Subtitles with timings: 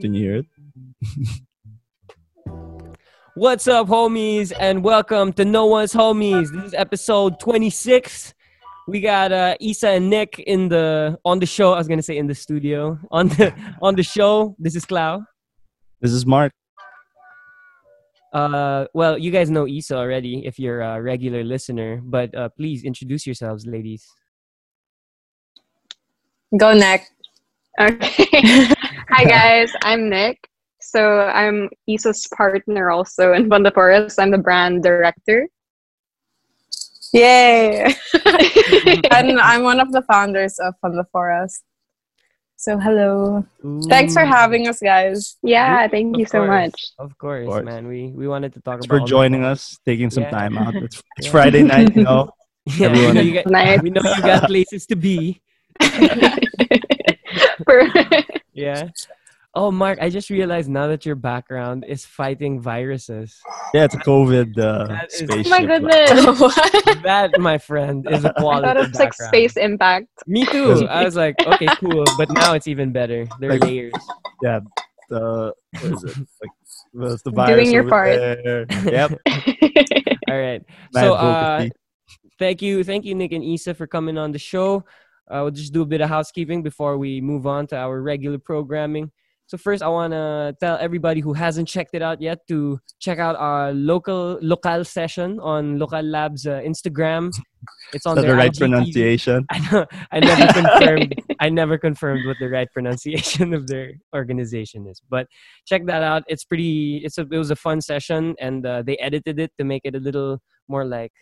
[0.00, 0.46] Can you hear it?
[3.36, 6.52] What's up, homies, and welcome to No One's Homies.
[6.52, 8.34] This is episode 26.
[8.88, 11.72] We got uh, Isa and Nick in the on the show.
[11.72, 14.56] I was gonna say in the studio on the on the show.
[14.58, 15.24] This is Clau.
[16.00, 16.52] This is Mark.
[18.32, 22.82] Uh, well, you guys know Isa already if you're a regular listener, but uh, please
[22.82, 24.04] introduce yourselves, ladies.
[26.58, 27.13] Go Nick.
[27.80, 28.28] Okay.
[29.10, 30.38] Hi guys, I'm Nick.
[30.80, 34.20] So I'm Isa's partner also in Fund the Forest.
[34.20, 35.48] I'm the brand director.
[37.12, 37.94] Yay!
[39.10, 41.64] and I'm one of the founders of Fund the Forest.
[42.56, 43.44] So hello.
[43.88, 45.36] Thanks for having us, guys.
[45.42, 46.92] Yeah, thank of you so course, much.
[46.98, 47.64] Of course, course.
[47.64, 47.88] man.
[47.88, 50.30] We we wanted to talk Thanks about for all the joining us, taking some Yeah.
[50.30, 50.74] time out.
[50.76, 51.32] It's, it's Yeah.
[51.32, 52.30] Friday night, you know.
[52.78, 53.82] Yeah, we know, you got, Nice.
[53.82, 55.42] we know you got places to be.
[57.64, 57.88] For-
[58.52, 58.88] Yeah.
[59.56, 63.38] Oh, Mark, I just realized now that your background is fighting viruses.
[63.72, 65.46] Yeah, it's a COVID uh, That is- Oh spaceship.
[65.46, 66.10] oh my goodness.
[67.04, 70.08] That, my friend, is a I quality thought it's like space impact.
[70.26, 70.86] Me too.
[70.88, 72.04] I was like, okay, cool.
[72.18, 73.26] But now it's even better.
[73.38, 73.92] There are Like- layers.
[74.42, 74.60] Yeah,
[75.08, 76.16] the what is it?
[76.42, 76.50] Like,
[76.92, 78.16] what's the Doing your part.
[78.18, 78.66] there?
[78.90, 79.20] Yep.
[80.30, 80.62] All right.
[80.94, 81.68] So, uh,
[82.40, 84.84] thank you, thank you, Nick and Isa, for coming on the show.
[85.30, 88.38] Uh, we'll just do a bit of housekeeping before we move on to our regular
[88.38, 89.10] programming.
[89.46, 93.18] So first, I want to tell everybody who hasn't checked it out yet to check
[93.18, 97.30] out our local local session on Local Labs uh, Instagram.
[97.92, 98.58] It's on the right IGTV.
[98.58, 99.46] pronunciation?
[99.50, 99.86] I know.
[100.12, 101.14] I never confirmed.
[101.40, 105.02] I never confirmed what the right pronunciation of their organization is.
[105.10, 105.26] But
[105.66, 106.22] check that out.
[106.26, 107.02] It's pretty.
[107.04, 107.26] It's a.
[107.30, 110.40] It was a fun session, and uh, they edited it to make it a little
[110.68, 111.12] more like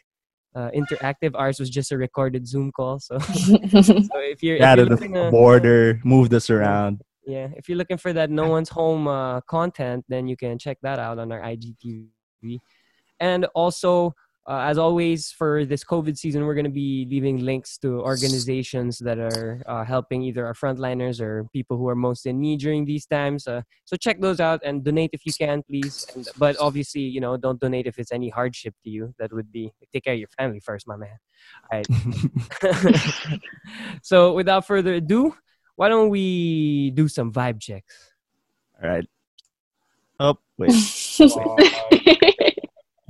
[0.55, 1.33] uh, interactive.
[1.35, 2.99] Ours was just a recorded Zoom call.
[3.01, 7.03] So, so if you're, if Yeah, you're the looking, uh, border, move this around.
[7.27, 10.79] yeah, if you're looking for that no one's home uh, content, then you can check
[10.83, 12.59] that out on our IGTV.
[13.21, 14.15] And also,
[14.49, 18.99] uh, as always, for this COVID season, we're going to be leaving links to organizations
[18.99, 22.85] that are uh, helping either our frontliners or people who are most in need during
[22.85, 23.47] these times.
[23.47, 26.07] Uh, so check those out and donate if you can, please.
[26.17, 29.15] And, but obviously, you know, don't donate if it's any hardship to you.
[29.19, 31.19] That would be take care of your family first, my man.
[31.71, 33.41] All right.
[34.03, 35.37] so without further ado,
[35.77, 38.13] why don't we do some vibe checks?
[38.83, 39.09] All right.
[40.19, 40.73] Oh, wait.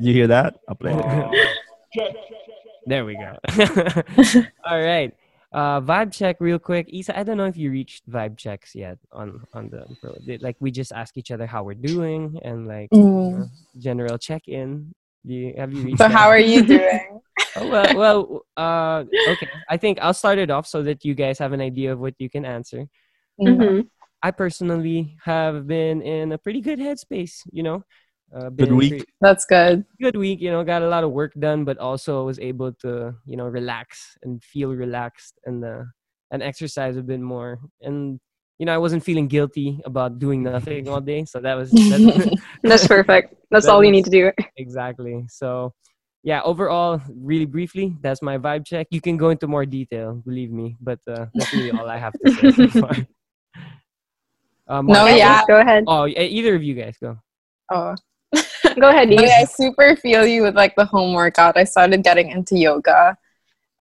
[0.02, 0.58] You hear that?
[0.68, 2.16] I'll play it.
[2.86, 3.38] there we go.
[4.68, 5.14] All right.
[5.52, 6.88] Uh, vibe check real quick.
[6.88, 10.16] Isa, I don't know if you reached vibe checks yet on on the pro.
[10.40, 13.30] Like we just ask each other how we're doing and like you Mm.
[13.38, 13.48] know,
[13.78, 14.92] general check in.
[15.24, 15.98] Do you have you reached?
[15.98, 16.16] So that?
[16.18, 17.20] how are you doing?
[17.54, 18.18] Oh, well, well,
[18.56, 19.46] uh, okay.
[19.68, 22.14] I think I'll start it off so that you guys have an idea of what
[22.18, 22.88] you can answer.
[23.38, 23.86] Mhm.
[24.22, 27.42] I personally have been in a pretty good headspace.
[27.52, 27.84] You know,
[28.34, 28.90] uh, Good week.
[28.90, 29.84] pretty- That's good.
[30.00, 30.40] good week.
[30.40, 33.46] You know, got a lot of work done, but also was able to you know
[33.46, 35.82] relax and feel relaxed and uh,
[36.30, 37.58] and exercise a bit more.
[37.82, 38.18] And
[38.58, 42.38] you know, I wasn't feeling guilty about doing nothing all day, so that was that,
[42.62, 43.34] That's perfect.
[43.50, 44.30] That's That all you need to do.
[44.56, 45.24] exactly.
[45.28, 45.74] So
[46.22, 48.86] yeah, overall, really briefly, that's my vibe check.
[48.90, 52.12] You can go into more detail, believe me, but uh, that's really all I have
[52.24, 52.94] to say so far.
[54.68, 55.42] Um, No, yeah.
[55.48, 55.82] Go ahead.
[55.88, 57.18] Oh, either of you guys go.
[57.72, 57.94] Oh.
[58.80, 61.56] Go ahead, Okay, I super feel you with like the home workout.
[61.56, 63.16] I started getting into yoga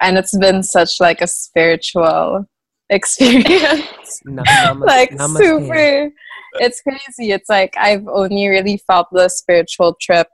[0.01, 2.47] and it's been such like a spiritual
[2.89, 4.21] experience.
[4.25, 4.43] Na-
[4.79, 5.37] like namaste.
[5.37, 6.11] super
[6.59, 7.31] it's crazy.
[7.31, 10.27] It's like I've only really felt the spiritual trip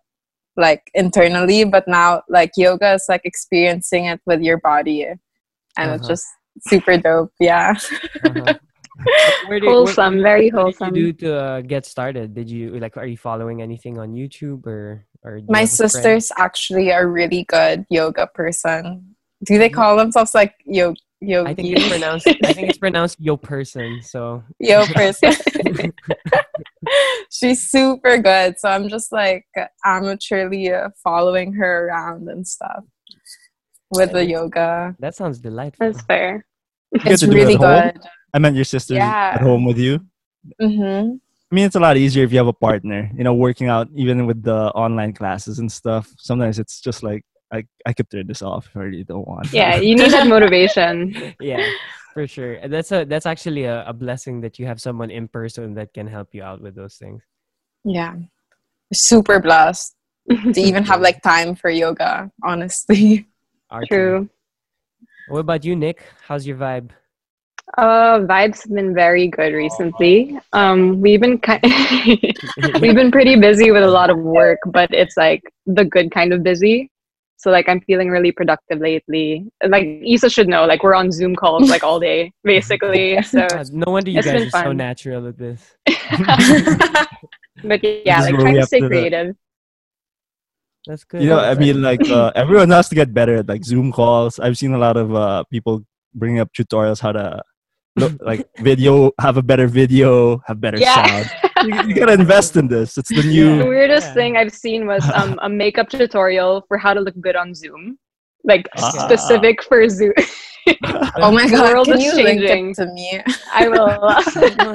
[0.55, 5.03] like internally, but now like yoga is like experiencing it with your body.
[5.05, 6.07] And it's Uh-huh.
[6.07, 6.25] just
[6.61, 7.31] super dope.
[7.39, 7.75] Yeah.
[8.23, 8.53] Uh-huh.
[9.47, 10.93] Where did- what- Wholesome, very What wholesome.
[10.93, 12.33] did you do to uh, get started?
[12.33, 12.97] Did you like?
[12.97, 15.37] Are you following anything on YouTube or or?
[15.37, 15.91] you My have friend?
[15.91, 19.15] sisters actually are really good yoga person.
[19.45, 22.27] Do they call themselves like yo I think it's pronounced.
[22.43, 24.01] I think it's pronounced yo person.
[24.03, 25.33] So Yo person.
[27.31, 28.57] She's super good.
[28.59, 29.45] So I'm just like
[29.85, 32.83] amateurly uh, following her around and stuff
[33.91, 34.95] with the yoga.
[34.99, 35.91] that sounds delightful.
[35.91, 36.45] That's fair.
[36.91, 37.91] It's to do it really at home?
[37.93, 38.01] good.
[38.33, 39.31] I meant your sister Yeah.
[39.35, 39.99] at home with you.
[40.59, 41.17] hmm
[41.49, 43.09] I mean, it's a lot easier if you have a partner.
[43.15, 46.11] You know, working out even with the online classes and stuff.
[46.17, 49.53] Sometimes it's just like I, I could turn this off if I really don't want.
[49.53, 51.33] Yeah, you need that motivation.
[51.39, 51.65] yeah,
[52.13, 52.55] for sure.
[52.55, 55.93] And That's a that's actually a, a blessing that you have someone in person that
[55.93, 57.23] can help you out with those things.
[57.85, 58.15] Yeah.
[58.93, 59.95] Super blessed
[60.29, 63.25] to even have like time for yoga, honestly.
[63.69, 63.87] Archie.
[63.87, 64.29] True.
[65.29, 66.03] What about you, Nick?
[66.27, 66.89] How's your vibe?
[67.75, 70.39] Uh, vibes have been very good recently.
[70.53, 71.61] Um, we've been kind
[72.81, 76.31] we've been pretty busy with a lot of work, but it's like the good kind
[76.31, 76.89] of busy.
[77.35, 79.47] So like I'm feeling really productive lately.
[79.67, 83.21] Like Isa should know, like we're on Zoom calls like all day, basically.
[83.21, 85.75] So God, no wonder you guys been are so natural at this.
[85.85, 89.35] but yeah, This like where trying to stay to- creative.
[90.87, 91.21] That's good.
[91.21, 94.39] You know, I mean, like uh, everyone has to get better at like Zoom calls.
[94.39, 95.83] I've seen a lot of uh, people
[96.15, 97.43] bringing up tutorials how to
[97.97, 100.95] look like video, have a better video, have better Yeah.
[100.95, 101.25] sound.
[101.65, 102.97] You, you gotta invest in this.
[102.99, 103.65] It's the The new.
[103.67, 104.13] weirdest Yeah.
[104.13, 107.97] thing I've seen was um, a makeup tutorial for how to look good on Zoom,
[108.45, 108.91] like Ah.
[109.09, 110.13] specific for Zoom.
[111.17, 112.69] oh my The god, world can is you link changing.
[112.69, 113.09] it to me?
[113.53, 113.97] I will.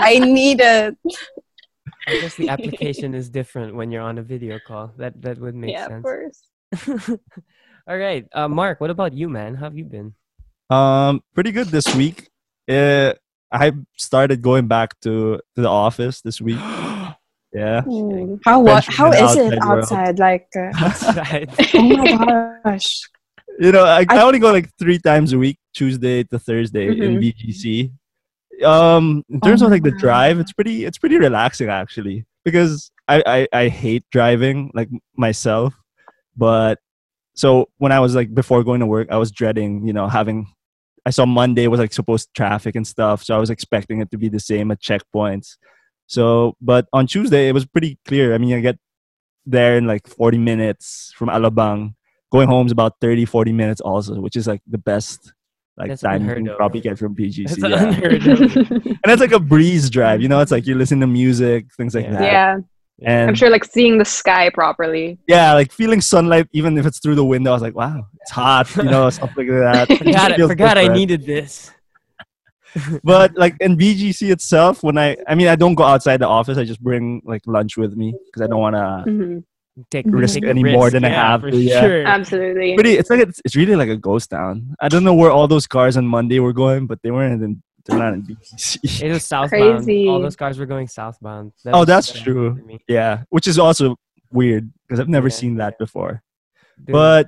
[0.02, 0.98] I need it.
[2.08, 4.90] I guess the application is different when you're on a video call.
[4.98, 6.02] That that would make yeah, of sense.
[6.02, 6.38] course.
[7.86, 8.80] All right, uh, Mark.
[8.82, 9.54] What about you, man?
[9.54, 10.14] How have you been?
[10.70, 12.31] Um, pretty good this week.
[12.68, 13.14] Uh,
[13.50, 16.58] I started going back to to the office this week.
[17.54, 17.82] Yeah.
[18.46, 18.82] How what?
[18.86, 20.18] Venturing How in the is it outside world.
[20.18, 21.50] Like, uh, Outside.
[21.74, 23.02] oh my gosh.
[23.58, 26.86] You know, I, I I- only go like three times a week, Tuesday to Thursday
[26.88, 27.20] in Mhm.
[27.20, 27.92] BGC.
[28.64, 32.24] Um, in terms Oh of like the my drive, it's pretty it's pretty relaxing actually
[32.42, 34.88] because I, I I hate driving like
[35.18, 35.74] myself,
[36.34, 36.78] but
[37.34, 40.46] so when I was like before going to work, I was dreading you know having.
[41.04, 44.18] I saw Monday was like supposed traffic and stuff, so I was expecting it to
[44.18, 45.56] be the same at checkpoints.
[46.06, 48.34] So, but on Tuesday it was pretty clear.
[48.34, 48.78] I mean, I get
[49.46, 51.94] there in like 40 minutes from Alabang
[52.30, 55.32] going home is about 30 40 minutes also which is like the best
[55.76, 56.56] like That's time you unheard can of.
[56.56, 58.60] probably get from BGC That's yeah.
[59.02, 61.94] and it's like a breeze drive you know it's like you listen to music things
[61.96, 62.12] like Yeah.
[62.12, 62.56] that yeah,
[63.04, 65.18] and I'm sure like seeing the sky properly.
[65.26, 68.30] yeah like feeling sunlight even if it's through the window i was like wow it's
[68.30, 71.70] hot you know something like that It Forgot, just I feels forgot I needed this.
[73.04, 76.56] but like in bgc itself when i i mean i don't go outside the office
[76.56, 79.44] i just bring like lunch with me because i don't want to Mhm.
[79.90, 81.80] Take Risk take a any more than I have for to, yeah.
[81.80, 82.04] Sure.
[82.04, 82.74] Absolutely.
[82.74, 85.48] pretty it's like it's, it's really like a ghost town i don't know where all
[85.48, 89.12] those cars on monday were going but they weren't in they're not in bgc It
[89.12, 89.84] was southbound.
[89.84, 90.08] Crazy.
[90.08, 91.52] All those cars were going southbound.
[91.64, 92.58] That Oh, that's true.
[92.88, 93.96] yeah which is also
[94.32, 95.34] weird because i've never Yeah.
[95.34, 96.22] seen that before
[96.78, 97.26] Dude, But-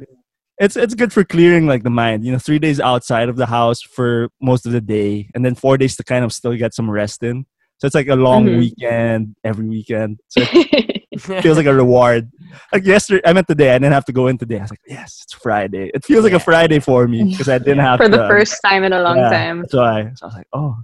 [0.61, 3.47] it's it's good for clearing like the mind you know three days outside of the
[3.47, 6.73] house for most of the day and then four days to kind of still get
[6.73, 7.45] some rest in
[7.85, 8.59] so it's like a long Mhm.
[8.59, 12.31] weekend every weekend so it feels like a reward
[12.73, 14.81] like yesterday i meant today i didn't have to go in today i was like
[14.87, 18.09] yes it's friday it feels like a friday for me because i didn't have For
[18.09, 19.59] the to, first time in a long Yeah, time.
[19.63, 20.13] That's why.
[20.17, 20.77] So I was like, oh.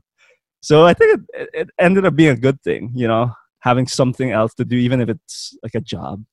[0.61, 4.31] So I think it, it ended up being a good thing, you know, having something
[4.31, 6.25] else to do, even if it's like a job.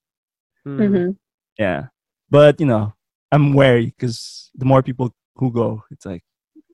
[0.66, 0.80] Mm.
[0.90, 1.16] Mhm.
[1.58, 1.86] Yeah.
[2.30, 2.92] But, you know,
[3.32, 6.27] I'm wary because the more people who go, it's like, it's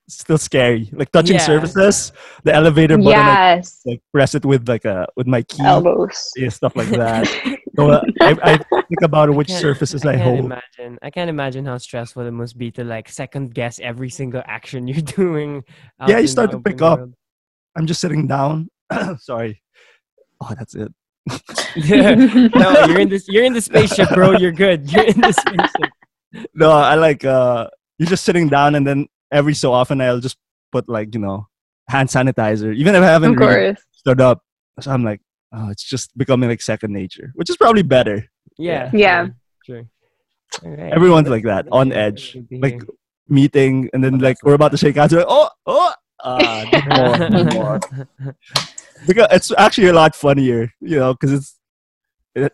[0.09, 0.89] still scary.
[0.93, 1.47] Like touching Yeah.
[1.47, 2.13] surfaces,
[2.45, 3.81] the elevator button, I Yes.
[3.87, 6.31] like press it with like a with my key, Elbows.
[6.37, 7.27] yeah, stuff like that.
[7.77, 8.57] so uh, I, I
[8.89, 10.45] think about which can't- surfaces I, can't hold.
[10.45, 10.99] imagine.
[11.03, 14.87] I can't imagine how stressful it must be to like second guess every single action
[14.91, 15.65] you're doing.
[16.07, 16.99] Yeah, you start to pick open up.
[16.99, 17.15] world.
[17.77, 18.69] I'm just sitting down.
[19.19, 19.61] Sorry.
[20.41, 20.93] Oh, that's it.
[21.89, 23.27] no, you're in this.
[23.29, 24.33] You're in the spaceship, bro.
[24.33, 24.91] You're good.
[24.93, 25.91] You're in the spaceship.
[26.55, 27.69] no, I like uh
[27.99, 30.37] you're just sitting down and then every so often I'll just
[30.73, 31.49] put like, you know,
[31.89, 32.75] hand sanitizer.
[32.75, 34.43] Even if I haven't of really stood up.
[34.81, 35.21] So I'm like,
[35.53, 37.33] oh, it's just becoming like second nature.
[37.35, 38.27] Which is probably better.
[38.59, 38.91] Yeah.
[38.93, 39.29] Yeah.
[39.65, 39.85] Sure.
[40.63, 40.71] sure.
[40.71, 40.93] All right.
[40.93, 42.37] Everyone's like that, on edge.
[42.51, 42.81] Like
[43.29, 45.93] meeting and then like we're about to shake hands, we're like, oh, oh
[46.25, 47.81] uh, more, more.
[49.07, 51.59] Because it's actually a lot funnier, you know, because it's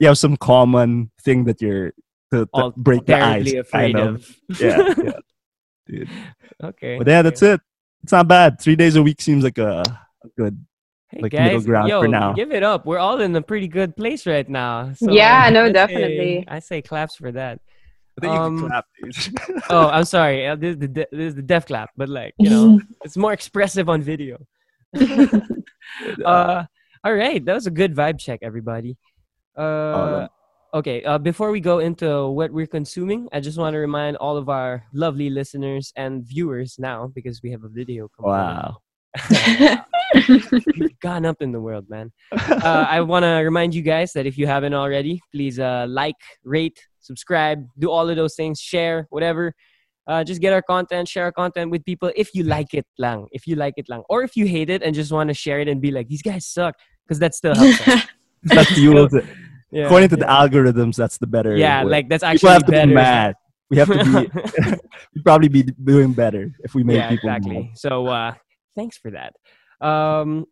[0.00, 1.92] you have some common thing that you're
[2.32, 3.20] to, to break the ice.
[3.20, 4.14] terribly afraid kind of.
[4.48, 4.60] of.
[4.60, 5.12] Yeah, yeah.
[5.90, 6.08] Dude.
[6.62, 6.98] okay.
[6.98, 7.60] But yeah, that's it.
[8.02, 8.60] It's not bad.
[8.60, 9.82] Three days a week seems like a,
[10.24, 10.64] a good.
[11.10, 12.32] Hey like, guys, middle ground yo, for now.
[12.34, 12.86] give it up.
[12.86, 14.92] We're all in a pretty good place right now.
[14.94, 16.44] So Yeah, no, I say- definitely.
[16.46, 17.58] I say claps for that.
[18.16, 19.62] I think Um, you can clap, dude.
[19.70, 20.46] Oh, I'm sorry.
[20.46, 23.16] Uh, This is the de- this is the deaf clap, but like you know, it's
[23.16, 24.38] more expressive on video.
[26.24, 26.64] uh,
[27.04, 28.96] all right, that was a good vibe check, everybody.
[29.56, 30.28] Uh,
[30.74, 31.02] okay.
[31.04, 34.48] Uh, before we go into what we're consuming, I just want to remind all of
[34.48, 38.08] our lovely listeners and viewers now because we have a video.
[38.08, 38.74] component.
[39.28, 39.86] wow.
[40.76, 42.12] We've gone up in the world, man.
[42.32, 46.16] uh, I want to remind you guys that if you haven't already, please uh, like,
[46.44, 49.54] rate, subscribe, do all of those things, share, whatever.
[50.06, 53.26] Uh, just get our content, share our content with people if you like it lang.
[53.32, 54.02] If you like it lang.
[54.08, 56.22] Or if you hate it and just want to share it and be like, these
[56.22, 56.74] guys suck.
[57.06, 58.06] Because that still helps us.
[58.44, 59.24] that fuels it.
[59.72, 60.26] Yeah, According to yeah.
[60.26, 61.56] the algorithms, that's the better.
[61.56, 61.90] Yeah, way.
[61.90, 62.88] like that's people actually have to better.
[62.88, 63.34] be mad.
[63.70, 64.76] We have to be.
[65.14, 67.62] we'd probably be doing better if we made yeah, people exactly.
[67.62, 67.78] mad.
[67.78, 68.34] So uh,
[68.76, 69.34] thanks for that.
[69.80, 70.46] Um,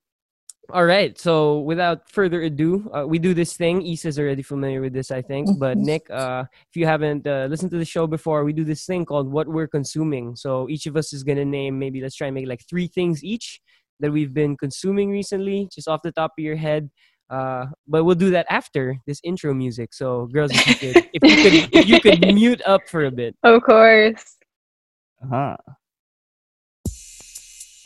[0.73, 1.19] all right.
[1.19, 3.81] So without further ado, uh, we do this thing.
[3.83, 5.49] Isa's already familiar with this, I think.
[5.59, 5.85] But Mhm.
[5.85, 9.05] Nick, uh, if you haven't uh, listened to the show before, we do this thing
[9.07, 12.35] called "What We're Consuming." So each of us is gonna name maybe let's try and
[12.35, 13.61] make like three things each
[14.01, 16.91] that we've been consuming recently, just off the top of your head.
[17.31, 19.93] Uh, but we'll do that after this intro music.
[19.93, 23.11] So, girls, if you could, if you could, if you could mute up for a
[23.11, 23.37] bit.
[23.43, 24.37] Of course.
[25.23, 25.57] Uh-huh.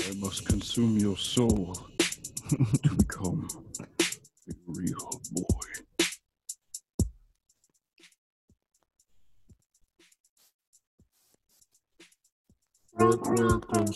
[0.05, 1.75] I must consume your soul
[2.49, 3.49] to become
[3.99, 5.83] a real boy.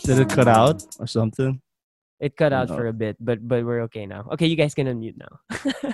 [0.03, 1.61] Did it cut out or something?
[2.19, 2.75] It cut out No.
[2.75, 4.25] for a bit, but but we're okay now.
[4.33, 5.93] Okay, you guys can unmute now.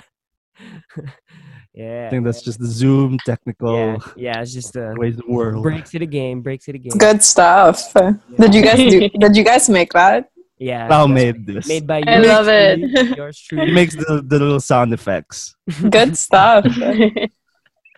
[1.74, 2.06] yeah.
[2.06, 4.40] I think that's just the Zoom technical yeah, yeah.
[4.40, 5.62] It's just uh, ways the world.
[5.62, 6.96] breaks to the game, breaks to the game.
[6.96, 7.92] Good stuff.
[8.38, 9.08] Did you guys do?
[9.20, 10.30] Did you guys make that?
[10.56, 10.88] Yeah.
[10.88, 11.66] Val made this.
[11.68, 12.78] Made by I yours love it.
[12.80, 13.72] truly, Yours He truly.
[13.72, 15.56] makes the, the little sound effects.
[15.90, 16.64] Good stuff.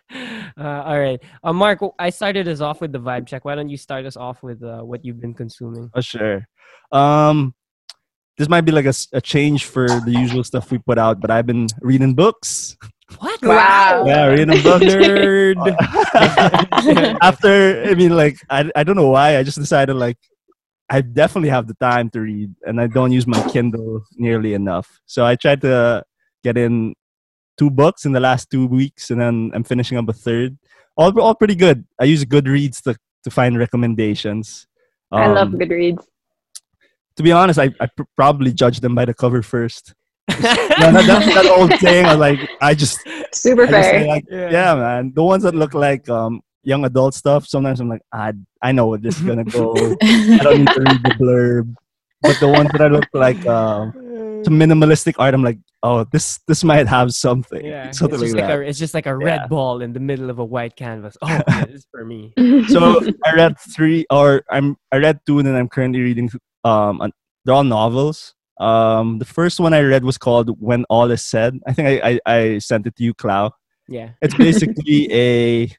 [0.09, 1.81] Uh, all right, uh, Mark.
[1.99, 3.45] I started us off with the vibe check.
[3.45, 5.91] Why don't you start us off with uh, what you've been consuming?
[5.95, 6.47] Oh, sure.
[6.93, 7.55] Um,
[8.39, 11.31] this might be like a, a change for the usual stuff we put out, but
[11.31, 12.77] I've been reading books.
[13.19, 13.41] What?
[13.43, 14.05] Wow.
[14.07, 14.85] Yeah, reading books.
[14.85, 15.57] Nerd.
[17.23, 19.39] After, I mean, like, I, I don't know why.
[19.39, 20.19] I just decided, like,
[20.91, 25.01] I definitely have the time to read, and I don't use my Kindle nearly enough.
[25.07, 26.05] So I tried to
[26.45, 26.95] get in
[27.57, 30.59] two books in the last two weeks, and then I'm finishing up a third.
[30.97, 31.85] All, all pretty good.
[32.01, 34.67] I use Goodreads to, to find recommendations.
[35.11, 36.05] I love Um, Goodreads.
[37.17, 39.95] To be honest, I, I pr- probably judge them by the cover first.
[40.79, 42.05] No, that, that's that old saying.
[42.05, 42.99] I like, I just,
[43.33, 44.07] Super I just say fair.
[44.07, 44.51] like, Yeah.
[44.51, 44.75] yeah.
[44.75, 45.13] man.
[45.15, 47.47] The ones that look like um, young adult stuff.
[47.47, 49.73] Sometimes I'm like, I, I know where this is gonna go.
[50.03, 51.75] I don't need to read the blurb.
[52.21, 53.93] But the ones that I look like um,
[54.45, 57.65] some minimalistic art, I'm like, oh, this this might have something.
[57.65, 59.47] Yeah, it's just like like, a it's just like a red Yeah.
[59.47, 61.17] ball in the middle of a white canvas.
[61.23, 62.33] Oh, yeah, this is for me.
[62.69, 66.29] so I read three, or I'm I read two, and then I'm currently reading.
[66.67, 67.13] Um,
[67.45, 68.35] they're all novels.
[68.59, 72.21] Um, the first one I read was called "When All Is Said." I think I
[72.27, 73.53] I, I sent it to you, Clau.
[73.89, 74.11] Yeah.
[74.21, 75.71] It's basically a.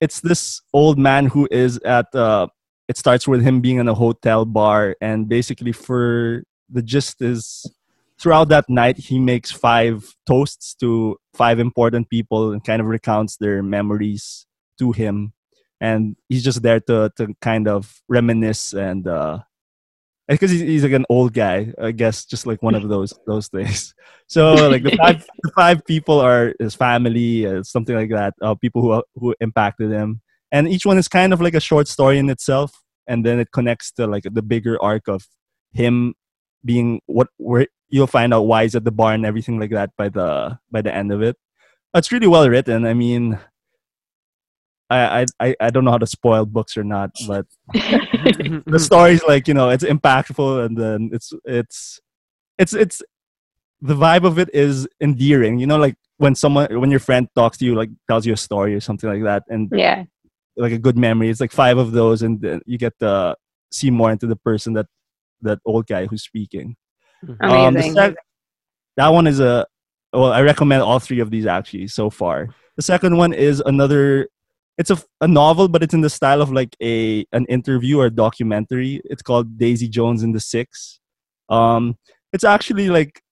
[0.00, 2.14] It's this old man who is at.
[2.14, 2.48] Uh,
[2.88, 7.66] it starts with him being in a hotel bar, and basically for the gist is,
[8.18, 13.36] throughout that night he makes five toasts to five important people and kind of recounts
[13.36, 14.46] their memories
[14.78, 15.32] to him
[15.80, 19.38] and he's just there to to kind of reminisce and uh
[20.28, 23.48] because he's, he's like an old guy i guess just like one of those those
[23.48, 23.94] things
[24.28, 28.54] so like the five the five people are his family uh, something like that uh,
[28.54, 30.20] people who who impacted him.
[30.50, 32.72] And each one is kind of like a short story in itself
[33.06, 35.26] and then it connects to like the bigger arc of
[35.72, 36.14] him
[36.64, 39.90] being what where you'll find out why he's at the bar and everything like that
[39.96, 41.36] by the by the end of it.
[41.94, 42.86] It's really well written.
[42.86, 43.38] I mean
[44.90, 49.22] I, I I I don't know how to spoil books or not, but the story's
[49.24, 52.00] like you know it's impactful and then it's it's
[52.58, 53.02] it's it's
[53.80, 55.58] the vibe of it is endearing.
[55.58, 58.36] You know, like when someone when your friend talks to you, like tells you a
[58.36, 60.04] story or something like that, and yeah.
[60.56, 61.30] like a good memory.
[61.30, 63.36] It's like five of those, and then you get to
[63.70, 64.86] see more into the person that
[65.42, 66.76] that old guy who's speaking.
[67.40, 67.94] Um, the Amazing.
[67.94, 68.16] sec-
[68.96, 69.66] that one is a
[70.12, 70.32] well.
[70.32, 72.48] I recommend all three of these actually so far.
[72.76, 74.28] The second one is another.
[74.78, 78.06] It's a, a novel, but it's in the style of like a an interview or
[78.06, 79.00] a documentary.
[79.04, 81.00] It's called Daisy Jones and the Six.
[81.48, 81.98] Um,
[82.32, 83.22] it's actually like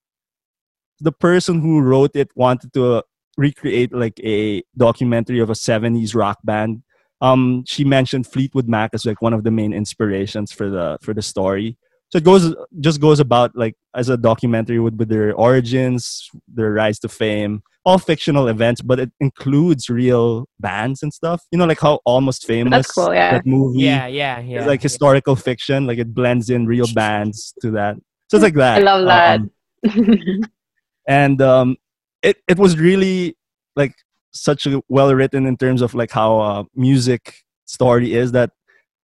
[1.00, 3.02] the person who wrote it wanted to uh,
[3.36, 6.82] recreate like a documentary of a 70s rock band
[7.20, 11.14] um she mentioned fleetwood mac as like one of the main inspirations for the for
[11.14, 11.76] the story
[12.08, 16.72] so it goes just goes about like as a documentary with, with their origins their
[16.72, 21.64] rise to fame all fictional events but it includes real bands and stuff you know
[21.64, 23.32] like how almost famous cool, yeah.
[23.32, 24.60] that movie Yeah, yeah, yeah.
[24.60, 27.96] is like historical fiction like it blends in real bands to that
[28.28, 29.40] so it's like that I love that.
[29.40, 30.40] Um,
[31.06, 31.76] and um,
[32.22, 33.36] it it was really
[33.76, 33.94] like
[34.32, 38.50] such a well written in terms of like how uh, music story is that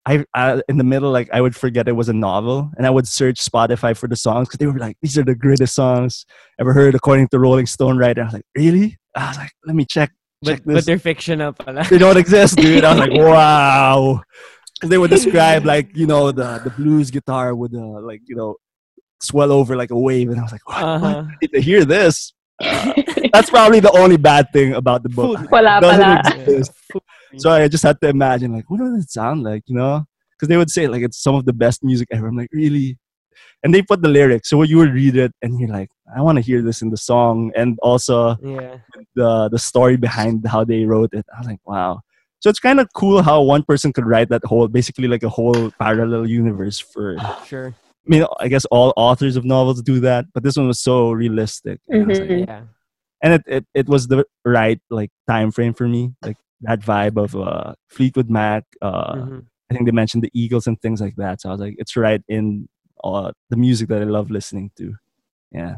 [0.04, 2.90] I, I in the middle like I would forget it was a novel and I
[2.90, 6.26] would search Spotify for the songs because they were like these are the greatest songs
[6.60, 9.52] ever heard according to Rolling Stone right and I was like really I was like
[9.64, 10.10] let me check
[10.42, 11.58] but, check but this they're fiction up.
[11.58, 11.84] pala.
[11.88, 14.20] they don't exist dude I was like wow
[14.80, 18.34] 'Cause they would describe like you know the the blues guitar would uh, like you
[18.34, 18.56] know
[19.22, 20.84] swell over like a wave and I was like what, what?
[20.84, 21.24] Uh-huh.
[21.28, 22.92] I need to hear this Uh,
[23.32, 25.38] that's probably the only bad thing about the book.
[25.38, 25.50] Food.
[25.50, 26.36] Wala Doesn't pala.
[26.42, 26.72] exist.
[27.38, 30.04] So I just had to imagine, like, what does it sound like, you know?
[30.32, 32.26] Because they would say, like, it's some of the best music ever.
[32.28, 32.98] I'm like, really?
[33.64, 34.48] and they put the lyrics.
[34.50, 36.96] So you would read it, and you're like, I want to hear this in the
[36.96, 38.76] song, and also Yeah.
[39.14, 41.24] the the story behind how they wrote it.
[41.34, 42.00] I was like, wow.
[42.40, 45.28] So it's kind of cool how one person could write that whole, basically like a
[45.28, 47.16] whole parallel universe for.
[47.46, 47.68] Sure.
[48.04, 51.12] I mean, I guess all authors of novels do that, but this one was so
[51.12, 51.78] realistic.
[51.88, 52.46] And I was like, Mhm.
[52.48, 52.62] Yeah.
[53.22, 57.16] and it, it, it was the right like time frame for me like that vibe
[57.22, 59.46] of uh fleetwood mac uh Mhm.
[59.70, 61.96] i think they mentioned the eagles and things like that so i was like it's
[61.96, 62.68] right in
[63.04, 64.94] uh the music that i love listening to
[65.52, 65.76] yeah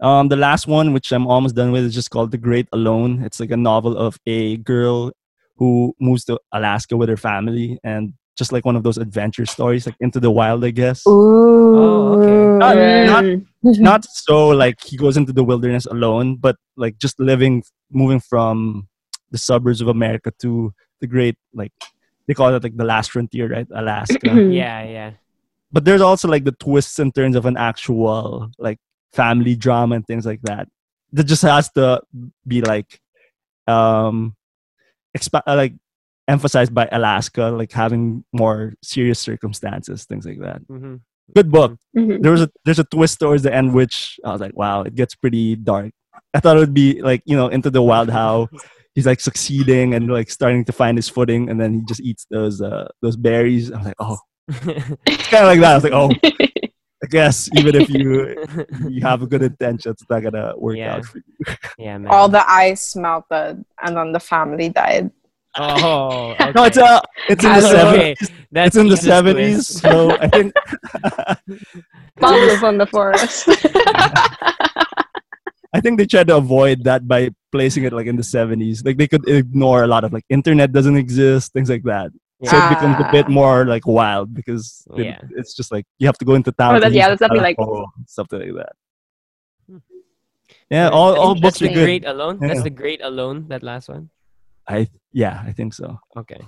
[0.00, 3.22] um the last one which i'm almost done with is just called the great alone
[3.22, 5.12] it's like a novel of a girl
[5.56, 9.86] who moves to alaska with her family and just like one of those adventure stories
[9.86, 12.16] like into the wild i guess Ooh.
[12.22, 12.58] okay.
[12.58, 12.76] Not-
[13.24, 13.24] not-
[13.62, 18.88] not so like he goes into the wilderness alone, but like just living, moving from
[19.30, 21.72] the suburbs of America to the great, like
[22.26, 23.66] they call it like the last frontier, right?
[23.74, 24.18] Alaska.
[24.52, 24.82] Yeah.
[24.84, 25.10] Yeah.
[25.72, 28.78] but there's also like the twists and turns of an actual like
[29.12, 30.68] family drama and things like that.
[31.12, 32.00] That just has to
[32.46, 33.00] be like,
[33.66, 34.36] um,
[35.16, 35.74] expa- uh, like
[36.28, 40.60] emphasized by Alaska, like having more serious circumstances, things like that.
[40.68, 40.96] hmm
[41.34, 42.22] Good book Mhm.
[42.22, 44.96] there was a there's a twist towards the end which I was like, wow, it
[44.96, 45.92] gets pretty dark.
[46.34, 48.48] I thought it would be like you know into the wild how
[48.94, 52.26] he's like succeeding and like starting to find his footing, and then he just eats
[52.30, 53.70] those uh those berries.
[53.70, 54.18] I'm like, oh,
[54.48, 55.72] it's kind of like that.
[55.72, 56.10] I was like, oh,
[57.02, 58.36] I guess even if you
[58.88, 60.96] you have a good intention, it's not gonna work Yeah.
[60.96, 61.54] out for you.
[61.78, 62.10] yeah, man.
[62.12, 65.10] All the ice melted, and then the family died.
[65.58, 66.52] oh, okay.
[66.54, 68.14] No, it's a it's in the Okay.
[68.14, 68.30] seventies.
[68.52, 69.82] That's It's in the seventies, twist.
[69.82, 70.52] so I think
[72.20, 73.48] Pablo from the forest.
[75.72, 78.84] I think they tried to avoid that by placing it like in the seventies.
[78.84, 82.10] Like they could ignore a lot of like internet doesn't exist, things like that.
[82.42, 83.32] So it becomes a bit Ah.
[83.40, 85.20] more like wild because it- Yeah.
[85.36, 86.72] it's just like you have to go into town.
[86.72, 87.58] Oh, to that- use yeah, that's definitely like-
[88.06, 88.72] something like that.
[89.68, 89.78] Hmm.
[90.70, 91.84] Yeah, all, all That's books the are good.
[91.84, 92.38] great alone.
[92.40, 93.46] That's the great alone.
[93.48, 94.10] That last one.
[94.66, 96.00] I yeah, I think so.
[96.16, 96.40] Okay.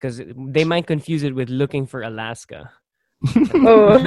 [0.00, 2.70] Because they might confuse it with looking for Alaska.
[3.54, 3.98] Oh.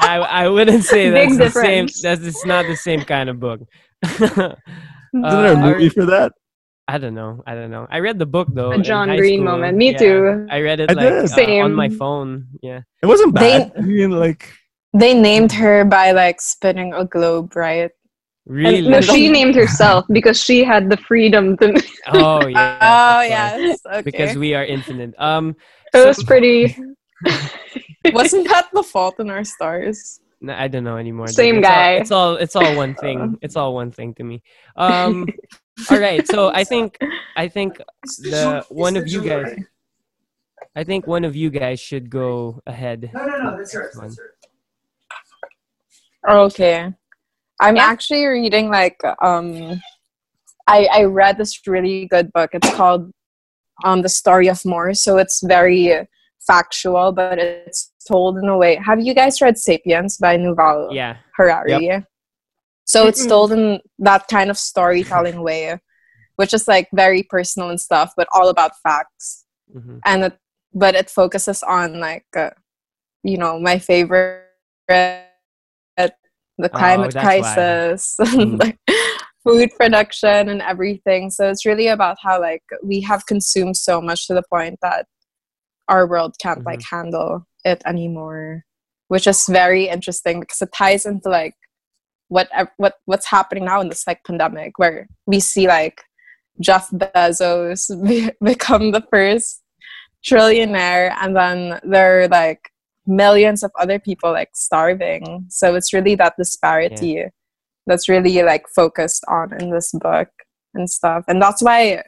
[0.00, 1.86] I, I wouldn't say Big that's the same.
[2.02, 3.60] That's it's not the same kind of book.
[4.04, 4.28] Isn't
[5.12, 6.32] there a Uh, movie for that?
[6.88, 7.42] I don't know.
[7.46, 7.86] I don't know.
[7.90, 8.70] I read the book though.
[8.72, 9.44] A John Green school.
[9.52, 9.76] moment.
[9.76, 9.98] Me Yeah.
[9.98, 10.46] too.
[10.50, 11.60] I read it I like did.
[11.60, 12.46] uh, on my phone.
[12.62, 12.80] Yeah.
[13.02, 13.72] It wasn't They- bad.
[13.76, 14.48] I mean, like
[14.94, 17.90] they named her by like spinning a globe, right?
[18.46, 18.78] Really?
[18.78, 21.74] And, no, she named herself because she had the freedom to.
[22.14, 22.78] oh yeah.
[22.80, 23.28] oh of course.
[23.28, 23.80] yes.
[23.86, 24.02] Okay.
[24.02, 25.14] Because we are infinite.
[25.18, 25.56] Um.
[25.92, 26.76] It was pretty.
[28.14, 30.20] Wasn't that the Fault in Our Stars?
[30.40, 31.28] No, I don't know anymore.
[31.28, 31.92] Same It's all- guy.
[31.94, 33.38] it's all it's all one thing.
[33.42, 34.42] It's all one thing to me.
[34.76, 35.26] Um
[35.90, 36.26] all right.
[36.26, 36.98] So I think
[37.36, 37.78] I think
[38.18, 39.54] the one of you guys
[40.74, 43.10] I think one of you guys should go ahead.
[43.14, 44.18] No, no, no, that's hers.
[46.28, 46.92] Okay.
[47.60, 47.84] I'm Yeah.
[47.84, 49.80] actually reading like um
[50.68, 52.50] I I read this really good book.
[52.52, 53.10] It's called
[53.84, 54.92] um The Story of More.
[54.94, 56.06] So it's very
[56.46, 58.76] factual, but it's told in a way.
[58.76, 61.16] Have you guys read Sapiens by Yuval Yeah.
[61.36, 62.04] Harari?
[62.84, 65.78] So it's told in that kind of storytelling way,
[66.36, 70.38] which is like very personal and stuff, but all about facts hmm and it,
[70.74, 72.50] but it focuses on like uh,
[73.24, 74.42] you know my favorite
[76.58, 77.56] the climate Oh, that's why.
[77.56, 78.58] crisis Mm.
[78.58, 78.78] like
[79.44, 84.26] food production and everything so it's really about how like we have consumed so much
[84.26, 85.06] to the point that
[85.88, 86.80] our world can't like Mm-hmm.
[86.90, 88.64] handle it anymore
[89.08, 91.54] which is very interesting because it ties into like
[92.28, 96.02] what what what's happening now in this like pandemic where we see like
[96.60, 99.62] Jeff Bezos be- become the first
[100.26, 102.70] trillionaire and then there are like
[103.06, 105.46] millions of other people like starving.
[105.48, 107.24] So it's really that disparity
[107.86, 110.28] that's really like focused on in this book
[110.74, 111.24] and stuff.
[111.28, 112.02] And that's why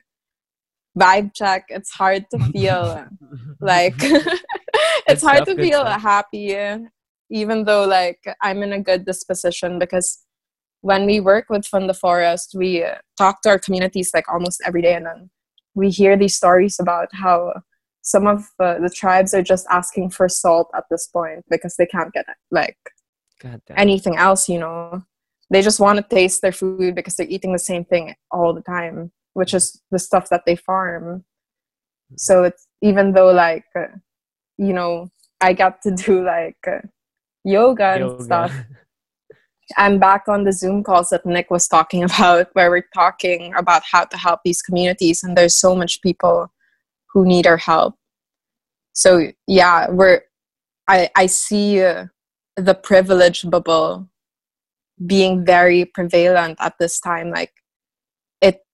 [0.98, 3.06] vibe check it's hard to feel
[3.60, 3.94] like
[5.08, 6.02] it's hard stuff, to feel stuff.
[6.02, 6.56] happy
[7.30, 10.24] even though like i'm in a good disposition because
[10.80, 12.84] when we work with fund the forest we
[13.16, 15.30] talk to our communities like almost every day and then
[15.74, 17.52] we hear these stories about how
[18.02, 21.86] some of uh, the tribes are just asking for salt at this point because they
[21.86, 22.78] can't get like
[23.76, 25.02] anything else you know?
[25.50, 28.62] They just want to taste their food because they're eating the same thing all the
[28.62, 31.24] time which is the stuff that they farm.
[32.16, 33.64] So it's even though like
[34.58, 36.80] you know i got to do like uh,
[37.44, 38.24] yoga and Yoga.
[38.24, 38.52] stuff
[39.76, 43.82] i'm back on the zoom calls that nick was talking about where we're talking about
[43.90, 46.52] how to help these communities and there's so much people
[47.12, 47.94] who need our help
[48.92, 50.22] so yeah we're
[50.88, 52.06] I I see uh,
[52.56, 54.08] the privilege bubble
[55.06, 57.30] being very prevalent at this time.
[57.30, 57.52] Like
[58.40, 58.64] it,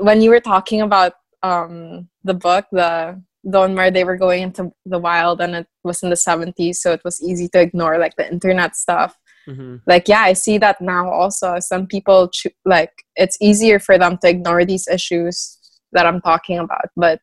[0.00, 4.42] when you were talking about um, the book, the the one where they were going
[4.42, 7.98] into the wild, and it was in the seventies, so it was easy to ignore
[7.98, 9.16] like the internet stuff.
[9.46, 11.60] hmm Like yeah, I see that now also.
[11.60, 15.58] Some people cho- like it's easier for them to ignore these issues
[15.92, 17.20] that I'm talking about, but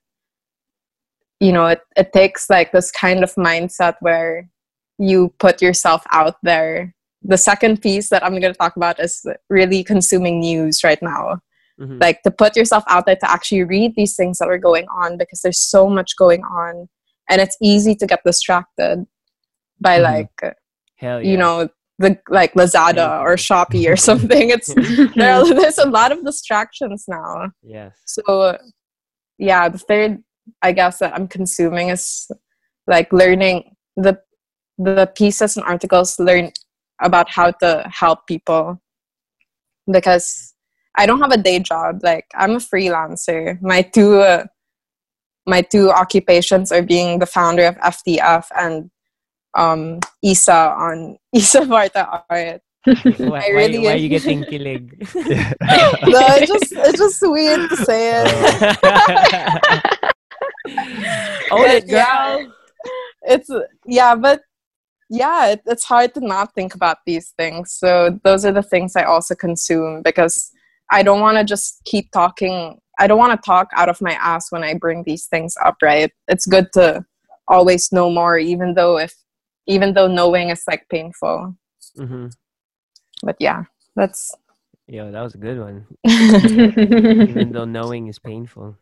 [1.41, 4.47] you know, it, it takes like this kind of mindset where
[4.99, 6.93] you put yourself out there.
[7.23, 11.39] The second piece that I'm going to talk about is really consuming news right now.
[11.82, 14.88] Hmm Like to put yourself out there to actually read these things that are going
[15.04, 16.88] on because there's so much going on
[17.30, 19.06] and it's easy to get distracted
[19.80, 20.04] by Mhm.
[20.12, 20.56] like
[20.98, 21.32] Hell yeah.
[21.32, 21.70] you know
[22.04, 24.50] the like Lazada or Shopee or something.
[24.56, 24.74] It's
[25.15, 27.52] there are, there's a lot of distractions now.
[27.63, 27.91] yes.
[28.06, 28.58] So
[29.38, 30.24] yeah, the third
[30.62, 32.30] I guess that I'm consuming is
[32.88, 34.13] like learning the
[34.78, 36.52] the pieces and articles learn
[37.02, 37.70] about how to
[38.02, 38.82] help people
[39.91, 40.50] because
[40.97, 42.01] I don't have a day job.
[42.04, 43.62] Like I'm a freelancer.
[43.62, 44.45] My two uh,
[45.47, 48.91] my two occupations are being the founder of FTF and
[49.58, 52.62] um, Isa on Isa Varta Art.
[52.84, 53.99] Why, I really why, why am.
[53.99, 54.89] you getting kilig?
[56.08, 58.77] No, it's just it's just weird to say it.
[61.51, 61.95] Own it, girl.
[61.95, 62.45] Yeah.
[63.23, 63.49] it's
[63.86, 64.41] yeah but
[65.10, 68.95] yeah it, it's hard to not think about these things so those are the things
[68.95, 70.51] i also consume because
[70.91, 74.13] i don't want to just keep talking i don't want to talk out of my
[74.13, 77.04] ass when i bring these things up right it's good to
[77.47, 79.13] always know more even though if
[79.67, 81.56] even though knowing is like painful
[81.97, 82.27] Mm-hmm.
[83.23, 83.63] but yeah
[83.95, 84.34] that's
[84.91, 85.88] Yo, that was a good one.
[86.06, 88.75] Even though knowing is painful.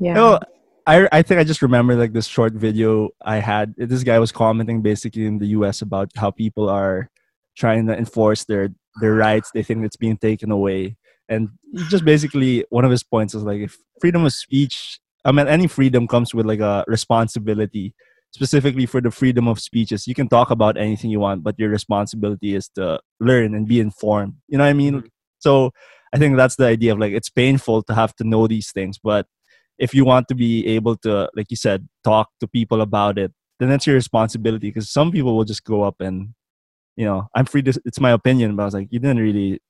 [0.00, 0.40] yeah No,
[0.88, 3.74] I I think I just remember like this short video I had.
[3.76, 5.82] This guy was commenting basically in the U.S.
[5.82, 7.10] about how people are
[7.56, 9.52] trying to enforce their their rights.
[9.54, 10.96] They think it's being taken away,
[11.30, 11.48] and
[11.88, 15.00] just basically one of his points is like if freedom of speech.
[15.24, 17.94] I mean, any freedom comes with like a responsibility.
[18.32, 21.68] Specifically for the freedom of speeches, you can talk about anything you want, but your
[21.68, 24.34] responsibility is to learn and be informed.
[24.46, 24.94] You know what I mean?
[24.94, 25.06] Mm-hmm.
[25.40, 25.72] So
[26.12, 28.98] I think that's the idea of like it's painful to have to know these things,
[29.02, 29.26] but
[29.80, 33.32] if you want to be able to, like you said, talk to people about it,
[33.58, 34.68] then that's your responsibility.
[34.68, 36.34] Because some people will just go up and,
[36.96, 37.80] you know, I'm free to.
[37.84, 39.60] It's my opinion, but I was like, you didn't really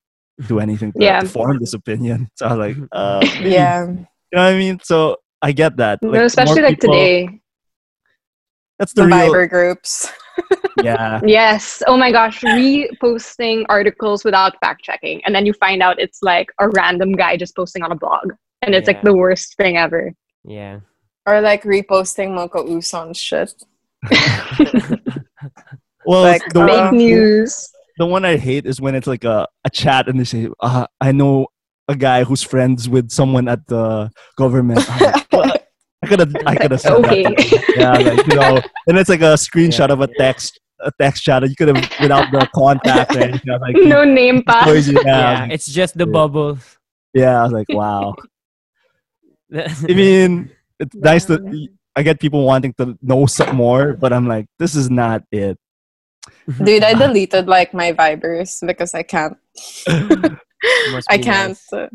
[0.47, 1.19] do anything to, Yeah.
[1.21, 2.29] to form this opinion.
[2.35, 3.93] So I was like, uh, yeah you
[4.33, 4.79] know what I mean?
[4.83, 6.01] So I get that.
[6.01, 7.39] no, Like, more especially like people- today.
[8.79, 9.47] That's the Survivor real.
[9.47, 10.09] Groups
[10.83, 11.21] Yeah.
[11.23, 11.83] Yes.
[11.85, 16.47] Oh my gosh, reposting articles without fact checking, and then you find out it's like
[16.59, 18.31] a random guy just posting on a blog,
[18.63, 20.11] and it's like the worst thing ever.
[20.43, 20.79] Yeah.
[21.27, 23.53] or like reposting Mocha Uson shit
[26.05, 27.69] Well, Like, the Fake one news.
[28.01, 30.87] The one I hate is when it's like a, a chat and they say, uh,
[30.99, 31.47] I know
[31.87, 34.83] a guy who's friends with someone at the government.
[34.89, 34.99] I'm
[35.31, 35.61] like,
[36.03, 37.23] I could have I could have said Okay.
[37.23, 37.63] that.
[37.75, 41.47] Yeah, like you know, and it's like a screenshot of a text a text chat.
[41.47, 43.49] You could have without the contact or anything.
[43.51, 44.87] I was like, no name pass.
[44.87, 46.11] Yeah, Yeah, like, it's just the Yeah.
[46.11, 46.77] bubbles.
[47.13, 48.15] yeah, I was like, wow.
[49.55, 51.37] I mean, it's nice to.
[51.95, 55.59] I get people wanting to know some more, but I'm like, this is not it.
[56.63, 59.37] dude i deleted like my vibers because i can't
[61.09, 61.73] i can't nice.
[61.73, 61.87] uh,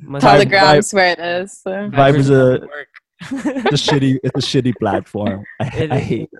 [0.00, 2.88] Must Vibe- telegrams where it is uh, Vibe is a work.
[3.20, 5.42] it's a shitty it's a shitty platform.
[5.60, 6.04] I, It I is.
[6.06, 6.30] hate.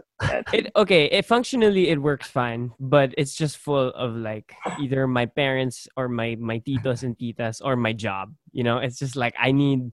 [0.53, 5.27] it okay it functionally it works fine but it's just full of like either my
[5.27, 9.35] parents or my my titos and titas or my job you know it's just like
[9.41, 9.91] i need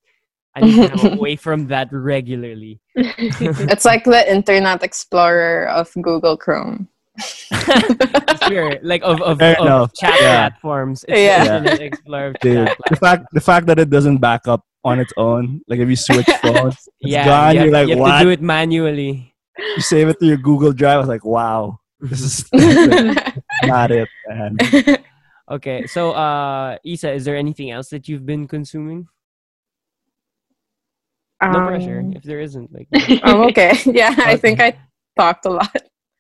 [0.56, 6.38] i need to come away from that regularly it's like the internet explorer of google
[6.38, 6.88] chrome
[8.48, 10.50] sure like of of, of chat Yeah.
[10.50, 11.44] platforms it's Yeah.
[11.44, 14.64] the Internet explorer of Dude, chat the fact the fact that it doesn't back up
[14.84, 17.54] on its own, like if you switch phones, it's yeah gone.
[17.56, 18.20] you have, You're like, you have what?
[18.20, 20.96] to do it manually You save it to your Google Drive.
[20.96, 22.46] I was like, wow, this is
[23.64, 24.58] not it, man.
[25.50, 29.08] okay so uh isa is there anything else that you've been consuming
[31.44, 32.88] no pressure Um, if there isn't like
[33.24, 33.74] i'm okay.
[33.86, 34.78] Yeah i think i
[35.18, 35.76] talked a lot.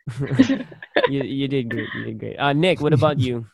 [1.10, 2.38] You, you did great you did great.
[2.38, 3.46] Uh nick what about you?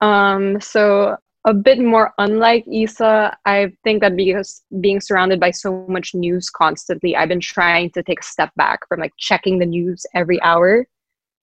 [0.00, 5.86] Um, so a bit more unlike Isa, I think that because being surrounded by so
[5.88, 9.66] much news constantly, I've been trying to take a step back from like checking the
[9.66, 10.86] news every hour.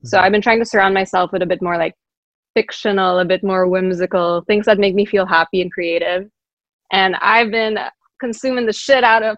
[0.03, 1.95] So I've been trying to surround myself with a bit more like
[2.53, 6.29] fictional, a bit more whimsical, things that make me feel happy and creative.
[6.91, 7.79] And I've been
[8.19, 9.37] consuming the shit out of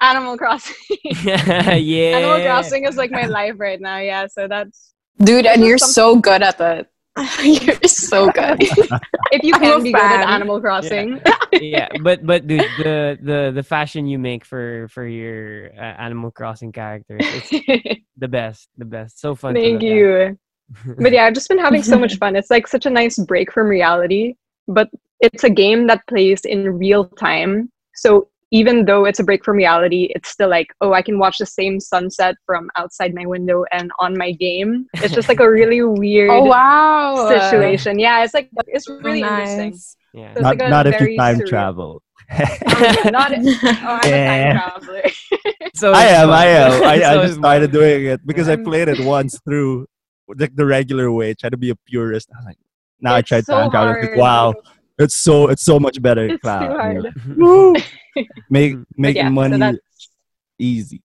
[0.00, 0.74] Animal Crossing.
[1.24, 2.16] yeah.
[2.16, 3.98] Animal Crossing is like my life right now.
[3.98, 6.86] Yeah, so that's Dude, and you're some- so good at it.
[7.42, 8.58] you're so good.
[8.60, 10.28] if you can a be good at.
[10.28, 11.20] Animal Crossing.
[11.52, 16.30] yeah, but but dude, the the the fashion you make for for your uh, Animal
[16.30, 19.20] Crossing characters, it's the best, the best.
[19.20, 19.54] So fun.
[19.54, 20.38] Thank you.
[21.00, 22.36] But yeah, I've just been having so much fun.
[22.36, 24.34] It's like such a nice break from reality,
[24.68, 24.88] but
[25.20, 27.72] it's a game that plays in real time.
[28.00, 31.36] So even though it's a break from reality, it's still like, oh, I can watch
[31.38, 34.86] the same sunset from outside my window and on my game.
[34.94, 37.28] It's just like a really oh, weird oh wow.
[37.28, 37.98] situation.
[37.98, 39.70] Yeah, it's like it's So really interesting.
[39.70, 39.96] nice.
[40.14, 40.30] Yeah.
[40.32, 42.02] It's not like not if you time surreal- travel.
[42.30, 42.46] Um,
[43.12, 44.50] not oh, I'm Yeah.
[44.50, 45.02] a time traveler.
[45.74, 46.30] So I am.
[46.30, 46.82] I am.
[46.82, 47.80] I, I just it's started fun.
[47.80, 49.86] doing it because I I'm- played it once through
[50.36, 52.28] like the regular way, try to be a purist.
[52.34, 52.58] I was like,
[53.00, 53.92] now I It's tried so time travel.
[53.92, 54.18] It's like, hard.
[54.18, 54.54] wow,
[54.98, 56.26] it's so it's so much better.
[56.26, 57.14] It's Cloud, too you hard.
[57.38, 57.74] know.
[58.50, 60.08] Make But making yeah, so money that's-
[60.58, 61.02] easy.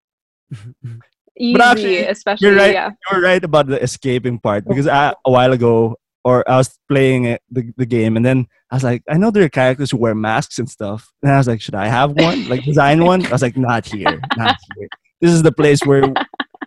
[1.37, 2.73] Easy, actually, especially you're right.
[2.73, 2.89] yeah.
[2.89, 6.77] You were right about the escaping part because I, a while ago, or I was
[6.89, 9.91] playing it, the, the game, and then I was like, I know there are characters
[9.91, 12.47] who wear masks and stuff, and I was like, should I have one?
[12.49, 13.25] Like design one?
[13.25, 14.87] I was like, not here, not here.
[15.21, 16.03] This is the place where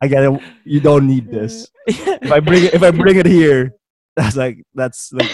[0.02, 0.40] I gotta.
[0.64, 1.68] You don't need this.
[1.86, 3.74] If I bring it, if I bring it here,
[4.16, 5.30] that's like that's like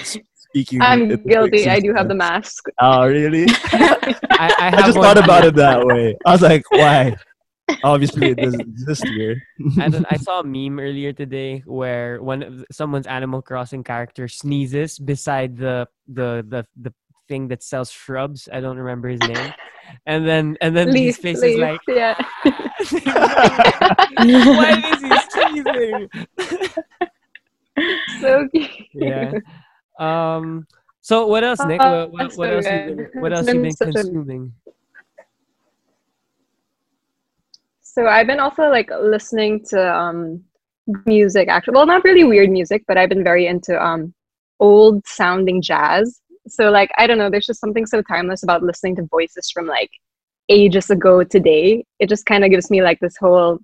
[0.50, 0.80] speaking.
[0.82, 1.68] I'm guilty.
[1.68, 2.66] I do have the mask.
[2.80, 3.46] Oh really?
[3.72, 6.16] I, I, I just one thought about it that way.
[6.26, 7.16] I was like, why?
[7.84, 9.40] Obviously, it doesn't exist here.
[9.78, 14.26] I, don't- I saw a meme earlier today where one of someone's Animal Crossing character
[14.28, 16.92] sneezes beside the the the the
[17.28, 18.48] thing that sells shrubs.
[18.52, 19.52] I don't remember his name.
[20.06, 22.14] And then and then his Leif, face is leaf, like, yeah.
[24.24, 26.08] why is he sneezing?
[28.20, 28.70] so cute.
[28.94, 29.32] yeah.
[30.00, 30.66] Um.
[31.02, 31.80] So what else, Nick?
[31.82, 32.66] Oh, What, what, that's what else?
[32.66, 32.96] You good.
[33.12, 34.52] been, what else you been a- consuming?
[37.82, 40.42] So I've been also like listening to um
[41.06, 44.14] music actually well not really weird music, but I've been very into um
[44.58, 46.20] old sounding jazz.
[46.48, 49.66] So like I don't know, there's just something so timeless about listening to voices from
[49.66, 49.90] like
[50.48, 51.84] ages ago today.
[51.98, 53.58] It just kind of gives me like this whole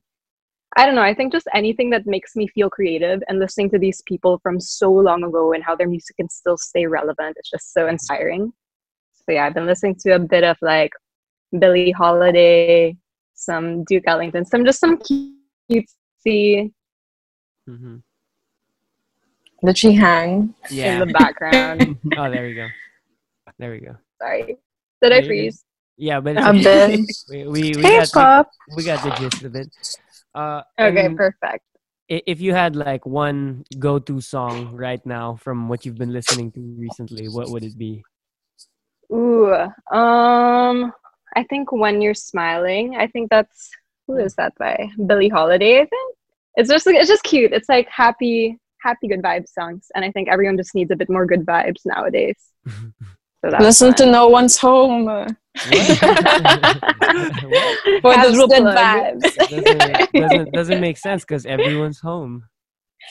[0.79, 3.79] I don't know, I think just anything that makes me feel creative and listening to
[3.79, 7.51] these people from so long ago and how their music can still stay relevant, it's
[7.51, 8.53] just so inspiring.
[9.15, 10.93] So yeah, I've been listening to a bit of like
[11.59, 12.97] Billie Holiday,
[13.35, 16.73] some Duke Ellington, some just some cutesy
[17.69, 17.97] Mm-hmm.
[19.65, 20.55] Did she hang?
[20.71, 20.93] Yeah.
[20.93, 21.97] in the background.
[22.17, 22.69] oh, there we go.
[23.59, 23.97] There we go.
[24.23, 24.57] Sorry.
[25.03, 25.65] Did I freeze?
[25.97, 26.97] Yeah, but it's A okay.
[26.97, 27.01] bit.
[27.31, 28.51] we we, we Hey, got Pop.
[28.77, 29.69] we got the gist of it.
[30.37, 31.65] Uh, Okay, perfect.
[32.09, 36.61] if you had like one go-to song right now from what you've been listening to
[36.79, 38.05] recently, what would it be?
[39.13, 39.53] Ooh,
[39.91, 40.93] um,
[41.35, 43.71] I think when you're smiling, I think that's
[44.07, 45.81] who is that by Billie Holiday.
[45.81, 46.17] I think
[46.57, 47.53] it's just it's just cute.
[47.53, 51.11] It's like happy, happy, good vibes songs, and I think everyone just needs a bit
[51.11, 52.39] more good vibes nowadays.
[53.45, 54.07] So that's Listen to.
[54.07, 55.07] No One's Home.
[58.03, 58.77] For those Casual good plug.
[58.77, 59.37] vibes.
[59.49, 62.45] doesn't, doesn't doesn't make sense because everyone's home.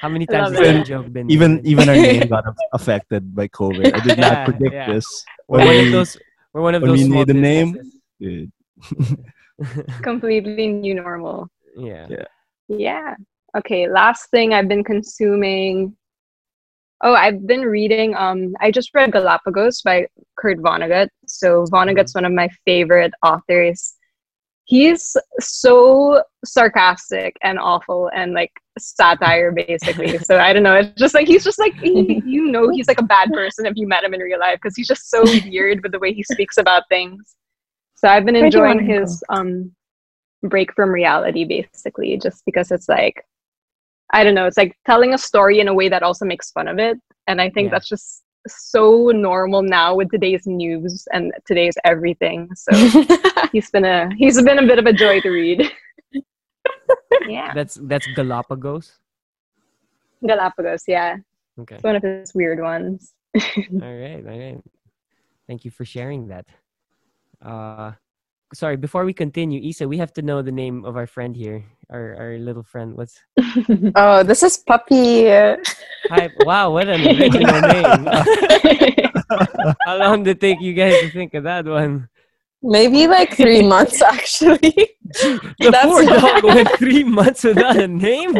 [0.00, 1.30] How many times Love has that joke been?
[1.30, 1.66] even made?
[1.66, 3.94] even our name got affected by COVID.
[3.94, 4.92] I did Yeah, not predict yeah.
[4.92, 5.24] this.
[5.48, 6.16] we're When one of those.
[6.52, 6.98] We're one of when those.
[7.00, 7.76] we small need a name.
[8.20, 8.52] Dude,
[10.02, 11.48] Completely new normal.
[11.76, 12.06] Yeah.
[12.10, 12.24] yeah.
[12.68, 13.14] Yeah.
[13.56, 15.96] Okay, last thing I've been consuming.
[17.02, 20.06] Oh, I've been reading um I just read Galapagos by
[20.36, 21.08] Kurt Vonnegut.
[21.26, 23.94] So Vonnegut's one of my favorite authors.
[24.64, 30.18] He's so sarcastic and awful and like satire basically.
[30.18, 30.74] so I don't know.
[30.74, 33.74] It's just like he's just like he, you know he's like a bad person if
[33.76, 36.22] you met him in real life because he's just so weird with the way he
[36.22, 37.36] speaks about things.
[37.94, 39.72] So I've been Where do you enjoying his um
[40.42, 43.24] break from reality basically just because it's like
[44.12, 46.68] i don't know it's like telling a story in a way that also makes fun
[46.68, 47.70] of it and i think Yeah.
[47.72, 52.72] that's just so normal now with today's news and today's everything so
[53.52, 55.70] he's been a he's been a bit of a joy to read
[57.28, 58.98] yeah That's that's Galapagos.
[60.26, 61.16] galapagos yeah
[61.60, 61.74] Okay.
[61.74, 64.24] it's one of his weird ones all right.
[64.26, 64.58] All right.
[65.46, 66.46] Thank you for sharing that.
[67.44, 67.92] Uh,
[68.54, 68.76] sorry.
[68.76, 72.14] Before we continue, Isa, we have to know the name of our friend here, our
[72.16, 72.96] our little friend.
[72.96, 73.18] What's
[73.96, 75.28] oh, this is Puppy.
[76.08, 76.28] hi?
[76.44, 78.04] Wow, what an original name.
[79.84, 82.08] How long did it take you guys to think of that one?
[82.60, 84.74] Maybe like three months actually.
[85.58, 88.36] The That's poor dog went three months without a name.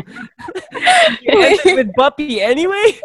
[1.25, 3.01] You ended with puppy anyway.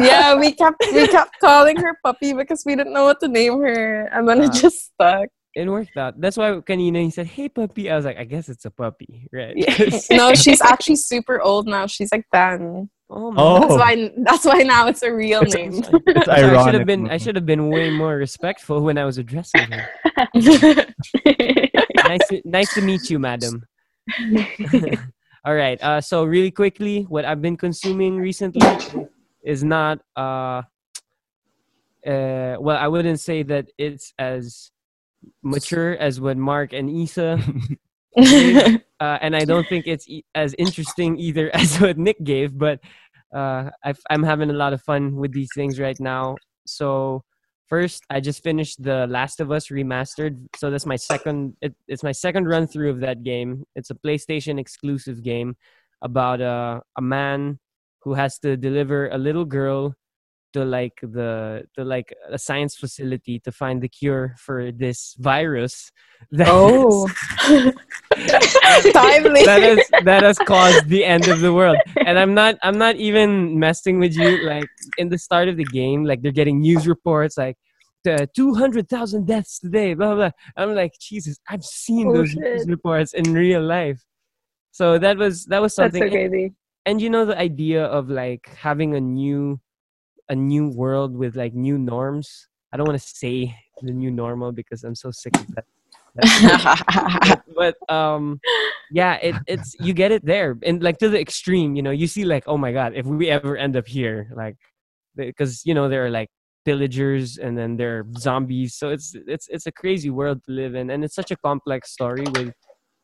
[0.00, 3.60] yeah, we kept we kept calling her Puppy because we didn't know what to name
[3.60, 4.44] her, and then Ah.
[4.48, 5.28] it just stuck.
[5.54, 6.20] It worked out.
[6.20, 9.28] That's why kanina he said, "Hey puppy." I was like, I guess it's a puppy,
[9.32, 9.54] right?
[10.10, 11.86] no, she's actually super old now.
[11.86, 12.88] She's like 10.
[13.10, 13.60] oh, my Oh.
[13.60, 15.72] That's why that's why now it's a real It's- name.
[16.06, 16.56] It's ironic.
[16.58, 19.66] I should have been I should have been way more respectful when I was addressing
[19.72, 19.88] her.
[22.06, 23.64] nice to, nice to meet you, madam.
[25.44, 25.82] All right.
[25.82, 28.60] Uh, so really quickly, what I've been consuming recently
[29.42, 30.62] is not uh,
[32.06, 34.70] uh, well, I wouldn't say that it's as
[35.42, 37.38] mature as what Mark and Isa,
[38.16, 42.56] uh, and I don't think it's e- as interesting either as what Nick gave.
[42.56, 42.80] But
[43.34, 46.36] uh, I've, I'm having a lot of fun with these things right now.
[46.66, 47.24] So
[47.68, 50.38] first, I just finished the Last of Us remastered.
[50.56, 51.56] So that's my second.
[51.62, 53.64] It, it's my second run through of that game.
[53.76, 55.56] It's a PlayStation exclusive game
[56.02, 57.58] about a a man
[58.02, 59.94] who has to deliver a little girl
[60.52, 65.92] to like the to like a science facility to find the cure for this virus
[66.32, 67.06] that oh.
[68.92, 69.44] Timely.
[69.44, 71.78] that has that has caused the end of the world.
[72.06, 74.44] And I'm not I'm not even messing with you.
[74.46, 77.56] Like in the start of the game, like they're getting news reports like
[78.04, 80.30] the 200,000 deaths today, blah, blah blah.
[80.56, 84.02] I'm like, Jesus, I've seen Oh, those news reports in real life.
[84.72, 86.02] So that was that was That's something.
[86.10, 86.52] so crazy.
[86.86, 89.60] and you know the idea of like having a new
[90.30, 92.48] a new world with like new norms.
[92.72, 95.64] I don't want to say the new normal because I'm so sick of that.
[97.54, 98.40] but um
[98.90, 100.56] yeah it, it's you get it there.
[100.64, 103.28] And like to the extreme you know you see like oh my god if we
[103.28, 104.56] ever end up here like
[105.14, 106.30] because you know there are like
[106.64, 108.74] pillagers and then there are zombies.
[108.74, 110.90] So it's it's it's a crazy world to live in.
[110.90, 112.52] And it's such a complex story with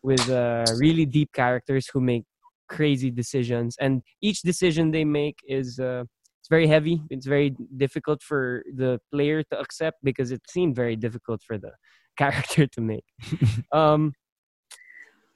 [0.03, 2.25] with uh, really deep characters who make
[2.69, 3.77] crazy decisions.
[3.81, 6.05] And each decision they make is uh,
[6.47, 10.95] it's very heavy it's very difficult for the player to accept because it seemed very
[10.95, 11.73] difficult for the
[12.17, 13.05] character to make
[13.73, 14.13] um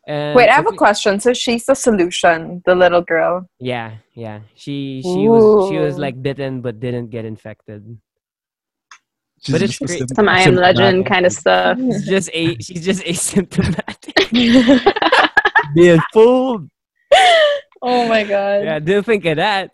[0.07, 1.21] and Wait, I have a question.
[1.21, 3.47] So she's the solution, the little girl.
[3.61, 4.41] yeah, yeah.
[4.55, 7.85] She she was she was like bitten but didn't get infected.
[9.43, 10.09] She's But it's great.
[10.17, 11.79] Some I am legend kind of stuff.
[11.93, 14.33] She's just a she's just asymptomatic.
[15.75, 16.71] Being fooled.
[17.83, 18.65] oh my god.
[18.65, 19.73] yeah, didn't think of that.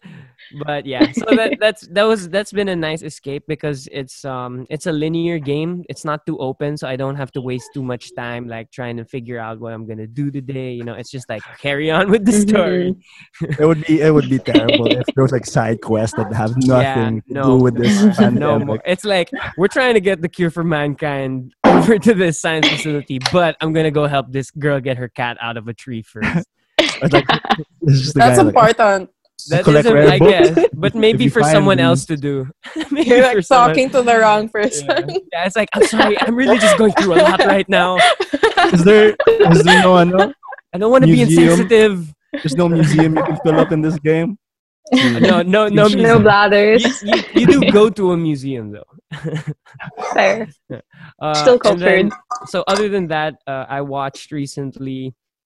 [0.64, 4.66] But yeah, so that that's that was that's been a nice escape because it's um
[4.70, 5.84] it's a linear game.
[5.88, 8.96] It's not too open, so I don't have to waste too much time like trying
[8.98, 10.72] to figure out what I'm gonna do today.
[10.72, 12.94] You know, it's just like carry on with the story.
[13.58, 16.56] It would be it would be terrible if there was like side quests that have
[16.56, 18.80] nothing to no do with this no more.
[18.84, 23.18] It's like we're trying to get the cure for mankind over to this science facility,
[23.32, 26.46] but I'm gonna go help this girl get her cat out of a tree first.
[26.78, 27.26] It's like
[27.82, 29.10] it's just That's guy, like, important.
[29.50, 30.50] That collect is, rare I books.
[30.50, 32.48] guess, but maybe for someone these- else to do.
[32.90, 34.86] maybe You're for like someone- talking to the wrong person.
[34.88, 35.06] Yeah.
[35.32, 37.98] yeah, it's like I'm sorry, I'm really just going through a lot right now.
[38.72, 39.14] Is there
[39.52, 40.32] is there no ano?
[40.72, 42.12] I don't want to be insensitive.
[42.32, 44.38] There's no museum you can fill up in this game.
[44.92, 46.22] No, no, no, No No museum.
[46.22, 47.02] blathers.
[47.02, 48.86] You, you, you do go to a museum though.
[50.14, 50.48] Fair.
[51.20, 52.12] Uh, Still and then- cultured.
[52.46, 55.14] so other than that, uh, I watched recently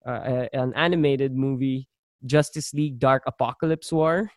[0.06, 1.88] uh, an animated movie,
[2.26, 4.32] Justice League: Dark Apokolips War,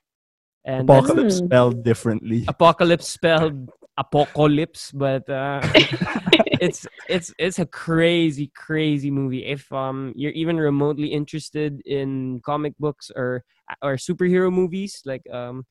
[0.65, 1.47] and Apokolips Hmm.
[1.47, 2.45] spelled differently.
[2.49, 5.61] apocalypse spelled apocalypse, but uh,
[6.61, 9.45] it's it's it's a crazy crazy movie.
[9.47, 13.45] If um you're even remotely interested in comic books or
[13.83, 15.65] or superhero movies, like um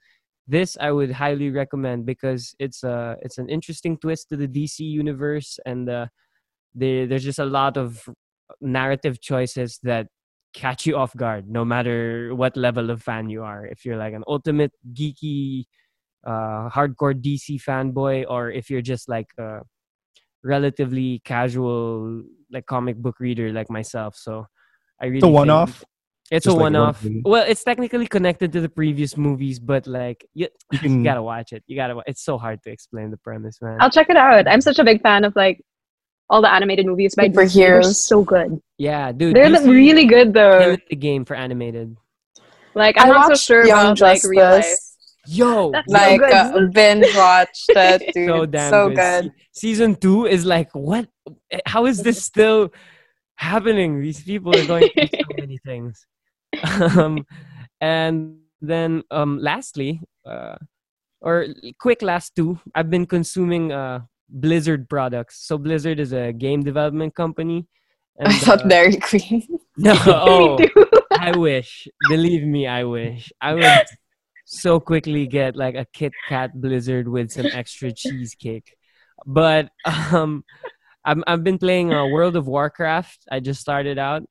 [0.47, 4.79] this I would highly recommend because it's uh it's an interesting twist to the DC
[4.79, 6.07] universe and uh,
[6.75, 8.07] there there's just a lot of
[8.61, 10.07] narrative choices that
[10.53, 14.13] catch you off guard no matter what level of fan you are if you're like
[14.13, 15.65] an ultimate geeky
[16.25, 19.59] uh hardcore DC fanboy or if you're just like a
[20.43, 24.45] relatively casual like comic book reader like myself so
[25.01, 25.83] I really It's a one-off.
[26.31, 27.21] it's Just a like one one-off movie.
[27.25, 31.53] well it's technically connected to the previous movies but like you, You you gotta watch
[31.53, 34.17] it you gotta wa- it's so hard to explain the premise man I'll check it
[34.17, 34.47] out.
[34.47, 35.61] I'm such a big fan of like
[36.29, 37.53] all the animated movies by DC.
[37.53, 37.95] They're Superheroes.
[37.95, 38.61] so good.
[38.77, 40.77] yeah dude They're DC really good though.
[40.89, 41.97] the game for animated
[42.75, 44.65] Like I'm I not so sure Young about like real life.
[45.25, 46.33] Yo That's so like good.
[46.33, 48.29] uh, binge watched it, dude.
[48.29, 49.31] so So, damn good.
[49.51, 51.07] Season two is like what
[51.65, 52.71] how is this still
[53.35, 56.05] happening these people are going through so many things
[56.97, 57.25] um
[57.81, 60.55] and then um lastly uh
[61.21, 61.47] or
[61.79, 63.99] quick last two i've been consuming uh
[64.29, 67.67] blizzard products so blizzard is a game development company
[68.19, 69.47] and, I thought uh, Dairy Queen.
[69.77, 70.59] no oh,
[71.17, 71.87] I wish.
[72.09, 73.31] Believe me, I wish.
[73.39, 73.85] I would
[74.45, 78.75] so quickly get like a Kit Kat Blizzard with some extra cheesecake.
[79.25, 79.69] But
[80.11, 80.43] um
[81.05, 83.23] I'm, I've been playing uh, World of Warcraft.
[83.31, 84.23] I just started out,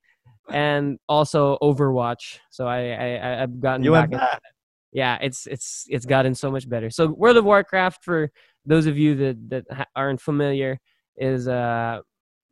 [0.50, 2.38] and also Overwatch.
[2.50, 4.10] So I, I I- I've gotten You back.
[4.10, 4.38] went into
[4.92, 8.30] yeah it's it's it's gotten so much better so world of warcraft for
[8.68, 10.78] those of you that that aren't familiar
[11.16, 12.02] is a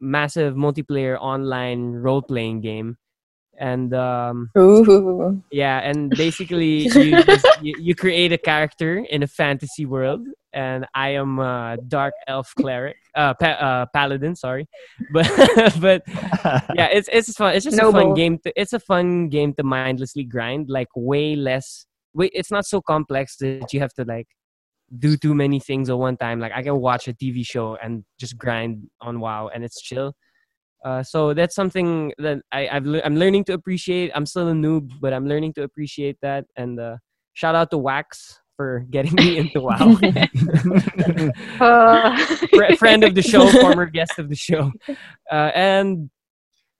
[0.00, 2.96] massive multiplayer online role-playing game.
[3.58, 5.42] And um Ooh.
[5.50, 10.26] yeah and basically you, just, you you create a character in a fantasy world.
[10.52, 14.66] And i am a dark elf cleric uh, pa- uh paladin sorry.
[15.12, 15.28] But
[15.80, 16.02] but
[16.78, 19.62] yeah it's it's fun it's just a fun game to, it's a fun game to
[19.62, 24.28] mindlessly grind like way less wait it's not so complex that you have to like
[24.98, 28.04] do too many things at one time like i can watch a tv show and
[28.18, 30.14] just grind on wow and it's chill
[30.84, 34.12] uh, so that's something that I, I've le- I'm learning to appreciate.
[34.14, 36.44] I'm still a noob, but I'm learning to appreciate that.
[36.54, 36.98] And uh,
[37.34, 39.98] shout out to Wax for getting me into WoW.
[41.60, 44.70] Uh, friend of the show, former guest of the show,
[45.32, 46.08] uh, and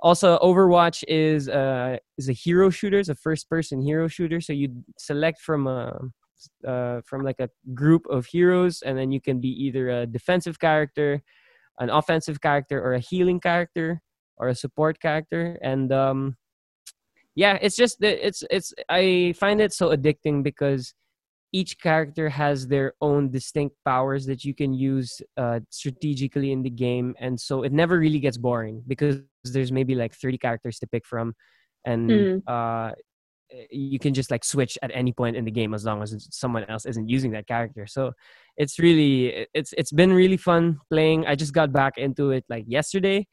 [0.00, 2.98] also Overwatch is uh, is a hero shooter.
[2.98, 4.40] It's a first person hero shooter.
[4.40, 5.98] So you select from a
[6.66, 10.58] uh, from like a group of heroes, and then you can be either a defensive
[10.58, 11.22] character,
[11.78, 14.00] an offensive character, or a healing character,
[14.36, 15.58] or a support character.
[15.62, 16.36] And um,
[17.34, 20.94] yeah, it's just it's it's I find it so addicting because
[21.52, 26.70] each character has their own distinct powers that you can use uh, strategically in the
[26.70, 30.86] game and so it never really gets boring because there's maybe like 30 characters to
[30.86, 31.34] pick from
[31.84, 32.42] and Mm.
[32.48, 32.92] uh,
[33.70, 36.64] you can just like switch at any point in the game as long as someone
[36.64, 38.12] else isn't using that character so
[38.56, 42.64] it's really it's it's been really fun playing i just got back into it like
[42.66, 43.26] yesterday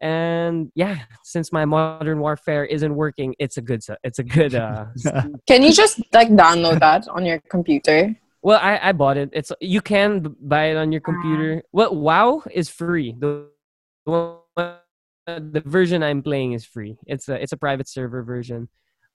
[0.00, 4.84] and yeah since my modern warfare isn't working it's a good it's a good uh
[5.46, 8.14] Can you just like download that on your computer?
[8.42, 9.30] Well, I, I bought it.
[9.32, 11.62] It's you can buy it on your computer.
[11.72, 13.14] Well, WoW is free.
[13.18, 13.48] The
[14.04, 14.76] the one-
[15.26, 16.96] the version I'm playing is free.
[17.06, 18.68] It's a it's a private server version.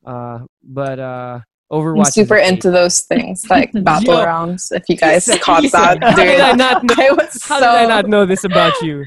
[0.06, 1.40] Uh, but uh,
[1.72, 1.98] Overwatch.
[2.00, 4.72] I'm super into those things like Battle Realms.
[4.72, 6.96] If you guys caught that, How did dude, I not know?
[6.98, 9.06] I was How so, did I not know this about you,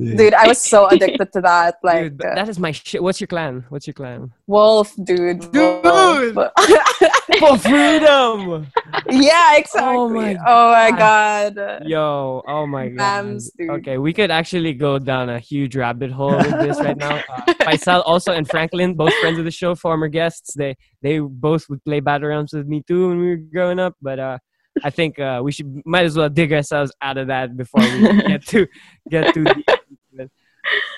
[0.00, 1.76] dude, I was so addicted to that.
[1.82, 2.18] Like dude?
[2.18, 3.02] that is my shit.
[3.02, 3.64] What's your clan?
[3.68, 4.32] What's your clan?
[4.46, 5.50] Wolf, dude.
[5.52, 5.84] Dude!
[5.84, 6.34] Wolf.
[7.38, 8.66] For freedom.
[9.08, 9.96] yeah, exactly.
[9.96, 11.82] Oh my Oh my god.
[11.86, 13.24] Yo, oh my god.
[13.24, 13.70] Memes, dude.
[13.70, 17.16] Okay, we could actually go down a huge rabbit hole with this right now.
[17.28, 20.54] Uh, Faisal also and Franklin, both friends of the show, former guests.
[20.54, 23.94] They they both would play Battle Realms with me too when we were growing up.
[24.02, 24.38] But uh,
[24.82, 28.22] I think uh, we should might as well dig ourselves out of that before we
[28.22, 28.66] get to
[29.08, 29.66] get too deep.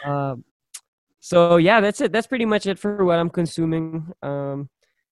[0.04, 0.44] Um,
[1.20, 2.12] so yeah, that's it.
[2.12, 4.12] That's pretty much it for what I'm consuming.
[4.22, 4.68] Um,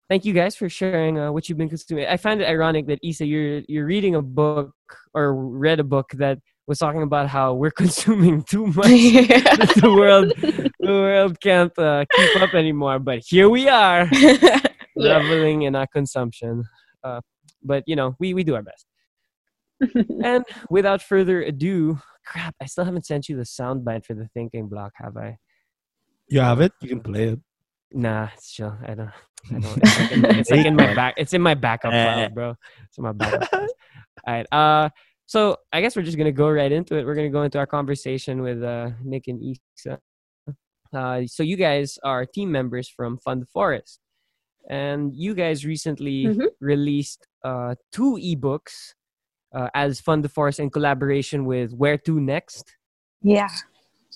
[0.08, 2.06] thank you guys for sharing uh, what you've been consuming.
[2.06, 4.72] I find it ironic that Isa, you're you're reading a book
[5.14, 8.76] or read a book that was talking about how we're consuming too much.
[8.86, 12.98] that the world, the world can't uh, keep up anymore.
[12.98, 14.08] But here we are,
[14.96, 16.64] reveling in our consumption.
[17.02, 17.20] Uh,
[17.62, 18.86] but you know, we we do our best.
[20.24, 24.68] and without further ado, crap, I still haven't sent you the soundbite for the thinking
[24.68, 25.38] block, have I?
[26.28, 26.72] You have it.
[26.82, 27.40] You can play it.
[27.92, 28.76] Nah, it's chill.
[28.84, 29.10] I don't.
[29.54, 29.78] I don't.
[29.82, 31.14] It's like in, it's like in my back.
[31.16, 32.54] It's in my backup file, bro.
[32.88, 33.48] It's in my backup.
[33.48, 33.72] files.
[34.26, 34.46] All right.
[34.52, 34.88] Uh,
[35.26, 37.06] so I guess we're just gonna go right into it.
[37.06, 39.98] We're gonna go into our conversation with uh, Nick and Isa.
[40.92, 44.00] Uh, so you guys are team members from Fund the Forest,
[44.68, 46.48] and you guys recently Mhm.
[46.60, 48.94] released uh, two ebooks
[49.56, 52.66] uh, as Fund the Forest in collaboration with Where to Next.
[53.22, 53.48] yeah.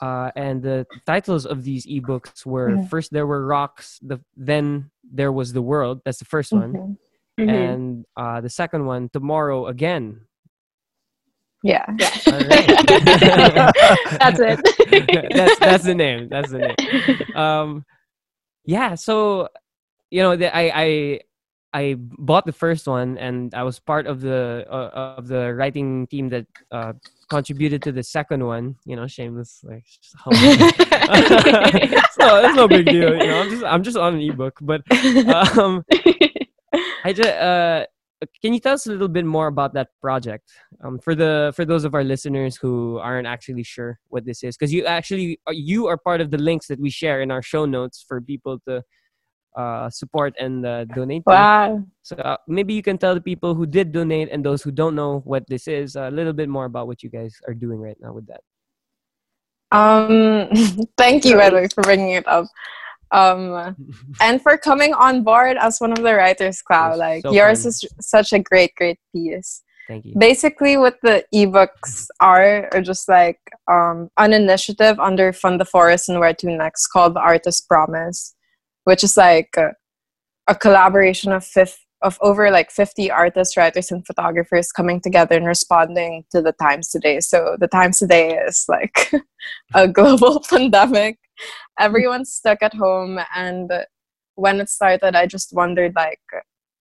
[0.03, 2.88] Uh, and the titles of these ebooks were Mhm.
[2.88, 4.16] first there were rocks the
[4.51, 6.97] then there was the world that's the first one Mhm.
[7.38, 7.51] Mhm.
[7.64, 7.82] and
[8.16, 10.07] uh, the second one tomorrow again
[11.62, 11.84] Yeah.
[12.32, 12.66] All right.
[14.22, 14.59] That's it.
[15.38, 16.76] that's that's the name that's the name
[17.36, 17.84] um
[18.64, 19.49] yeah so
[20.11, 20.86] you know the, i i
[21.73, 26.07] i bought the first one and i was part of the uh, of the writing
[26.09, 26.93] team that uh
[27.29, 28.75] contributed to the second one.
[28.85, 30.14] You know shameless like it's,
[32.18, 34.83] no, it's no big deal you know i'm just i'm just on an ebook but
[35.57, 35.85] um
[37.05, 37.87] I just uh,
[38.43, 40.53] can you tell us a little bit more about that project?
[40.85, 44.57] Um, for the for those of our listeners who aren't actually sure what this is
[44.57, 47.43] because you actually uh, you are part of the links that we share in our
[47.43, 48.83] show notes for people to
[49.57, 51.23] uh, support and uh, donate.
[51.25, 51.31] to.
[51.31, 51.85] Wow.
[52.03, 54.95] So uh, maybe you can tell the people who did donate and those who don't
[54.95, 57.97] know what this is a little bit more about what you guys are doing right
[58.01, 58.41] now with that.
[59.73, 60.49] Um,
[60.97, 62.47] thank you, by the way, for bringing it up.
[63.13, 63.77] Um,
[64.21, 66.99] and for coming on board as one of the writers, Cloud.
[66.99, 67.69] Like so yours fun.
[67.71, 69.63] is such a great, great piece.
[69.89, 70.15] Thank you.
[70.17, 76.09] basically what the ebooks are are just like um, an initiative under fund the forest
[76.09, 78.37] and where to next called the artist promise
[78.85, 79.72] which is like a,
[80.49, 85.47] a collaboration of fifth of over like 50 artists writers and photographers coming together and
[85.47, 87.20] responding to the times today.
[87.20, 89.12] So the times today is like
[89.74, 91.18] a global pandemic.
[91.78, 93.20] Everyone's stuck at home.
[93.35, 93.70] And
[94.37, 96.20] when it started i just wondered like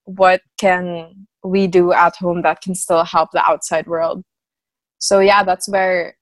[0.05, 4.23] what can we do at home that can still help the outside world?
[4.99, 6.15] So yeah that's where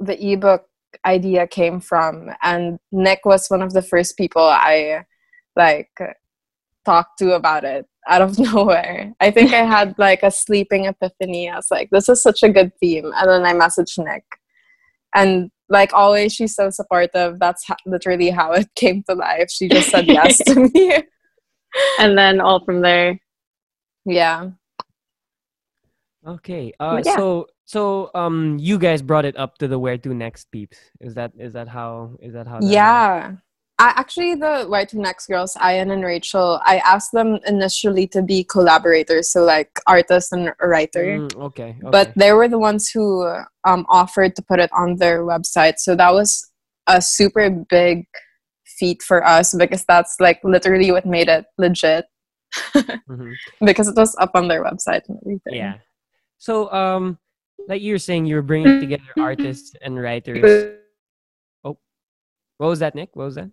[0.00, 0.66] the ebook
[1.06, 2.30] idea came from.
[2.42, 5.04] And nick was one of the first people i
[5.56, 5.90] like
[6.84, 11.48] talked to about it out of nowhere i think i had like a sleeping epiphany
[11.48, 14.24] i was like this is such a good theme and then i messaged nick
[15.14, 19.68] and like always she's so supportive that's ho- literally how it came to life she
[19.68, 21.02] just said yes to me
[21.98, 23.18] and then all from there.
[24.04, 24.50] yeah
[26.26, 26.72] Okay.
[26.80, 27.16] Uh, yeah.
[27.16, 30.78] so so um, you guys brought it up to the where to next peeps.
[31.00, 32.60] Is that is that how is that how?
[32.60, 33.32] that Yeah.
[33.78, 38.22] I, actually, the Where to Next girls, Ian and Rachel, I asked them initially to
[38.22, 41.18] be collaborators, so like artist and writer.
[41.18, 41.70] Mm, okay.
[41.70, 41.78] okay.
[41.90, 43.26] But they were the ones who
[43.64, 45.78] um, offered to put it on their website.
[45.78, 46.50] So that was
[46.86, 48.06] a super big
[48.64, 52.06] feat for us because that's like literally what made it legit
[52.74, 53.34] Mhm.
[53.64, 55.54] because it was up on their website and everything.
[55.54, 55.78] Yeah.
[56.38, 57.18] So um,
[57.68, 60.76] like you were saying, you were bringing together artists and writers.
[61.64, 61.78] Oh,
[62.58, 63.10] what was that, Nick?
[63.14, 63.50] What was that?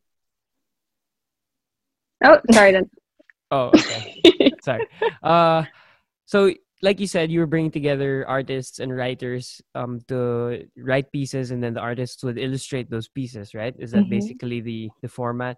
[2.24, 2.90] Oh, sorry then.
[3.52, 4.24] Oh, okay.
[4.64, 4.88] Sorry.
[5.22, 5.66] Uh,
[6.26, 11.52] so like you said, you were bringing together artists and writers um to write pieces,
[11.52, 13.76] and then the artists would illustrate those pieces, right?
[13.78, 14.10] Is that Mhm.
[14.10, 15.58] basically the the format?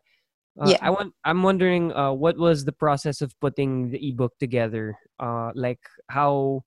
[0.58, 0.82] Uh, Yeah.
[0.82, 1.14] I want.
[1.24, 4.98] I'm wondering, uh, what was the process of putting the ebook together?
[5.22, 6.66] Uh, like how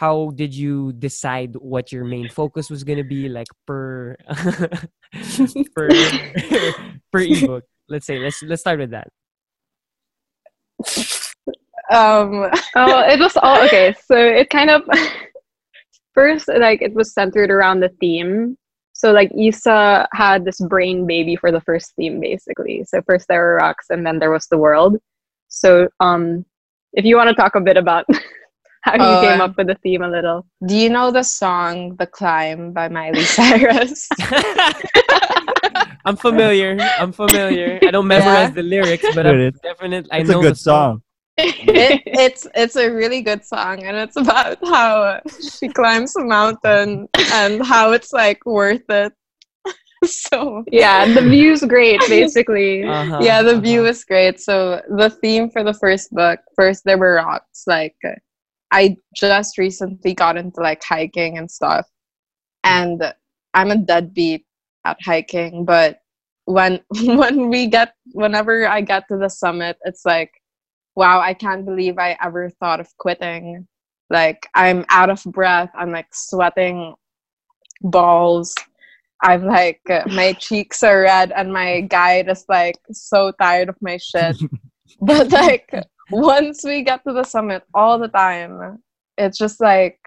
[0.00, 4.16] how did you decide what your main focus was gonna be, like per
[5.76, 5.88] per
[7.12, 7.64] per ebook?
[7.88, 9.08] Let's say let's let's start with that.
[11.90, 13.94] Um, oh, it was all okay.
[14.04, 14.82] So it kind of
[16.14, 18.58] first like it was centered around the theme.
[18.92, 22.84] So like Isa had this brain baby for the first theme basically.
[22.84, 24.98] So first there were rocks and then there was the world.
[25.48, 26.44] So um
[26.92, 28.04] if you want to talk a bit about
[28.84, 30.46] how you Oh, came uh, up with the theme a little.
[30.66, 34.08] do you know the song "The Climb" by Miley Cyrus?
[36.04, 36.78] I'm familiar.
[36.98, 37.78] I'm familiar.
[37.82, 38.54] I don't memorize Yeah.
[38.54, 40.10] the lyrics, but Dude, I'm it- definitely.
[40.10, 40.92] I It's know a good the song.
[40.94, 41.02] song.
[41.38, 47.06] it, it's it's a really good song and it's about how she climbs a mountain
[47.32, 49.12] and how it's like worth it
[50.04, 52.82] so yeah, the view's great basically.
[52.82, 53.90] Uh-huh, yeah the view uh-huh.
[53.90, 57.94] is great so the theme for the first book first there were rocks like
[58.72, 61.86] i just recently got into like hiking and stuff.
[62.64, 63.14] And
[63.54, 64.44] i'm a deadbeat
[64.84, 66.00] at hiking but
[66.44, 70.32] when when we get whenever i get to the summit it's like
[70.96, 73.66] wow i can't believe i ever thought of quitting.
[74.10, 75.70] Like i'm out of breath.
[75.74, 76.94] I'm like sweating
[77.82, 78.54] balls.
[79.22, 83.96] I'm like my cheeks are red and my guide is like so tired of my
[83.98, 84.36] shit.
[85.00, 85.70] But like
[86.10, 88.78] once we get to the summit all the time
[89.16, 90.00] it's just like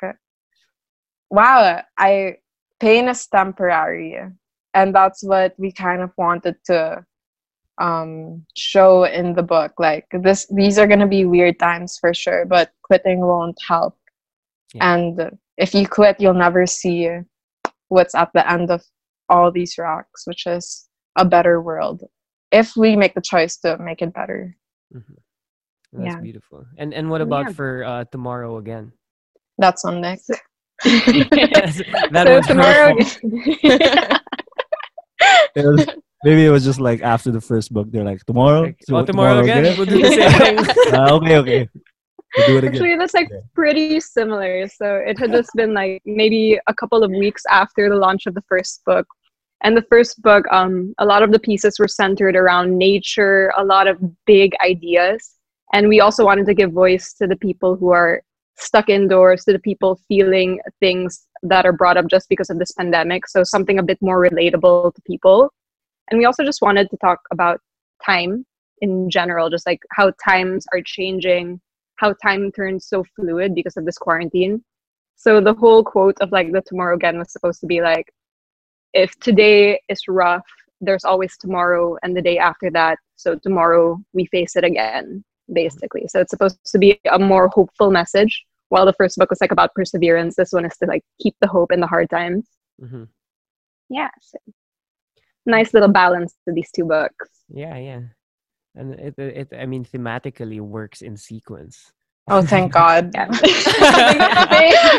[1.29, 2.35] wow i
[2.79, 4.17] pain is temporary
[4.73, 7.03] and that's what we kind of wanted to
[7.79, 12.13] um show in the book like this these are going to be weird times for
[12.13, 13.95] sure but quitting won't help
[14.73, 14.93] Yeah.
[14.95, 17.09] and if you quit you'll never see
[17.89, 18.81] what's at the end of
[19.29, 20.87] all these rocks which is
[21.17, 22.03] a better world
[22.51, 24.55] if we make the choice to make it better
[24.93, 25.15] Mhm.
[25.93, 26.21] That's Yeah.
[26.21, 26.65] beautiful.
[26.77, 27.53] And and what about Yeah.
[27.53, 28.91] for uh, tomorrow again?
[29.57, 30.19] that's on nick
[30.83, 34.17] that so one's tomorrow hurtful.
[35.55, 35.85] It was,
[36.23, 38.61] maybe it was just like after the first book, they're like tomorrow.
[38.63, 39.63] Like, So oh, tomorrow, again?
[39.77, 40.31] We'll do the same
[40.65, 40.93] thing.
[40.93, 41.69] Ah, okay, okay.
[42.37, 42.73] We'll do it again.
[42.75, 43.41] Actually, that's like Yeah.
[43.53, 44.67] pretty similar.
[44.67, 48.33] So it had just been like maybe a couple of weeks after the launch of
[48.33, 49.05] the first book.
[49.63, 53.63] And the first book, um, a lot of the pieces were centered around nature, a
[53.63, 55.35] lot of big ideas.
[55.73, 58.21] And we also wanted to give voice to the people who are
[58.57, 62.71] stuck indoors, to the people feeling things that are brought up just because of this
[62.73, 63.27] pandemic.
[63.27, 65.51] So something a bit more relatable to people.
[66.09, 67.59] And we also just wanted to talk about
[68.05, 68.45] time
[68.81, 71.61] in general, just like how times are changing,
[71.95, 74.63] how time turns so fluid because of this quarantine.
[75.15, 78.11] So the whole quote of like the tomorrow again was supposed to be like,
[78.93, 80.45] if today is rough,
[80.81, 82.97] there's always tomorrow and the day after that.
[83.15, 85.23] So tomorrow we face it again,
[85.53, 86.07] basically.
[86.07, 89.51] So it's supposed to be a more hopeful message while the first book was like
[89.51, 92.47] about perseverance, this one is to like keep the hope in the hard times.
[92.81, 93.03] Mm-hmm.
[93.89, 94.07] Yeah.
[94.21, 94.37] so
[95.45, 97.27] nice little balance to these two books.
[97.49, 98.01] Yeah, yeah.
[98.75, 101.91] And it, it, I mean, thematically works in sequence.
[102.29, 103.11] Oh, thank God.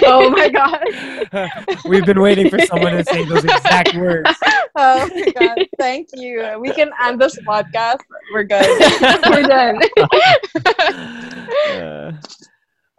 [0.04, 1.78] Oh my god.
[1.86, 4.28] We've been waiting for someone to say those exact words.
[4.74, 5.58] Oh my God.
[5.78, 6.56] Thank you.
[6.58, 7.98] We can end this podcast.
[8.32, 8.64] We're good.
[9.30, 9.78] We're done.
[11.76, 12.12] uh,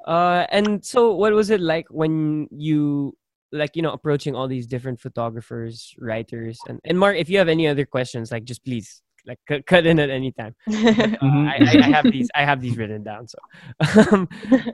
[0.09, 3.17] uh, and so, what was it like when you,
[3.51, 7.49] like, you know, approaching all these different photographers, writers, and and Mark, if you have
[7.49, 10.55] any other questions, like, just please, like, cut, cut in at any time.
[10.69, 11.47] Mhm.
[11.47, 13.27] I, I, I have these I have these written down.
[13.27, 13.37] So,
[14.11, 14.27] um,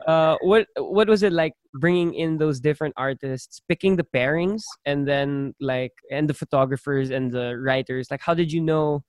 [0.06, 5.06] uh, what what was it like bringing in those different artists, picking the pairings, and
[5.06, 8.08] then like and the photographers and the writers?
[8.10, 9.02] Like, how did you know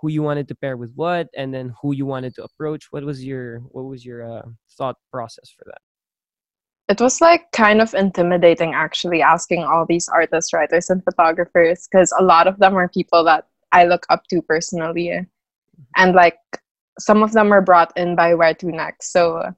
[0.00, 2.86] who you wanted to pair with what, and then who you wanted to approach?
[2.90, 4.42] What was your what was your uh,
[4.76, 5.80] thought process for that?
[6.88, 12.12] it was like kind of intimidating actually asking all these artists, writers, and photographers because
[12.18, 13.46] a lot of them are people that
[13.76, 15.12] I look up to personally.
[15.96, 16.38] And like
[16.98, 19.12] some of them are brought in by Where to Next.
[19.12, 19.52] So,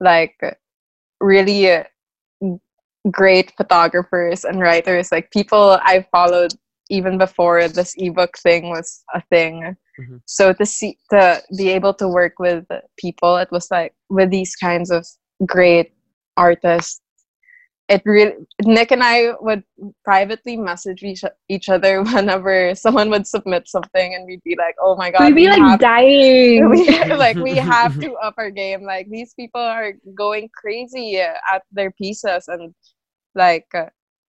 [0.00, 0.36] like,
[1.20, 1.84] really
[3.10, 6.52] great photographers and writers, like people I followed
[6.90, 9.76] even before this ebook thing was a thing.
[10.00, 10.20] Mhm.
[10.26, 12.64] So to see to be able to work with
[12.96, 15.06] people, it was like with these kinds of
[15.46, 15.92] great
[16.36, 17.00] artists.
[17.90, 18.32] It really
[18.64, 19.64] Nick and I would
[20.04, 24.94] privately message each, each other whenever someone would submit something, and we'd be like, "Oh
[24.96, 26.70] my god, We'd be we like have dying.
[26.70, 26.86] we,
[27.16, 31.90] like we have to up our game like these people are going crazy at their
[31.90, 32.74] pieces and
[33.34, 33.86] like uh,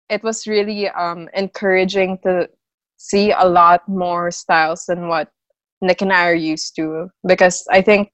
[0.10, 2.49] it was really um encouraging to
[2.97, 5.30] see a lot more styles than what
[5.82, 8.10] nick and i are used to because i think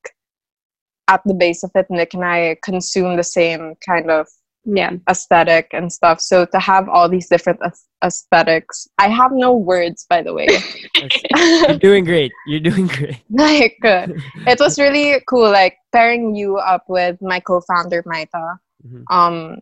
[1.08, 4.28] at the base of it nick and i consume the same kind of
[4.66, 4.92] yeah.
[5.10, 10.06] aesthetic and stuff so to have all these different aes- aesthetics i have no words
[10.10, 10.48] by the way
[11.68, 12.32] You're doing great.
[12.46, 13.18] You're doing great.
[13.32, 14.08] like uh,
[14.48, 19.04] it was really cool like pairing you up with my co-founder maita Mhm.
[19.12, 19.60] um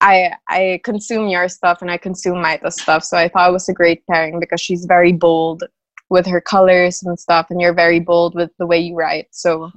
[0.00, 3.68] i i consume your stuff and i consume maita's stuff so i thought it was
[3.68, 5.64] a great pairing because she's very bold
[6.08, 9.70] with her colors and stuff and you're very bold with the way you write so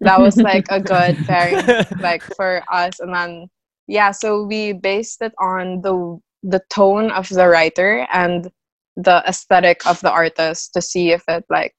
[0.00, 1.64] that was like a good pairing
[2.00, 3.48] like for us and then
[3.86, 5.94] yeah so we based it on the
[6.42, 8.50] the tone of the writer and
[8.96, 11.74] the aesthetic of the artist to see if it like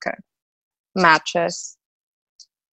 [0.95, 1.77] matches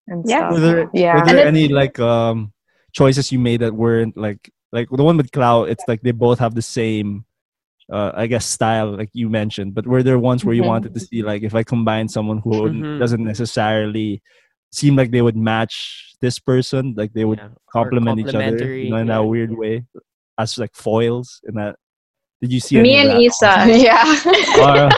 [0.08, 0.38] and Yeah.
[0.40, 0.52] stuff.
[0.54, 2.54] Were there, yeah were And there it- any like um
[2.94, 5.70] choices you made that weren't like like the one with Cloud?
[5.70, 7.26] It's like they both have the same,
[7.92, 9.74] uh, I guess, style like you mentioned.
[9.74, 10.68] But were there ones where you Mhm.
[10.74, 13.00] wanted to see like if I combine someone who wouldn't- Mhm.
[13.00, 14.22] doesn't necessarily
[14.72, 18.90] seem like they would match this person, like they would Yeah, complement each other, you
[18.90, 19.18] know, in yeah.
[19.18, 19.86] that weird way,
[20.38, 21.76] as like foils in that.
[22.42, 23.66] Did you see Me and Isa.
[23.68, 24.04] yeah
[24.60, 24.90] Uh,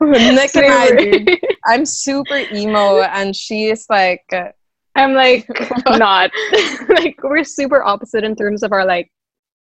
[0.00, 4.48] nick and I, dude, I'm super emo and she's like uh,
[4.96, 5.46] I'm like
[5.86, 6.30] not
[6.88, 9.10] like we're super opposite in terms of our like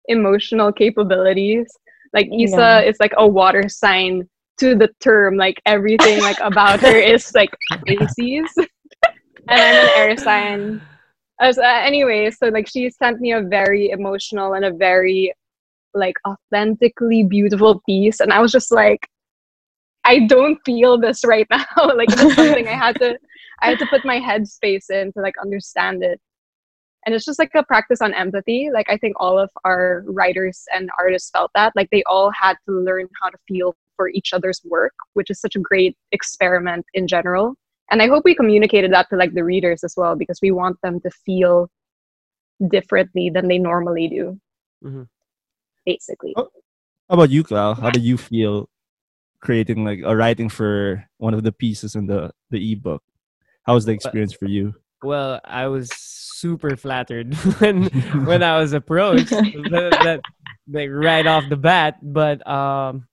[0.07, 1.67] emotional capabilities.
[2.13, 2.89] Like Isa Yeah.
[2.89, 4.29] is like a water sign
[4.59, 5.37] to the term.
[5.37, 7.49] Like everything like about her is like
[7.87, 8.67] Pisces, and
[9.47, 10.81] I'm an air sign.
[11.41, 15.33] As uh, anyway, so like she sent me a very emotional and a very
[15.93, 19.07] like authentically beautiful piece, and I was just like,
[20.05, 21.65] I don't feel this right now.
[21.95, 23.17] like something I had to
[23.61, 26.19] I had to put my headspace in to like understand it.
[27.05, 28.69] And it's just like a practice on empathy.
[28.73, 31.73] Like I think all of our writers and artists felt that.
[31.75, 35.41] Like they all had to learn how to feel for each other's work, which is
[35.41, 37.55] such a great experiment in general.
[37.91, 40.77] And I hope we communicated that to like the readers as well, because we want
[40.81, 41.69] them to feel
[42.71, 44.39] differently than they normally do.
[44.85, 45.07] Mhm.
[45.85, 46.33] Basically.
[46.37, 46.47] Oh.
[47.09, 47.73] How about you, Clau?
[47.73, 48.69] How did you feel
[49.41, 53.03] creating like a writing for one of the pieces in the the ebook?
[53.63, 54.75] How was the experience for you?
[55.03, 57.91] Well, I was super flattered when
[58.23, 59.29] when I was approached
[59.75, 60.21] that, that
[60.71, 61.99] like right off the bat.
[62.01, 63.08] But um,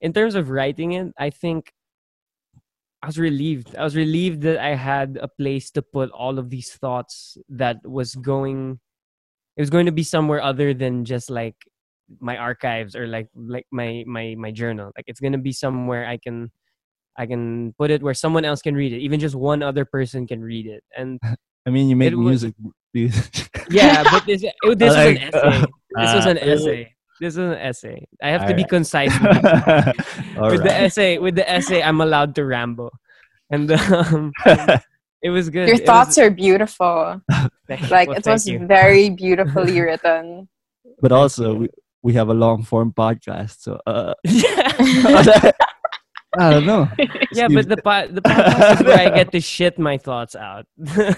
[0.00, 1.72] in terms of writing it, I think
[3.02, 3.76] I was relieved.
[3.76, 7.78] I was relieved that I had a place to put all of these thoughts that
[7.86, 8.80] was going.
[9.56, 11.54] It was going to be somewhere other than just like
[12.20, 14.90] my archives or like like my my my journal.
[14.96, 16.50] Like it's gonna be somewhere I can
[17.18, 19.00] I can put it where someone else can read it.
[19.00, 20.82] Even just one other person can read it.
[20.96, 21.20] And
[21.66, 22.46] I mean, you make It was-
[22.94, 23.50] music.
[23.70, 25.60] yeah, but this it, this was an essay.
[25.94, 26.94] This was uh, an essay.
[27.20, 28.06] This is an essay.
[28.22, 28.68] I have to be Alright.
[28.68, 30.38] concise with, it.
[30.38, 31.18] All with the essay.
[31.18, 32.92] With the essay, I'm allowed to ramble,
[33.50, 34.32] and um,
[35.20, 35.66] It was good.
[35.68, 37.20] Your It thoughts was, are beautiful.
[37.68, 38.66] Like well, it was you.
[38.66, 40.48] very beautifully written.
[41.00, 41.68] But also, we,
[42.02, 45.50] we have a long form podcast, so uh, yeah,
[46.38, 46.88] I don't know.
[47.32, 50.66] yeah, but the po- the podcast is where I get to shit my thoughts out.
[50.76, 51.16] the,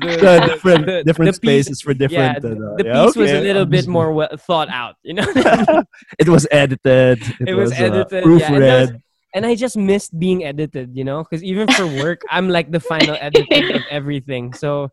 [0.00, 1.98] the different the- different the piece- spaces for yeah,
[2.38, 2.38] different.
[2.38, 5.14] uh, the yeah, piece was a little I'm bit just- more well thought out, you
[5.14, 5.26] know.
[6.18, 7.20] it was edited.
[7.40, 9.00] It, It was was, edited, Uh, yeah, and was-
[9.34, 12.80] and I just missed being edited, you know, because even for work, I'm like the
[12.80, 14.54] final editor of everything.
[14.54, 14.88] So,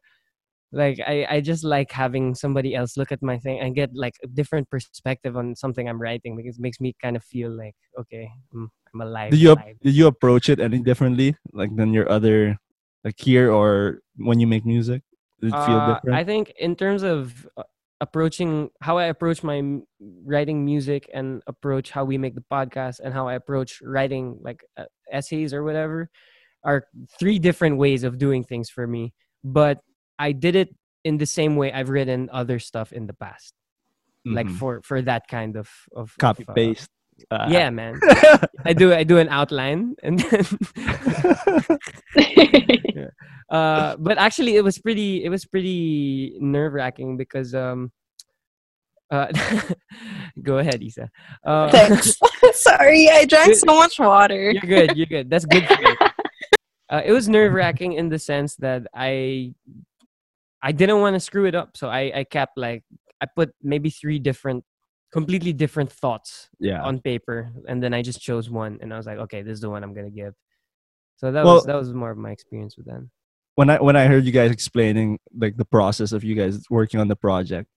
[0.74, 4.16] like, I, I just like having somebody else look at my thing and get like
[4.22, 7.76] a different perspective on something I'm writing because it makes me kind of feel like,
[7.97, 8.70] okay, I'm,
[9.00, 9.32] Alive.
[9.32, 9.78] Did you alive.
[9.82, 12.58] did you approach it any differently, like than your other,
[13.04, 15.02] like here or when you make music?
[15.41, 16.16] Did it feel Uh, different?
[16.16, 17.64] I think in terms of uh,
[18.02, 19.64] approaching how I approach my
[20.26, 24.64] writing music and approach how we make the podcast and how I approach writing like
[24.78, 26.10] uh, essays or whatever
[26.64, 26.86] are
[27.20, 29.14] three different ways of doing things for me.
[29.44, 29.80] But
[30.20, 30.70] I did it
[31.04, 33.54] in the same way I've written other stuff in the past,
[34.24, 34.58] like Mhm.
[34.60, 36.88] for for that kind of of of, copy uh, paste.
[36.88, 37.02] Uh,
[37.49, 37.99] yeah, man.
[38.66, 40.45] I do I do an outline and then
[43.49, 47.91] uh but actually it was pretty it was pretty nerve wracking because um
[49.11, 49.28] uh
[50.41, 51.09] go ahead isa
[51.45, 52.18] uh, Thanks.
[52.53, 53.57] Sorry, I drank Good.
[53.57, 54.51] so much water.
[54.51, 55.95] you're good you're good that's good for you.
[56.89, 59.51] Uh, it was nerve wracking in the sense that i
[60.61, 62.84] i didn't want to screw it up so i i kept like
[63.22, 64.64] i put maybe three different
[65.14, 66.82] completely different thoughts yeah.
[66.82, 69.61] on paper and then i just chose one and i was like okay this is
[69.61, 70.34] the one i'm gonna give
[71.16, 73.11] so that Well- was that was more of my experience with them
[73.55, 76.99] when I when I heard you guys explaining like the process of you guys working
[76.99, 77.70] on the project,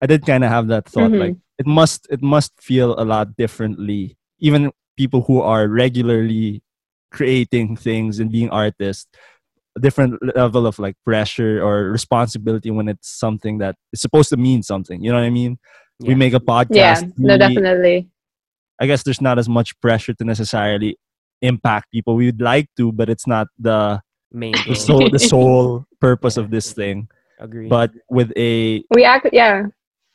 [0.00, 1.18] I did kind of have that thought Mhm.
[1.20, 4.16] like it must it must feel a lot differently.
[4.38, 6.62] Even people who are regularly
[7.12, 9.06] creating things and being artists,
[9.76, 14.38] a different level of like pressure or responsibility when it's something that is supposed to
[14.38, 15.02] mean something.
[15.04, 15.58] You know what I mean?
[16.00, 16.70] We make a podcast.
[16.76, 18.08] yeah, no, really- definitely.
[18.80, 20.96] I guess there's not as much pressure to necessarily
[21.42, 22.14] impact people.
[22.14, 26.50] We would like to, but it's not the main the sole the sole purpose of
[26.50, 27.08] this thing.
[27.40, 29.66] agree But with a We act, yeah.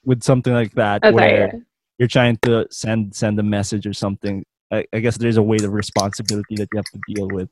[0.06, 1.62] with something like that, Oh, where sorry.
[2.00, 5.64] you're trying to send send a message or something, I, I guess there's a weight
[5.66, 7.50] of responsibility that you have to deal with.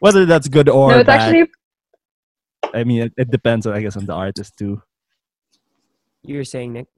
[0.00, 1.50] Whether that's good or No, it's bad, actually
[2.74, 4.82] I mean, it, it depends, I guess, on the artist too.
[6.22, 6.88] you were saying nick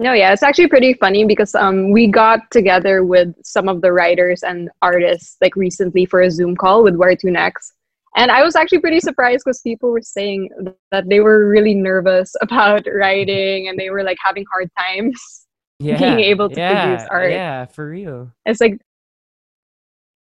[0.00, 3.92] No, yeah, it's actually pretty funny because um we got together with some of the
[3.92, 7.72] writers and artists like recently for a Zoom call with Where to Next.
[8.16, 10.50] And I was actually pretty surprised because people were saying
[10.90, 15.46] that they were really nervous about writing and they were like having hard times.
[15.80, 17.30] yeah Being able to yeah, produce art.
[17.30, 18.80] yeah for real It's like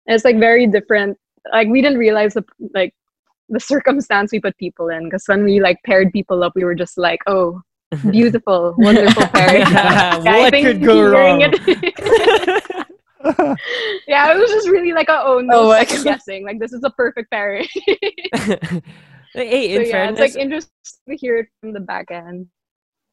[0.08, 1.18] it's like very different.
[1.52, 2.44] Like we didn't realize the
[2.74, 2.94] like
[3.50, 6.76] the circumstance we put people in because when we like paired people up, we were
[6.76, 7.62] just like, oh,
[8.12, 9.62] beautiful, wonderful pairing.
[9.72, 11.42] Yeah, Yeah, what could go wrong?
[11.42, 11.54] it-
[14.08, 16.46] yeah, it was just really like, a, oh, no Oh second guessing.
[16.46, 17.68] Like this is a perfect pairing.
[19.34, 20.72] hey so in yeah, fairness it's like interesting
[21.10, 22.48] to hear it from the back end.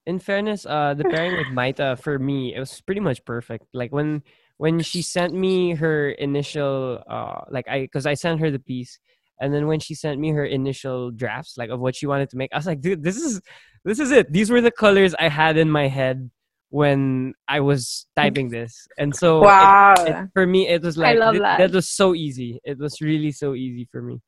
[0.06, 3.90] in fairness uh the pairing with maita for me it was pretty much perfect like
[3.92, 4.22] when
[4.58, 9.00] when she sent me her initial uh like i because i sent her the piece
[9.40, 12.36] and then when she sent me her initial drafts like of what she wanted to
[12.36, 13.40] make i was like dude this is
[13.84, 16.30] this is it these were the colors i had in my head
[16.70, 19.94] when i was typing this and so Wow.
[19.98, 21.58] it- for me it was like love th- that.
[21.58, 24.20] that was so easy it was really so easy for me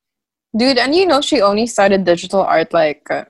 [0.57, 3.25] Dude, and you know she only started digital art like uh,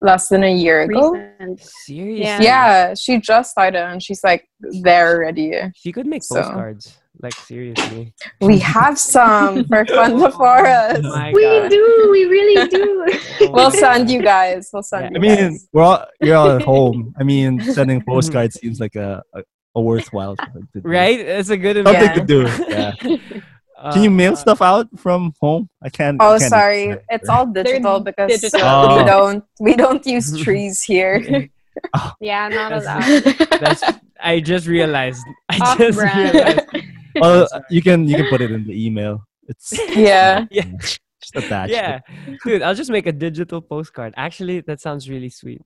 [0.00, 1.10] less than a year ago.
[1.12, 1.60] Recent.
[1.60, 2.40] seriously Yeah.
[2.40, 4.46] Yeah, she just started and she's like
[4.82, 5.52] there already.
[5.74, 10.98] she could make So- postcards like seriously We have some for fun before us.
[11.04, 11.70] Oh We God.
[11.70, 13.06] do, we really do.
[13.52, 14.70] We'll send you guys.
[14.72, 15.18] We'll send Yeah.
[15.18, 15.68] I mean, guys.
[15.72, 17.14] we're all you're all at home.
[17.18, 19.42] I mean, sending postcards seems like a, a,
[19.76, 20.88] a worthwhile thing to do.
[20.88, 21.18] right?
[21.20, 22.12] It's a good Something Yeah.
[22.14, 22.40] to do.
[22.68, 22.92] Yeah.
[23.92, 25.68] Can you mail Uh, stuff out from home?
[25.82, 26.20] I can't.
[26.22, 26.84] I Oh, can't sorry.
[26.90, 28.60] expect It's all digital because digital.
[28.62, 28.96] Oh.
[28.98, 31.48] we don't we don't use trees here.
[32.20, 33.60] yeah, not That's- allowed.
[33.60, 33.82] That's.
[34.24, 35.24] I just realized.
[35.48, 36.34] I Off just brand.
[36.34, 36.81] realized.
[37.20, 39.24] Well, you can you can put it in the email.
[39.48, 40.46] It's yeah.
[40.50, 40.64] Yeah.
[40.80, 41.72] just attached.
[41.72, 42.00] Yeah,
[42.44, 42.62] dude.
[42.62, 44.14] I'll just make a digital postcard.
[44.16, 45.62] Actually, that sounds really sweet.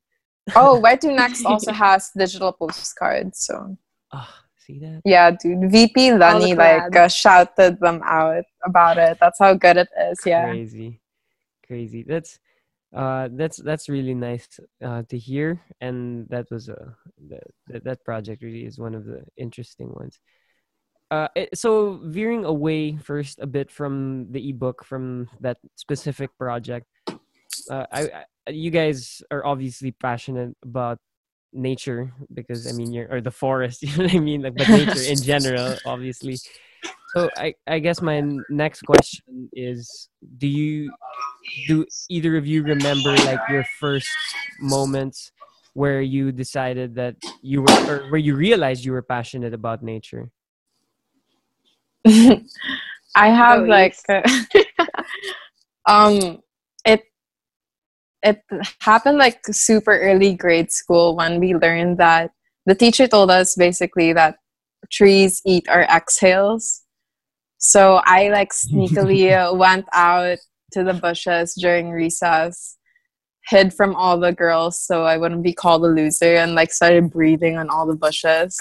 [0.54, 3.40] Oh, Where to Next also has digital postcards.
[3.46, 3.76] So
[4.12, 5.02] Oh, see that?
[5.04, 5.70] yeah, dude.
[5.70, 9.18] VP Leni like uh, shouted them out about it.
[9.20, 10.18] That's how good it is.
[10.24, 10.44] Yeah.
[10.48, 11.00] Crazy,
[11.66, 12.02] crazy.
[12.02, 12.38] That's.
[12.94, 14.48] Uh, that's that's really nice
[14.82, 16.94] uh, to hear, and that was a
[17.28, 20.18] that, that that project really is one of the interesting ones.
[21.10, 26.86] Uh, so veering away first a bit from the ebook from that specific project.
[27.70, 30.98] Uh, I, I you guys are obviously passionate about
[31.52, 34.68] nature because I mean you're or the forest, you know what I mean, like but
[34.68, 36.38] nature in general, obviously.
[37.14, 40.92] So I I guess my next question is: Do you
[41.66, 44.08] do either of you remember like your first
[44.60, 45.32] moments
[45.74, 50.30] where you decided that you were or where you realized you were passionate about nature?
[53.16, 53.96] I have Go like
[55.88, 56.38] um
[56.84, 57.02] it
[58.22, 58.42] it
[58.80, 62.30] happened like super early grade school when we learned that
[62.66, 64.36] the teacher told us basically that
[64.90, 66.82] trees eat our exhales.
[67.58, 70.38] So I like sneakily uh, went out
[70.72, 72.76] to the bushes during recess,
[73.48, 77.10] hid from all the girls so I wouldn't be called a loser and like started
[77.10, 78.56] breathing on all the bushes.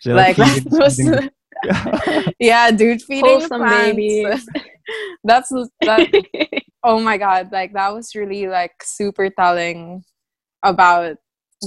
[0.00, 1.30] So, Like that was feeding-
[2.38, 3.96] yeah, dude, feeding Wholesome plants.
[3.96, 4.48] babies.
[5.24, 5.48] That's
[5.80, 6.10] that
[6.82, 10.04] oh my god like that was really like super telling
[10.62, 11.16] about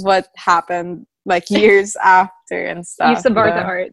[0.02, 3.66] what happened like years after and stuff you support the Yeah.
[3.66, 3.91] art.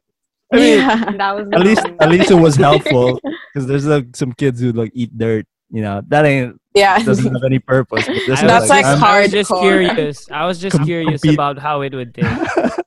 [0.52, 1.10] I mean, yeah.
[1.16, 3.18] That was at least the at least it was helpful
[3.54, 5.46] because there's like some kids who like eat dirt.
[5.70, 8.06] You know that ain't yeah doesn't have any purpose.
[8.06, 10.30] But this I is That's was like just- I'm- I was just curious.
[10.30, 12.80] I was just Com- curious compete- about how it would taste.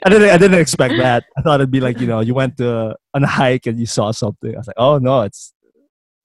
[0.04, 0.30] I didn't.
[0.30, 1.24] I didn't expect that.
[1.36, 3.86] I thought it'd be like you know, you went to on a hike and you
[3.86, 4.54] saw something.
[4.54, 5.52] I was like, oh no, it's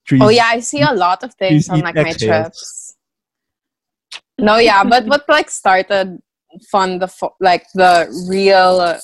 [0.06, 0.22] trees.
[0.24, 2.96] oh yeah i see a lot of things on like my trips
[4.40, 6.20] no yeah but what like started
[6.70, 9.00] fun the fo- like the real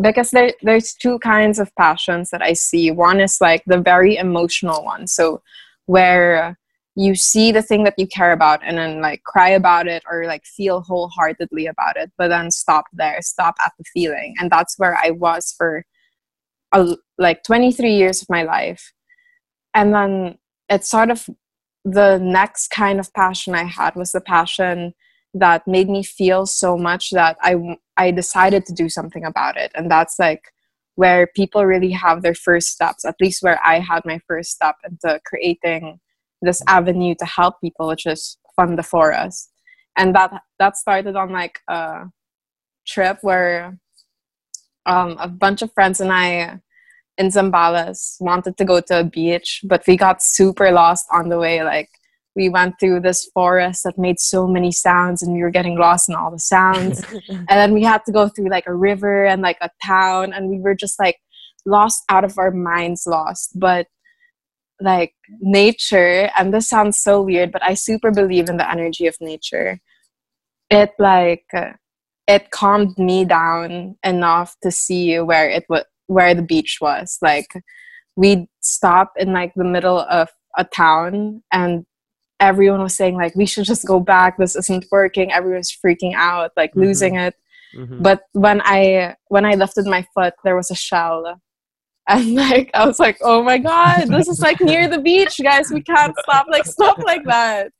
[0.00, 4.16] because there there's two kinds of passions that i see one is like the very
[4.16, 5.40] emotional one so
[5.86, 6.58] where
[6.96, 10.26] you see the thing that you care about and then like cry about it or
[10.26, 14.34] like feel wholeheartedly about it but then stop there stop at the feeling.
[14.38, 15.84] And that's where i was for
[16.72, 18.92] a, like 23 years of my life.
[19.74, 20.38] And then
[20.68, 21.28] it's sort of
[21.84, 24.94] the next kind of passion i had was the passion
[25.34, 27.56] that made me feel so much that i
[27.96, 29.72] i decided to do something about it.
[29.74, 30.52] And that's like
[30.94, 34.76] where people really have their first steps at least where i had my first step
[34.88, 35.98] into creating
[36.44, 39.50] this avenue to help people which is fund the forest
[39.96, 42.04] and that that started on like a
[42.86, 43.78] trip where
[44.86, 46.60] um, a bunch of friends and i
[47.16, 51.38] in Zambales wanted to go to a beach, but we got super lost on the
[51.38, 51.62] way.
[51.62, 51.88] Like
[52.34, 56.08] we went through this forest that made so many sounds and we were getting lost
[56.08, 57.04] in all the sounds.
[57.28, 60.48] and then we had to go through like a river and like a town and
[60.48, 61.18] we were just like
[61.64, 63.58] lost out of our minds lost.
[63.58, 63.86] But
[64.84, 69.16] like nature, and this sounds so weird, but I super believe in the energy of
[69.20, 69.80] nature.
[70.70, 71.72] It like uh,
[72.26, 77.46] it calmed me down enough to see where it would where the beach was like
[78.16, 80.28] we'd stop in like the middle of
[80.58, 81.84] a town and
[82.40, 86.50] everyone was saying like we should just go back this isn't working everyone's freaking out
[86.56, 86.82] like Mhm.
[86.82, 87.34] losing it
[87.74, 88.02] Mhm.
[88.02, 91.40] but when i when i lifted my foot there was a shell
[92.08, 95.70] and like i was like oh my god this is like near the beach guys.
[95.70, 97.72] We can't stop like stop like that.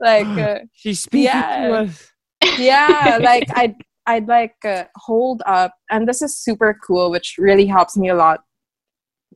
[0.00, 1.68] Like uh, She's speaking yeah.
[1.68, 2.10] to us.
[2.58, 3.74] yeah like i'd
[4.06, 5.72] i'd like uh, hold up.
[5.90, 8.40] And this is super cool which really helps me a lot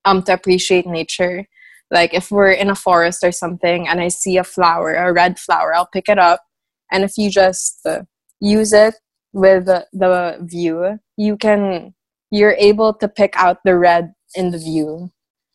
[0.05, 1.47] um to appreciate nature.
[1.91, 5.39] Like if we're in a forest or something and i see a flower a red
[5.39, 6.43] flower i'll pick it up.
[6.93, 8.03] And if you just uh,
[8.41, 8.95] use it
[9.33, 11.95] with the, the view you can
[12.31, 15.11] you're able to pick out the red in the view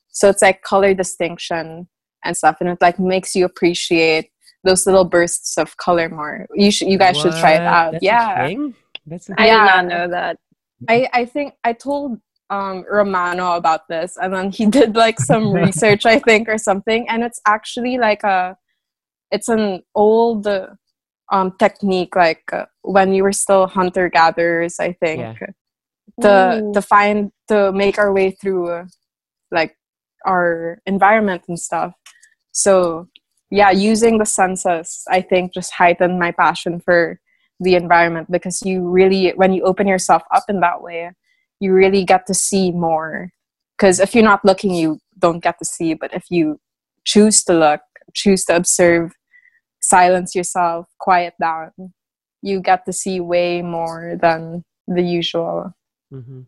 [0.10, 1.88] so it's like color distinction
[2.24, 4.30] and stuff and it like makes you appreciate
[4.64, 8.04] those little bursts of color more you should you guys should try it out That's
[8.04, 8.76] a yeah thing?
[9.06, 9.60] That's a I Yeah.
[9.60, 10.38] did not know that.
[10.90, 12.20] I, I think I told
[12.50, 17.08] um, Romano about this, and then he did like some research, I think, or something,
[17.10, 18.58] and it's actually like a,
[19.32, 20.68] it's an old uh,
[21.32, 25.48] um, technique, like uh, when you were still hunter gatherers, I think, Yeah.
[26.22, 26.74] To Ooh.
[26.74, 28.88] to find to make our way through,
[29.52, 29.76] like
[30.26, 31.94] our environment and stuff.
[32.52, 33.08] So
[33.50, 37.20] yeah, using the senses, I think, just heightened my passion for
[37.60, 41.12] the environment because you really when you open yourself up in that way
[41.60, 43.32] you really get to see more
[43.78, 46.60] because if you're not looking you don't get to see but if you
[47.06, 47.82] choose to look
[48.14, 49.14] choose to observe
[49.82, 51.72] silence yourself quiet down
[52.42, 55.74] you get to see way more than the usual
[56.14, 56.46] Mhm.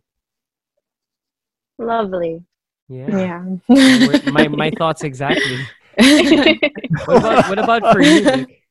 [1.79, 2.43] Lovely.
[2.87, 3.17] Yeah.
[3.67, 5.57] yeah my my thoughts exactly.
[7.05, 8.21] What about what about for you?
[8.23, 8.61] Vic?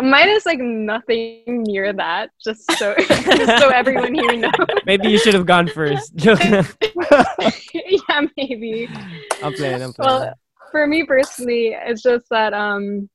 [0.00, 2.30] Mine is like nothing near that.
[2.42, 4.52] Just so just so everyone here knows.
[4.86, 6.12] Maybe you should have gone first.
[7.74, 8.88] Yeah, maybe.
[9.42, 9.82] I'm playing.
[9.82, 9.92] I'm playing.
[9.98, 10.34] Well,
[10.70, 13.08] for me personally, it's just that um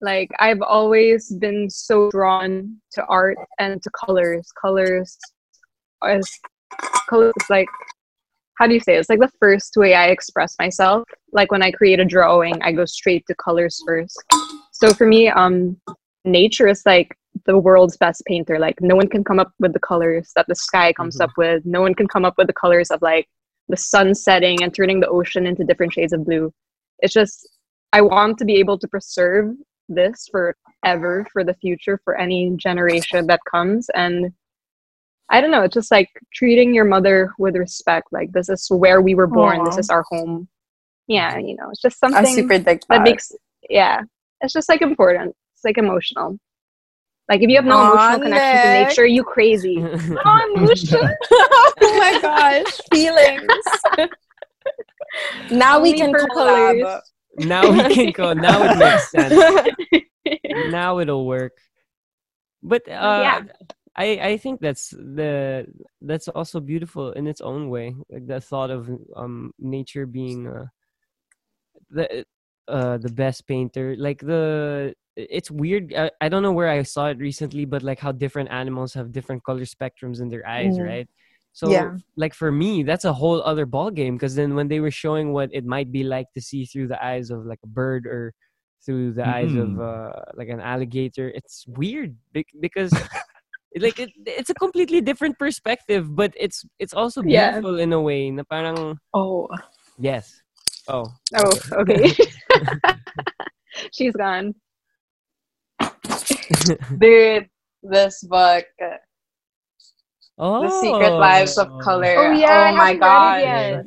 [0.00, 4.48] like I've always been so drawn to art and to colors.
[4.60, 5.18] Colors
[6.08, 6.40] is
[7.08, 7.68] colors is like
[8.58, 8.98] how do you say it?
[8.98, 11.04] it's like the first way I express myself.
[11.32, 14.22] Like when I create a drawing, I go straight to colors first.
[14.72, 15.80] So for me, um
[16.24, 18.58] nature is like the world's best painter.
[18.58, 21.24] Like no one can come up with the colors that the sky comes Mhm.
[21.24, 21.64] up with.
[21.64, 23.26] No one can come up with the colors of like
[23.68, 26.52] the sun setting and turning the ocean into different shades of blue.
[26.98, 27.48] It's just
[27.92, 29.54] I want to be able to preserve
[29.88, 34.32] this forever for the future for any generation that comes and
[35.30, 38.08] I don't know, it's just like treating your mother with respect.
[38.12, 40.48] Like this is where we were born, this is our home.
[41.06, 42.88] Yeah, you know, it's just I something super dig that.
[42.88, 43.32] that makes
[43.68, 44.02] yeah
[44.40, 46.38] it's just like important it's like emotional
[47.28, 49.76] like if you have no Aw, emotional connection to nature you crazy
[50.24, 50.98] oh emotion
[51.30, 53.46] oh my gosh, feelings.
[55.50, 57.00] now we can for collab.
[57.38, 58.32] now we can go.
[58.32, 60.04] Now it makes sense.
[60.70, 61.52] now it'll work.
[62.62, 63.42] But uh, Yeah.
[63.96, 65.66] I I think that's the
[66.00, 67.94] that's also beautiful in its own way.
[68.08, 70.66] Like the thought of um nature being uh,
[71.90, 72.24] the
[72.68, 73.94] uh the best painter.
[73.98, 75.92] Like the it's weird.
[75.94, 79.12] I, I don't know where I saw it recently, but like how different animals have
[79.12, 80.84] different color spectrums in their eyes, Mm.
[80.86, 81.08] right?
[81.52, 81.98] So Yeah.
[82.16, 85.32] like for me, that's a whole other ball game because then when they were showing
[85.32, 88.32] what it might be like to see through the eyes of like a bird or
[88.86, 89.82] through the eyes of Mm.
[89.82, 92.92] uh, like an alligator, it's weird bec- because
[93.78, 97.60] like it, it's a completely different perspective, but it's it's also Yeah.
[97.60, 98.30] beautiful in a way.
[98.30, 99.46] Na parang Oh,
[99.98, 100.42] yes.
[100.88, 101.06] Oh,
[101.38, 101.54] oh
[101.86, 102.10] okay
[103.94, 104.54] she's gone
[106.98, 107.48] dude,
[107.82, 108.66] this book,
[110.38, 111.18] oh, The Secret oh.
[111.18, 112.14] Lives of Color.
[112.18, 113.42] oh yeah Oh my god.
[113.44, 113.86] it.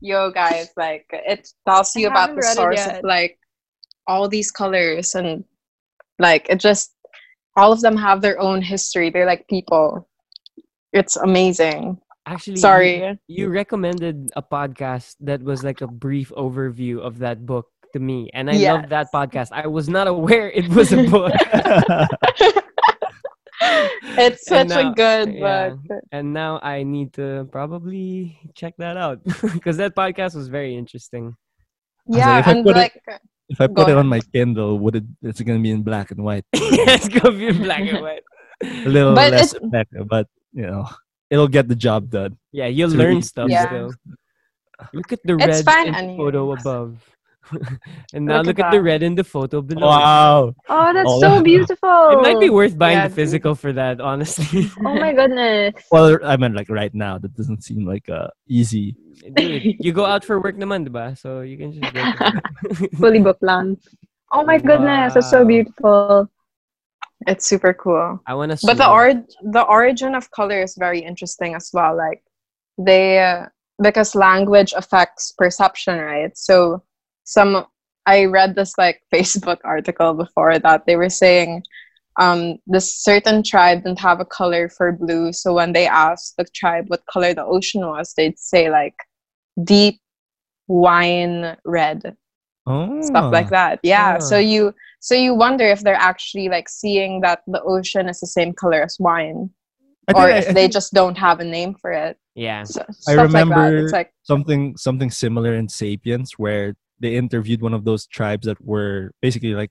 [0.00, 3.38] Yo, guys, like it tells you I about the read it source of like
[4.06, 5.44] all these colors and
[6.18, 6.94] like it just
[7.56, 9.10] all of them have their own history.
[9.10, 10.08] They're like people.
[10.92, 11.98] It's amazing.
[12.26, 13.18] Actually, Sorry.
[13.26, 18.28] you recommended a podcast that was like a brief overview of that book to me
[18.34, 21.32] and i loved that podcast i was not aware it was a book
[24.20, 25.70] It's such now- a good yeah.
[25.70, 26.00] book.
[26.12, 29.24] and now i need to probably check that out
[29.54, 31.34] because that podcast was very interesting
[32.06, 33.00] Yeah, like, and like
[33.48, 35.04] If I Go put it on my Kindle, would it?
[35.22, 36.44] It's gonna be in black and white.
[36.52, 38.22] it's gonna be in black and white
[38.62, 40.86] A little But less it's- effective, but you know,
[41.30, 42.36] it'll get the job done.
[42.52, 43.66] yeah you'll It's learn really stuff Yeah.
[43.66, 43.90] still
[44.92, 46.96] look at the It's red fine in the photo above
[48.14, 50.54] and now Look look, at at, the red in the photo below Wow.
[50.68, 51.20] oh that's Oh.
[51.20, 55.12] so beautiful it might be worth buying Yeah, the physical for that honestly oh my
[55.12, 57.18] goodness Well, I mean, like right now.
[57.18, 58.94] That doesn't seem like uh, easy.
[59.34, 61.16] Dude, you go out for work naman, diba?
[61.18, 62.00] So you can just go.
[62.02, 63.76] to- fully booked lang
[64.32, 66.28] oh my goodness that's so beautiful
[67.26, 68.20] it's super cool.
[68.26, 68.58] I want to.
[68.66, 69.12] but the or
[69.50, 72.22] the origin of color is very interesting as well like
[72.78, 73.46] they uh,
[73.82, 76.82] because language affects perception right so
[77.34, 77.52] some
[78.06, 81.62] i read this like facebook article before that they were saying
[82.24, 82.40] um
[82.74, 86.84] this certain tribe didn't have a color for blue so when they asked the tribe
[86.88, 88.96] what color the ocean was they'd say like
[89.72, 89.96] deep
[90.66, 92.16] wine red
[92.70, 94.40] Oh, stuff like that yeah so Ah.
[94.52, 98.52] you so you wonder if they're actually like seeing that the ocean is the same
[98.52, 99.48] color as wine
[100.08, 102.64] I or I- if I they think just don't have a name for it yeah.
[102.64, 103.24] so, I stuff like that.
[103.40, 108.46] remember it's like something something similar in *Sapiens*, where they interviewed one of those tribes
[108.46, 109.70] that were basically like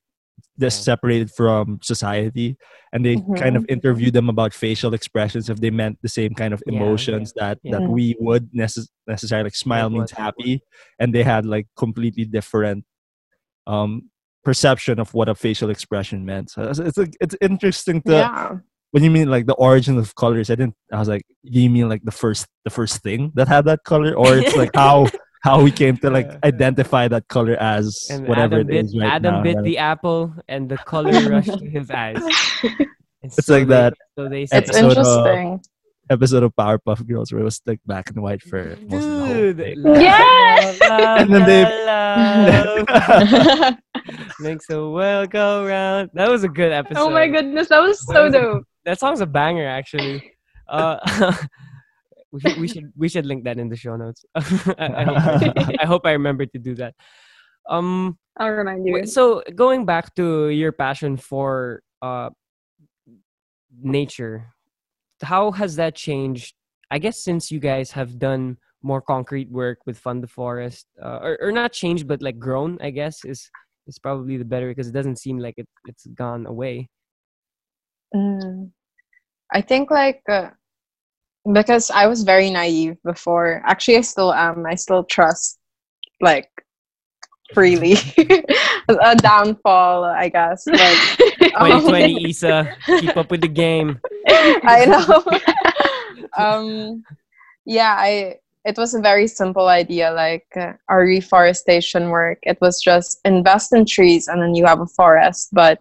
[0.59, 0.93] just Yeah.
[0.93, 2.57] separated from society,
[2.93, 6.53] and they kind of interviewed them about facial expressions if they meant the same kind
[6.53, 7.79] of Yeah, emotions that yeah.
[7.79, 10.25] that we would necess- necessarily like smile means what, like what?
[10.45, 10.61] happy,
[10.99, 12.85] and they had like completely different
[13.65, 14.09] um
[14.43, 16.49] perception of what a facial expression meant.
[16.51, 18.57] So it's it's, it's interesting to yeah
[18.91, 20.75] when you mean like the origin of colors, I didn't.
[20.93, 24.13] I was like, you mean like the first the first thing that had that color,
[24.13, 25.07] or it's like how
[25.41, 28.97] how we came to like identify that color as And whatever Adam it bit, is
[28.97, 29.43] right Adam now.
[29.43, 32.17] bit the apple, and the color rushed to his eyes.
[32.63, 32.87] And
[33.23, 35.61] It's so like they- that So they it's said, episode of- interesting
[36.09, 39.75] episode of Powerpuff Girls where it was like black and white for most of the
[39.75, 40.79] whole love, Yes!
[40.79, 43.75] love, And then they- love,
[44.39, 46.09] makes the world go round.
[46.13, 47.01] That was a good episode.
[47.01, 50.31] oh my goodness that was That so was a- dope That song's a banger, actually.
[50.69, 50.97] Uh,
[52.31, 54.25] we, should, we should we should link that in the show notes.
[54.35, 56.95] I, hope, I hope I remember to do that.
[57.69, 62.29] Um, i'll remind you so going back to your passion for uh,
[63.81, 64.53] nature,
[65.21, 66.53] how has that changed?
[66.89, 71.19] I guess since you guys have done more concrete work with Fund the Forest, uh,
[71.21, 73.49] or, or not changed, but like grown, I guess is
[73.87, 76.89] is probably the better because it doesn't seem like it, it's gone away.
[78.13, 78.71] Mm.
[79.51, 80.49] I think like uh,
[81.53, 83.61] because I was very naive before.
[83.65, 84.65] Actually, I still am.
[84.65, 85.59] I still trust
[86.21, 86.49] like
[87.53, 87.95] freely.
[88.89, 90.65] a downfall, I guess.
[90.65, 90.81] But
[91.55, 93.99] um, 2020 Isa, keep up with the game.
[94.27, 95.23] I know.
[96.37, 97.03] um,
[97.65, 98.35] yeah, I.
[98.65, 102.39] It was a very simple idea, like uh, our reforestation work.
[102.43, 105.49] It was just invest in trees, and then you have a forest.
[105.53, 105.79] But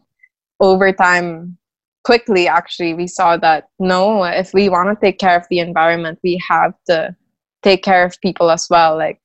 [0.61, 1.59] over time,
[2.07, 6.21] quickly, actually, we saw that no, if we want to take care of the environment,
[6.23, 7.15] we have to
[7.63, 8.97] take care of people as well.
[8.97, 9.21] Like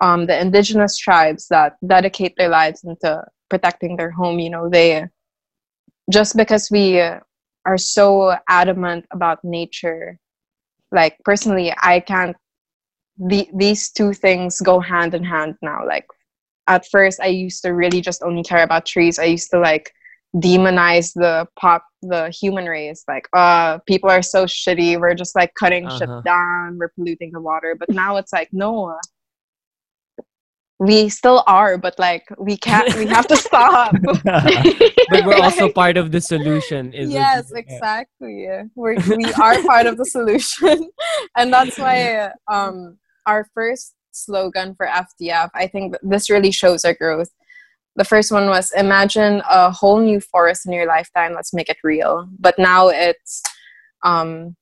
[0.00, 4.38] um, the indigenous tribes that dedicate their lives into protecting their home.
[4.38, 5.08] You know, they
[6.12, 10.18] just because we are so adamant about nature
[10.92, 12.36] like personally i can't
[13.16, 16.06] the, these two things go hand in hand now like
[16.66, 19.92] at first i used to really just only care about trees i used to like
[20.34, 23.04] demonize the pop the human race.
[23.06, 25.00] Like uh people are so shitty.
[25.00, 25.98] We're just like cutting Uh-huh.
[25.98, 26.78] shit down.
[26.78, 27.76] We're polluting the water.
[27.78, 28.98] But now it's like no.
[30.80, 33.94] We still are but like we can't we have to stop.
[35.10, 36.92] But we're also part of the solution.
[36.92, 38.48] Is what yes you- exactly.
[38.74, 40.90] We're, we are part of the solution.
[41.36, 46.94] And that's why um our first slogan for fdf i think this really shows our
[46.94, 47.30] growth
[47.96, 51.78] the first one was imagine a whole new forest in your lifetime let's make it
[51.84, 52.28] real.
[52.38, 53.42] But now it's
[54.04, 54.56] um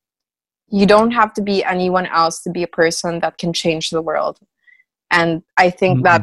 [0.68, 4.03] you don't have to be anyone else to be a person that can change the
[4.03, 4.39] world.
[5.11, 6.05] And i think Mhm.
[6.05, 6.22] that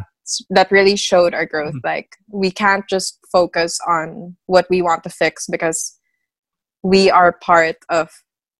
[0.51, 1.76] that really showed our growth.
[1.84, 5.97] Like we can't just focus on what we want to fix because
[6.84, 8.10] we are part of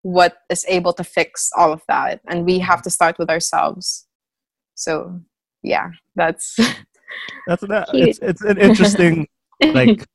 [0.02, 4.08] what is able to fix all of that and we have to start with ourselves.
[4.76, 5.20] So
[5.64, 6.58] yeah that's
[7.47, 7.89] That's that.
[7.89, 8.10] Cute.
[8.10, 9.28] It's it's an interesting
[9.74, 10.05] like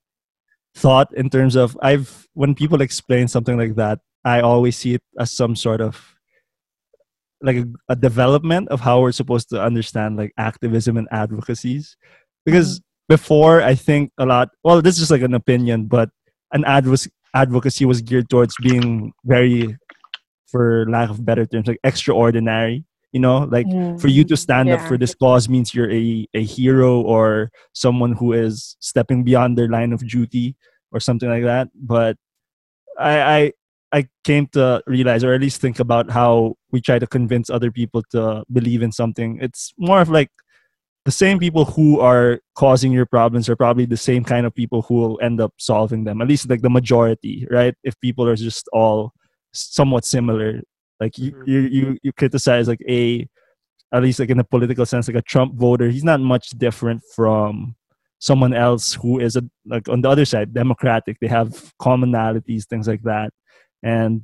[0.75, 5.03] thought in terms of I've when people explain something like that, I always see it
[5.19, 6.15] as some sort of
[7.45, 11.97] like a, a development of how we're supposed to understand like activism and advocacies.
[12.45, 13.15] Because mm-hmm.
[13.15, 14.49] before, I think a lot.
[14.65, 16.09] Well, this is just like an opinion, but
[16.53, 19.77] an advoc- advocacy was geared towards being very,
[20.47, 22.85] for lack of better terms, like extraordinary.
[23.15, 23.67] You know, like
[24.01, 27.51] for you to mm, stand up for this cause means you're a, a hero or
[27.73, 30.57] someone who is stepping beyond their line of duty
[30.91, 31.69] or something like that.
[31.75, 32.17] But
[32.99, 33.53] I, I
[33.93, 37.71] i came to realize or at least think about how we try to convince other
[37.71, 39.39] people to believe in something.
[39.41, 40.31] It's more of like
[41.05, 44.83] the same people who are causing your problems are probably the same kind of people
[44.83, 47.75] who will end up solving them at least like the majority right?
[47.85, 49.13] If people are just all
[49.53, 50.63] somewhat similar
[51.01, 51.47] like you Mhm.
[51.49, 53.27] you you, you criticize like a
[53.93, 55.89] at least like in a political sense like a trump voter.
[55.89, 57.77] He's not much different from
[58.19, 61.19] someone else who is a, like on the other side democratic.
[61.21, 63.33] They have commonalities things like that.
[63.83, 64.23] And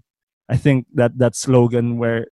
[0.49, 2.27] i think that that slogan where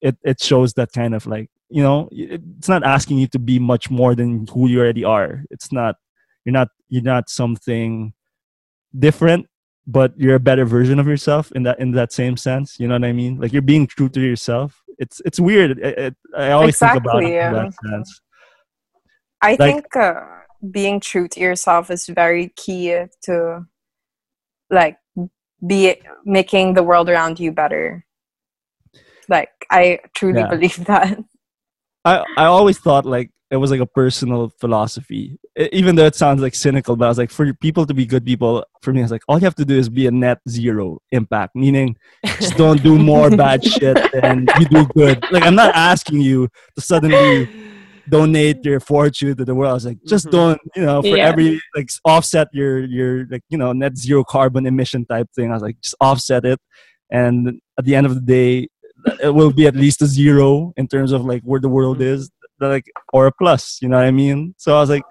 [0.00, 3.58] it, it shows that kind of like you know it's not asking you to be
[3.58, 5.42] much more than who you already are.
[5.50, 5.96] It's not
[6.44, 8.12] you're not you're not something
[8.98, 9.46] different
[9.86, 12.94] but you're a better version of yourself in that in that same sense you know
[12.94, 16.50] what i mean like you're being true to yourself it's it's weird it, it, i
[16.50, 18.20] always think about it Exactly, in that sense
[19.42, 20.14] I Like- think uh,
[20.70, 23.66] being true to yourself is very key to
[24.70, 24.96] like
[25.64, 25.94] be
[26.24, 28.04] making the world around you better.
[29.28, 30.48] Like I truly Yeah.
[30.54, 31.18] believe that.
[32.04, 35.38] I, I always thought like it was like a personal philosophy,
[35.72, 36.96] even though it sounds like cynical.
[36.96, 39.22] But I was like, for people to be good people, for me, I was like
[39.28, 41.96] all you have to do is be a net zero impact, meaning
[42.38, 45.24] just don't do more bad shit and you do good.
[45.30, 47.48] Like I'm not asking you to suddenly
[48.08, 49.70] donate your fortune to the world.
[49.70, 50.30] I was like, just Mhm.
[50.30, 51.26] don't, you know, for Yeah.
[51.28, 55.50] every like offset your your like you know net zero carbon emission type thing.
[55.50, 56.60] I was like, just offset it,
[57.10, 58.68] and at the end of the day,
[59.22, 62.02] it will be at least a zero in terms of like where the world Mhm.
[62.14, 62.30] is,
[62.60, 63.78] like or a plus.
[63.82, 64.54] You know what I mean?
[64.58, 65.02] So I was like,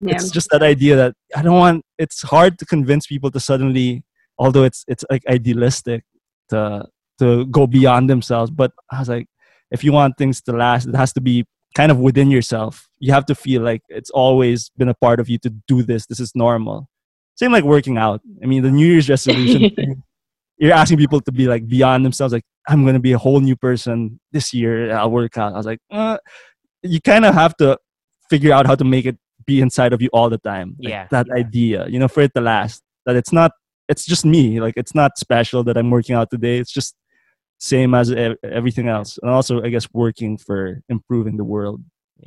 [0.00, 0.14] Yeah.
[0.14, 1.84] it's just that idea that I don't want.
[1.98, 4.04] It's hard to convince people to suddenly,
[4.38, 6.04] although it's it's like idealistic,
[6.50, 6.86] to
[7.18, 8.50] to go beyond themselves.
[8.50, 9.26] But I was like,
[9.70, 11.44] if you want things to last, it has to be
[11.74, 12.88] kind of within yourself.
[12.98, 16.06] You have to feel like it's always been a part of you to do this.
[16.06, 16.88] This is normal.
[17.36, 18.20] Same like working out.
[18.42, 20.02] I mean, the New Year's resolution thing.
[20.58, 22.32] You're asking people to be like beyond themselves.
[22.32, 24.92] Like, I'm gonna be a whole new person this year.
[24.92, 25.54] I'll work out.
[25.54, 26.18] I was like, uh,
[26.82, 27.78] you kind of have to
[28.28, 29.16] figure out how to make it
[29.48, 30.68] be inside of you all the time.
[30.78, 31.40] Like, Yeah, that yeah.
[31.42, 32.82] idea, you know, for it to last.
[33.06, 33.50] that it's not
[33.92, 36.92] it's just me like it's not special that i'm working out today it's just
[37.72, 38.06] same as
[38.60, 40.60] everything else and also i guess working for
[40.96, 41.80] improving the world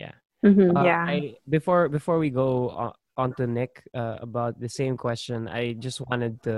[0.03, 0.15] Yeah.
[0.49, 0.73] Mhm.
[0.73, 1.05] Uh, Yeah.
[1.15, 1.17] I,
[1.57, 2.49] before before we go
[2.83, 2.91] on,
[3.21, 6.55] on to Nick uh, about the same question, I just wanted to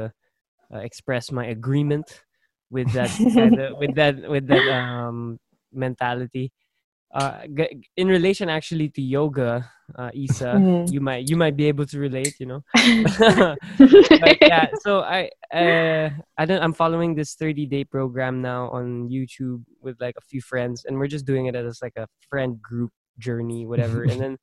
[0.74, 2.08] uh, express my agreement
[2.76, 3.12] with that
[3.82, 5.18] with that with that um,
[5.86, 6.46] mentality.
[7.14, 7.46] Uh,
[7.96, 9.70] in relation actually to yoga,
[10.00, 10.92] uh, Isa, Mhm.
[10.92, 12.34] you might you might be able to relate.
[12.40, 12.62] You know.
[14.24, 19.10] but yeah, so I uh I don't I'm following this 30 day program now on
[19.10, 22.62] YouTube with like a few friends and we're just doing it as like a friend
[22.62, 24.38] group journey whatever and then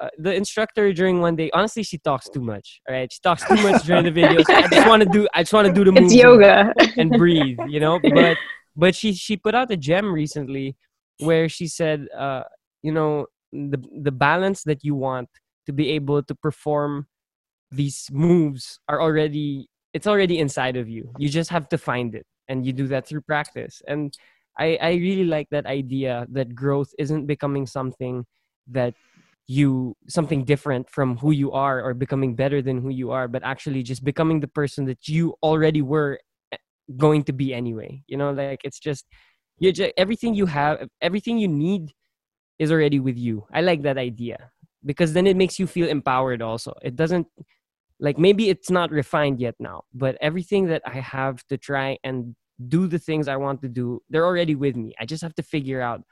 [0.00, 3.42] uh, the instructor during one day honestly she talks too much all right she talks
[3.44, 5.82] too much during the videos I just want to do I just want to do
[5.84, 6.72] the It's yoga.
[6.96, 8.36] and breathe you know but
[8.76, 10.76] but she she put out a gem recently
[11.20, 12.42] where she said uh
[12.82, 15.28] you know the the balance that you want
[15.66, 17.06] to be able to perform
[17.70, 21.10] these moves are already it's already inside of you.
[21.18, 23.82] You just have to find it and you do that through practice.
[23.88, 24.16] And
[24.56, 28.24] i i really like that idea that growth isn't becoming something
[28.70, 28.94] that
[29.48, 33.42] you something different from who you are or becoming better than who you are but
[33.42, 36.20] actually just becoming the person that you already were
[36.52, 36.56] eh,
[36.96, 38.02] going to be anyway.
[38.06, 39.06] You know like it's just
[39.58, 41.92] you just everything you have everything you need
[42.58, 44.50] is already with you i like that idea
[44.84, 47.26] because then it makes you feel empowered also it doesn't
[48.00, 52.34] like maybe it's not refined yet now but everything that i have to try and
[52.68, 55.42] do the things i want to do they're already with me i just have to
[55.42, 56.02] figure out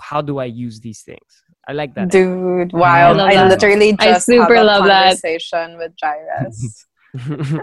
[0.00, 3.16] how do i use these things i like that Dude, wild.
[3.16, 3.48] love I, that.
[3.48, 5.02] literally I super had a love that.
[5.04, 6.86] conversation with Jairus.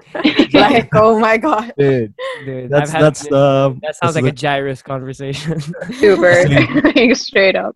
[0.52, 1.74] Yeah, like, oh my god.
[1.78, 2.14] Dude,
[2.46, 5.60] dude, that's had- that's um that sounds that's like a the, Jairus conversation
[5.94, 6.48] Super.
[6.50, 7.76] like, straight up.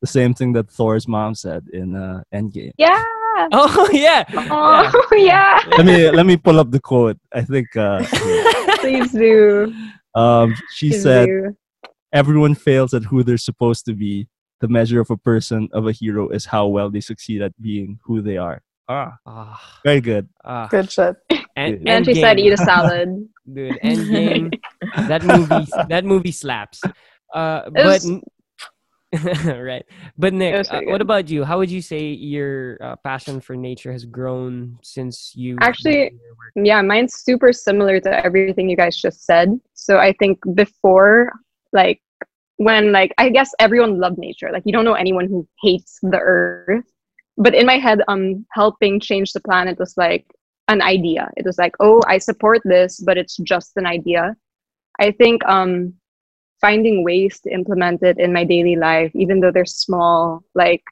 [0.00, 2.72] the same thing that Thor's mom said in uh, Endgame.
[2.78, 3.02] Yeah.
[3.52, 5.60] oh yeah Oh yeah.
[5.76, 7.18] Let me let me pull up the quote.
[7.32, 8.02] I think uh,
[8.80, 9.74] Please do.
[10.14, 11.56] um, she Please said, do.
[12.12, 14.28] "Everyone fails at who they're supposed to be.
[14.60, 17.98] The measure of a person of a hero is how well they succeed at being
[18.04, 20.28] who they are." Ah, Ah, very good.
[20.44, 20.68] ah.
[20.70, 21.16] Good shit.
[21.56, 23.08] And, And she said, "Eat a salad."
[23.52, 24.50] dude endgame
[25.06, 26.82] that movie that movie slaps
[27.32, 28.10] uh but was-
[29.46, 29.84] right
[30.18, 33.92] but nick uh, what about you how would you say your uh, passion for nature
[33.92, 36.66] has grown since you Actually, began your work?
[36.66, 39.58] yeah, mine's super similar to everything you guys just said.
[39.74, 41.32] So I think before,
[41.72, 42.00] like,
[42.56, 44.50] when, like, I guess everyone loved nature.
[44.52, 46.84] Like, you don't know anyone who hates the earth.
[47.38, 50.26] But in my head, um, helping change the planet was like
[50.68, 51.30] an idea.
[51.36, 54.34] It was like, oh, I support this, but it's just an idea.
[54.98, 55.94] I think um,
[56.60, 60.82] finding ways to implement it in my daily life, even though they're small, like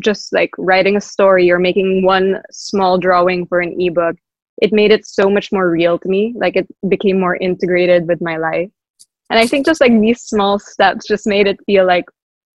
[0.00, 4.16] just like writing a story or making one small drawing for an ebook
[4.60, 8.20] it made it so much more real to me like it became more integrated with
[8.20, 8.70] my life
[9.30, 12.04] and i think just like these small steps just made it feel like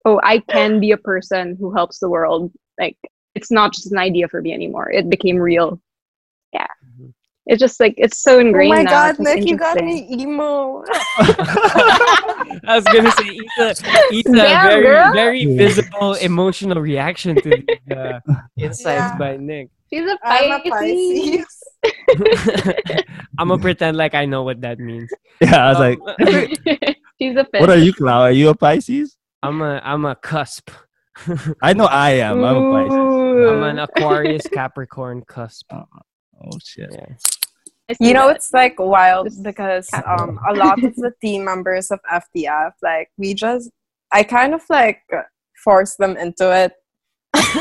[0.06, 2.98] oh i can be a person who helps the world like
[3.36, 5.80] it's not just an idea for me anymore it became real
[6.54, 6.68] yeah
[7.00, 7.14] Mhm.
[7.48, 8.74] it's just like it's so ingrained.
[8.74, 8.90] Oh my now.
[8.92, 10.18] god, It's Nick, you got interesting.
[10.18, 10.84] me emo.
[12.66, 13.68] I was gonna say Isa,
[14.12, 15.14] Isa Damn, very girl.
[15.14, 15.58] very Yeah.
[15.58, 18.20] visible emotional reaction to the uh,
[18.58, 19.18] insights Yeah.
[19.18, 19.70] by Nick.
[19.92, 21.48] she's a I'm a Pisces.
[21.84, 23.04] Pisces.
[23.38, 25.10] I'm gonna pretend like I know what that means.
[25.42, 26.16] Yeah, I was like, Um,
[27.20, 27.60] she's a fish.
[27.62, 28.22] "What are you, Clau?
[28.22, 30.70] Are you a Pisces?" I'm a I'm a cusp.
[31.62, 32.44] I know I am.
[32.44, 33.50] I'm a Pisces.
[33.50, 35.72] I'm an Aquarius Capricorn cusp.
[35.72, 35.86] Oh
[36.64, 36.90] shit.
[36.92, 37.96] Yeah.
[38.00, 42.72] You know, it's like wild because um a lot of the team members of FDF,
[42.82, 43.70] like we just
[44.12, 45.02] I kind of like
[45.64, 46.74] force them into it.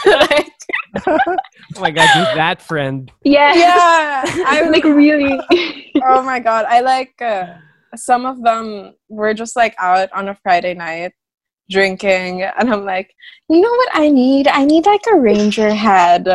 [0.07, 0.53] like,
[1.07, 3.11] Oh my god, you're that friend.
[3.24, 5.41] yeah yeah, i'm I'm like really
[6.05, 7.55] oh my god, I like uh,
[7.97, 11.12] some of them were just like out on a Friday night
[11.70, 13.10] drinking, and I'm like,
[13.48, 14.48] you know what I need?
[14.48, 16.26] I need like a ranger head.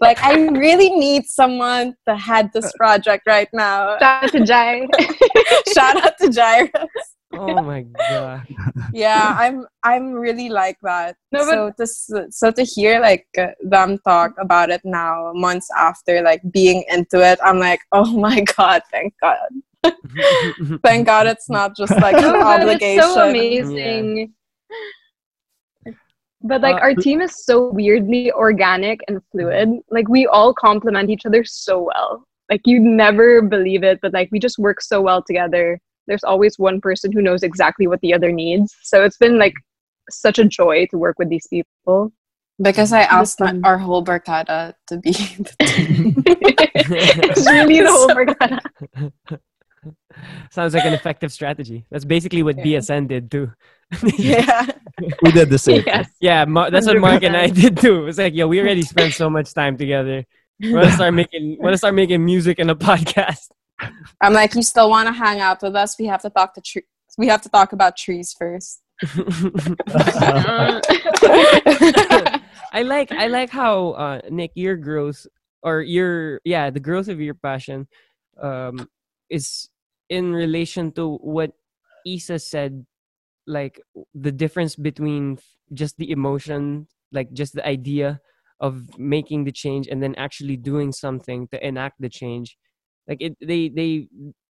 [0.00, 3.96] Like I really need someone to head this project right now.
[4.00, 4.86] shout out to jai
[5.74, 6.72] Shout out to Jairus.
[7.34, 8.46] Oh my god.
[8.94, 13.48] yeah i'm i'm really like that No, but- so to so to hear like uh,
[13.62, 18.40] them talk about it now months after like being into it i'm like oh my
[18.56, 19.50] god thank god
[20.82, 24.32] thank god it's not just like an Oh, obligation It's so amazing.
[26.42, 29.80] But like Uh, our team is so weirdly organic and fluid.
[29.90, 32.24] Like we all complement each other so well.
[32.50, 35.80] Like you'd never believe it, but like we just work so well together.
[36.06, 38.76] There's always one person who knows exactly what the other needs.
[38.82, 39.54] So it's been like
[40.10, 42.12] such a joy to work with these people.
[42.62, 45.10] Because I asked my, our whole barkada to be.
[45.60, 48.60] it's really the whole barkada.
[50.50, 51.86] Sounds like an effective strategy.
[51.90, 52.64] That's basically what Yeah.
[52.78, 53.52] BSN did too.
[54.18, 54.66] yeah.
[55.22, 55.82] we did the same.
[55.86, 56.08] yes.
[56.20, 58.06] yeah, Ma- that's what Mark and I did too.
[58.06, 60.24] It's like, yo, we already spent so much time together.
[60.60, 63.50] We want to start making, want to start making music and a podcast.
[64.20, 65.96] I'm like, you still want to hang out with us?
[65.98, 66.84] We have to talk to trees.
[67.18, 68.80] We have to talk about trees first.
[72.72, 75.26] I like I like how uh, Nick your growth
[75.62, 77.86] or your yeah the growth of your passion
[78.40, 78.88] um,
[79.28, 79.68] is
[80.08, 81.52] in relation to what
[82.04, 82.86] Isa said
[83.46, 83.80] like
[84.14, 85.38] the difference between
[85.72, 88.20] just the emotion like just the idea
[88.60, 92.56] of making the change and then actually doing something to enact the change
[93.06, 94.08] like it they they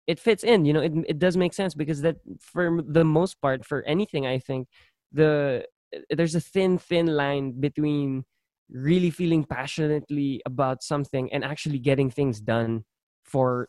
[0.06, 3.40] it fits in you know it, it does make sense because that for the most
[3.40, 4.68] part for anything i think
[5.12, 5.64] the
[6.10, 8.24] there's a thin thin line between
[8.70, 12.84] really feeling passionately about something and actually getting things done
[13.24, 13.68] for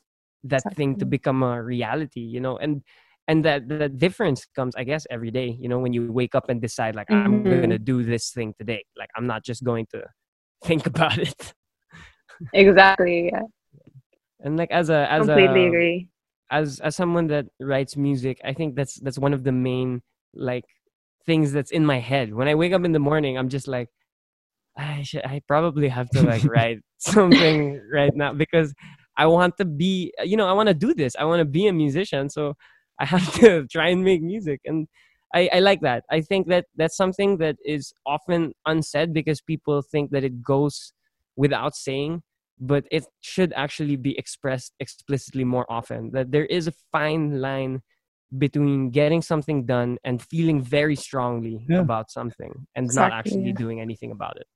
[0.49, 2.81] that thing to become a reality you know and
[3.27, 6.49] and that the difference comes i guess every day you know when you wake up
[6.49, 7.61] and decide like i'm Mhm.
[7.61, 10.03] gonna do this thing today like i'm not just going to
[10.63, 11.53] think about it
[12.53, 13.29] exactly.
[13.31, 13.43] Yeah.
[14.41, 16.09] and like as a as Completely a agree.
[16.51, 20.01] as as someone that writes music i think that's that's one of the main
[20.33, 20.65] like
[21.25, 23.89] things that's in my head when i wake up in the morning i'm just like
[24.77, 28.73] i should i probably have to like write something right now because
[29.17, 31.67] i want to be you know i want to do this i want to be
[31.67, 32.55] a musician so
[32.99, 34.87] i have to try and make music and
[35.33, 39.81] I, I like that i think that that's something that is often unsaid because people
[39.81, 40.93] think that it goes
[41.35, 42.23] without saying
[42.59, 47.81] but it should actually be expressed explicitly more often that there is a fine line
[48.37, 51.79] between getting something done and feeling very strongly Yeah.
[51.79, 53.53] about something and not actually yeah.
[53.53, 54.47] doing anything about it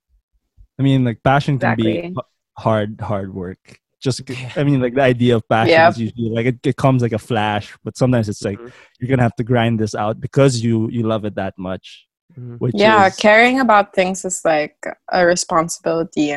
[0.79, 2.13] I mean, like passion can be Exactly.
[2.17, 2.25] h-
[2.57, 3.80] hard, hard work.
[4.01, 4.21] Just,
[4.57, 5.89] I mean, like the idea of passion Yeah.
[5.89, 8.71] is usually like it, it comes like a flash, but sometimes it's like Mhm.
[8.99, 12.07] you're gonna have to grind this out because you you love it that much.
[12.37, 12.57] Mhm.
[12.59, 14.77] Which yeah, is, caring about things is like
[15.11, 16.29] a responsibility,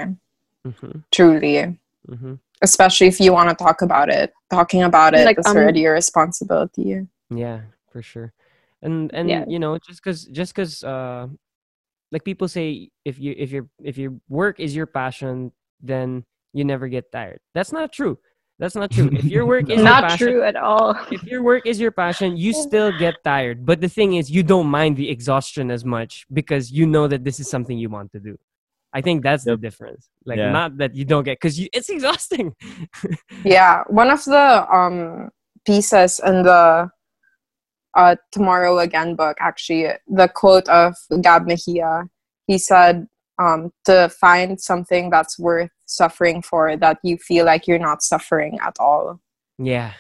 [0.67, 1.03] Mhm.
[1.11, 1.79] truly.
[2.09, 2.39] Mhm.
[2.63, 4.33] Especially if you want to talk about it.
[4.51, 7.07] Talking about it Like, is um, already a responsibility.
[7.31, 7.61] yeah
[7.91, 8.33] for sure
[8.83, 9.45] and and Yeah.
[9.49, 11.27] you know just because just because uh
[12.13, 15.51] like people say if you if your if your work is your passion
[15.81, 16.25] then
[16.55, 18.19] you never get tired that's not true
[18.59, 20.95] that's not true if your work is your Not passion true at all.
[21.11, 23.67] if your work is your passion, you still get tired.
[23.67, 27.25] But the thing is, you don't mind the exhaustion as much because you know that
[27.25, 28.39] this is something you want to do.
[28.93, 30.09] I think that's the difference.
[30.25, 30.53] Like, Yeah.
[30.53, 32.55] not that you don't get because it's exhausting.
[33.45, 35.31] Yeah, one of the um
[35.67, 36.89] pieces in the
[37.99, 40.95] uh Tomorrow Again book, actually, the quote of
[41.27, 42.05] Gab Mejia,
[42.47, 43.07] he said,
[43.43, 48.59] um, to find something that's worth suffering for that you feel like you're not suffering
[48.63, 49.21] at all.
[49.59, 49.93] yeah,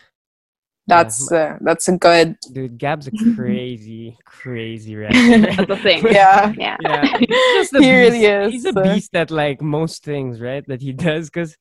[0.86, 5.15] That's uh, that's a good dude, Gab's a crazy, crazy rapper.
[5.40, 6.05] That's the thing.
[6.11, 6.52] yeah.
[6.59, 6.77] Yeah.
[6.81, 7.28] yeah, he's
[7.59, 8.31] just a He really beast.
[8.31, 10.65] is, He's a beast at like most things, right?
[10.69, 11.31] That he does.
[11.31, 11.56] Because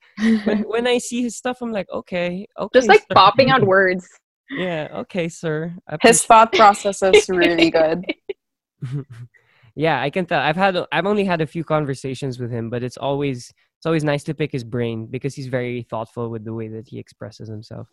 [0.45, 3.16] when, when I see his stuff, I'm like, okay, okay, Just like sir.
[3.16, 4.06] popping out words.
[4.52, 5.74] Yeah, okay, sir.
[6.02, 8.04] His thought process is really good.
[9.76, 12.84] yeah i can tell i've had i've only had a few conversations with him but
[12.84, 13.52] it's always
[13.84, 16.88] it's always nice to pick his brain because he's very thoughtful with the way that
[16.88, 17.89] he expresses himself.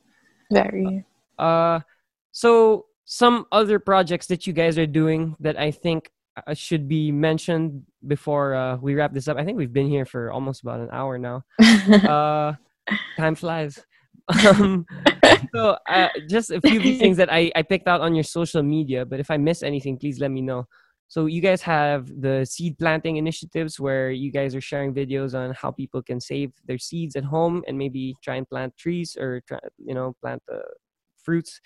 [0.53, 1.05] Very.
[1.37, 1.81] uh
[2.31, 6.13] so some other projects that you guys are doing that i think
[6.47, 9.37] uh, should be mentioned before uh, we wrap this up?
[9.37, 11.43] I think we've been here for almost about an hour now.
[12.15, 12.55] Uh
[13.19, 13.75] time flies.
[14.47, 14.87] Um
[15.53, 19.05] so uh, just a few things that I, I picked out on your social media
[19.05, 20.69] but if i miss anything please let me know
[21.11, 25.53] so you guys have the seed planting initiatives where you guys are sharing videos on
[25.61, 29.43] how people can save their seeds at home and maybe try and plant trees or
[29.47, 30.59] try, you know plant uh,
[31.23, 31.61] fruits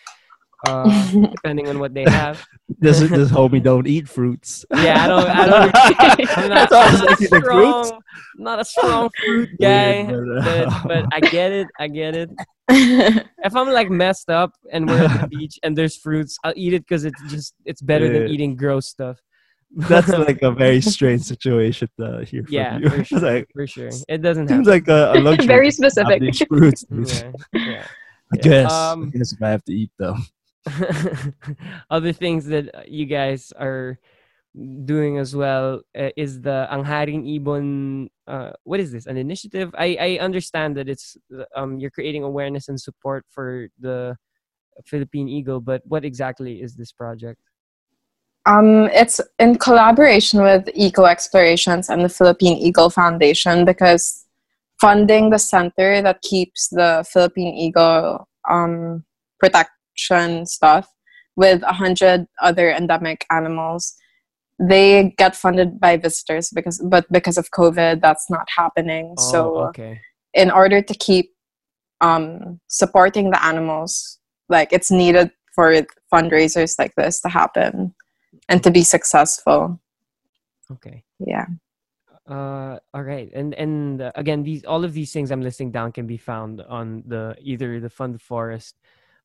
[0.67, 0.89] uh,
[1.37, 2.43] depending on what they have
[2.79, 4.65] this this homie don't eat fruits.
[4.77, 7.89] yeah i don't i don't i'm not, That's I'm not I see, the fruits.
[7.89, 8.01] strong
[8.37, 12.31] not a strong fruit guy but, but, but i get it i get it
[12.71, 16.73] if I'm like messed up and we're at the beach and there's fruits, I'll eat
[16.73, 19.21] it because it's just it's better than eating gross stuff.
[19.77, 22.89] That's like a very strange situation to hear from yeah, you.
[22.91, 23.91] for sure, like for sure.
[24.09, 24.73] It doesn't seems happen.
[24.73, 25.47] like a, a luxury.
[25.57, 26.23] Very specific.
[26.49, 26.85] fruits.
[26.91, 27.87] yeah, yeah.
[28.33, 28.73] I guess.
[28.73, 30.27] Um, I guess if I have to eat them.
[31.91, 33.99] Other things that uh, you guys are
[34.85, 38.09] doing as well uh, is the Ang Haring Ibon.
[38.27, 39.07] Uh, what is this?
[39.07, 39.75] An initiative?
[39.77, 44.17] I I understand that it's uh, um you're creating awareness and support for the
[44.87, 47.41] Philippine Eagle, but what exactly is this project?
[48.47, 54.25] Um, it's in collaboration with Eco Explorations and the Philippine Eagle Foundation because
[54.81, 59.05] funding the center that keeps the Philippine Eagle um,
[59.41, 60.89] protection stuff
[61.37, 63.95] with a hundred other endemic animals.
[64.59, 69.15] They get funded by visitors because, but because of COVID, that's not happening.
[69.19, 70.01] so, Oh, okay.
[70.35, 71.31] in order to keep
[72.03, 74.19] um, supporting the animals,
[74.51, 75.75] like it's needed for
[76.13, 77.95] fundraisers like this to happen
[78.49, 79.81] and to be successful.
[80.71, 81.05] Okay.
[81.19, 81.47] Yeah.
[82.27, 85.93] Uh, all right, and and uh, again, these all of these things I'm listing down
[85.93, 88.77] can be found on the either the Fund Forest,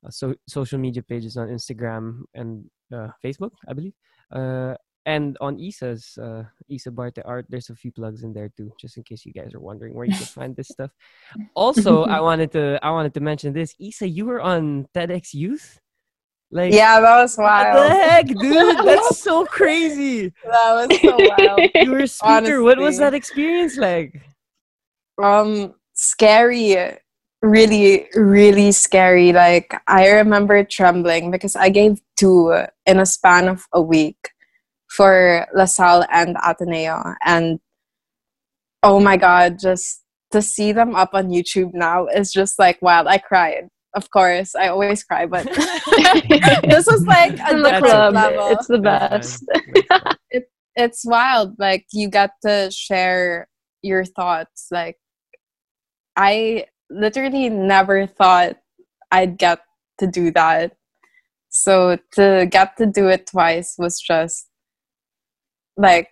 [0.04, 3.94] uh, so social media pages on Instagram and uh, Facebook, I believe,
[4.32, 4.74] uh,
[5.06, 7.46] and on Isa's uh, Isa Barte Art.
[7.48, 10.04] There's a few plugs in there too, just in case you guys are wondering where
[10.04, 10.90] you can find this stuff.
[11.56, 13.74] Also, I wanted to I wanted to mention this.
[13.78, 15.80] Isa, you were on TEDx Youth.
[16.52, 17.76] Like, Yeah, that was wild.
[17.76, 18.78] what the heck, dude?
[18.86, 20.32] That's so crazy.
[20.44, 21.70] That was so wild.
[21.74, 22.62] You were a speaker.
[22.62, 24.20] What was that experience like?
[25.22, 26.76] um scary
[27.42, 32.54] really really scary like i remember trembling because i gave two
[32.86, 34.30] in a span of a week
[34.88, 37.60] for lasalle and ateneo and
[38.82, 43.06] oh my god just to see them up on youtube now is just like wild
[43.06, 45.44] i cried of course i always cry but
[46.64, 49.44] this was like a the different club, level it's the best.
[49.52, 49.84] fine.
[49.88, 50.02] That's
[50.32, 50.42] fine.
[50.76, 53.48] it's wild like you get to share
[53.82, 54.96] your thoughts like
[56.16, 58.56] i literally never thought
[59.10, 59.60] i'd get
[59.98, 60.72] to do that
[61.48, 64.46] so to get to do it twice was just
[65.76, 66.08] like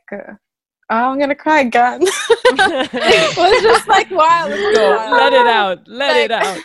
[0.90, 5.12] uh, i'm gonna cry again it was just like wild It was Go, wild.
[5.12, 5.78] let it out.
[5.86, 6.59] Let it out.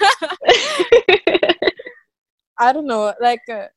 [2.60, 3.14] I don't know.
[3.20, 3.68] Like, uh,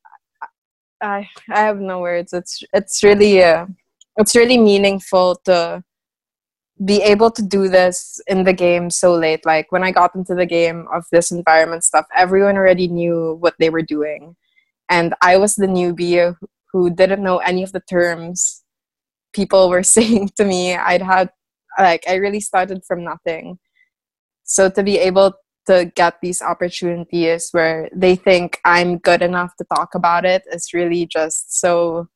[1.01, 2.31] I I have no words.
[2.33, 3.65] It's it's really uh,
[4.17, 5.83] it's really meaningful to
[6.85, 9.45] be able to do this in the game so late.
[9.45, 13.55] Like when I got into the game of this environment stuff, everyone already knew what
[13.59, 14.35] they were doing,
[14.89, 16.35] and I was the newbie
[16.71, 18.63] who didn't know any of the terms
[19.33, 20.75] people were saying to me.
[20.75, 21.29] I'd had
[21.79, 23.59] like I really started from nothing.
[24.43, 25.33] So to be able
[25.67, 30.69] to get these opportunities where they think I'm good enough to talk about it is
[30.73, 32.07] really just so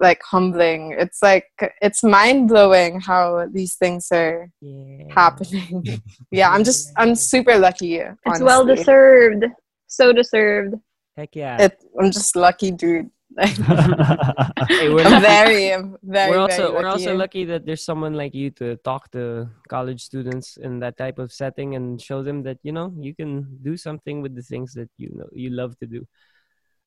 [0.00, 0.94] like humbling.
[0.98, 1.46] It's like
[1.80, 5.06] it's mind blowing how these things are Yeah.
[5.14, 5.84] happening.
[6.30, 7.96] yeah, I'm just I'm super lucky.
[7.96, 9.44] It's well deserved.
[9.86, 10.74] So deserved.
[11.16, 11.62] Heck yeah.
[11.62, 13.08] It, I'm just lucky, dude.
[13.38, 17.06] Hey, we're I'm very, I'm very, we're also very we're lucky.
[17.06, 21.18] also lucky that there's someone like you to talk to college students in that type
[21.18, 24.72] of setting and show them that you know you can do something with the things
[24.74, 26.06] that you know you love to do.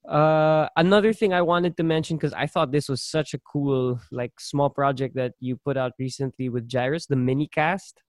[0.08, 4.00] Uh, another thing I wanted to mention because I thought this was such a cool
[4.12, 8.02] like small project that you put out recently with Jairus, the mini cast.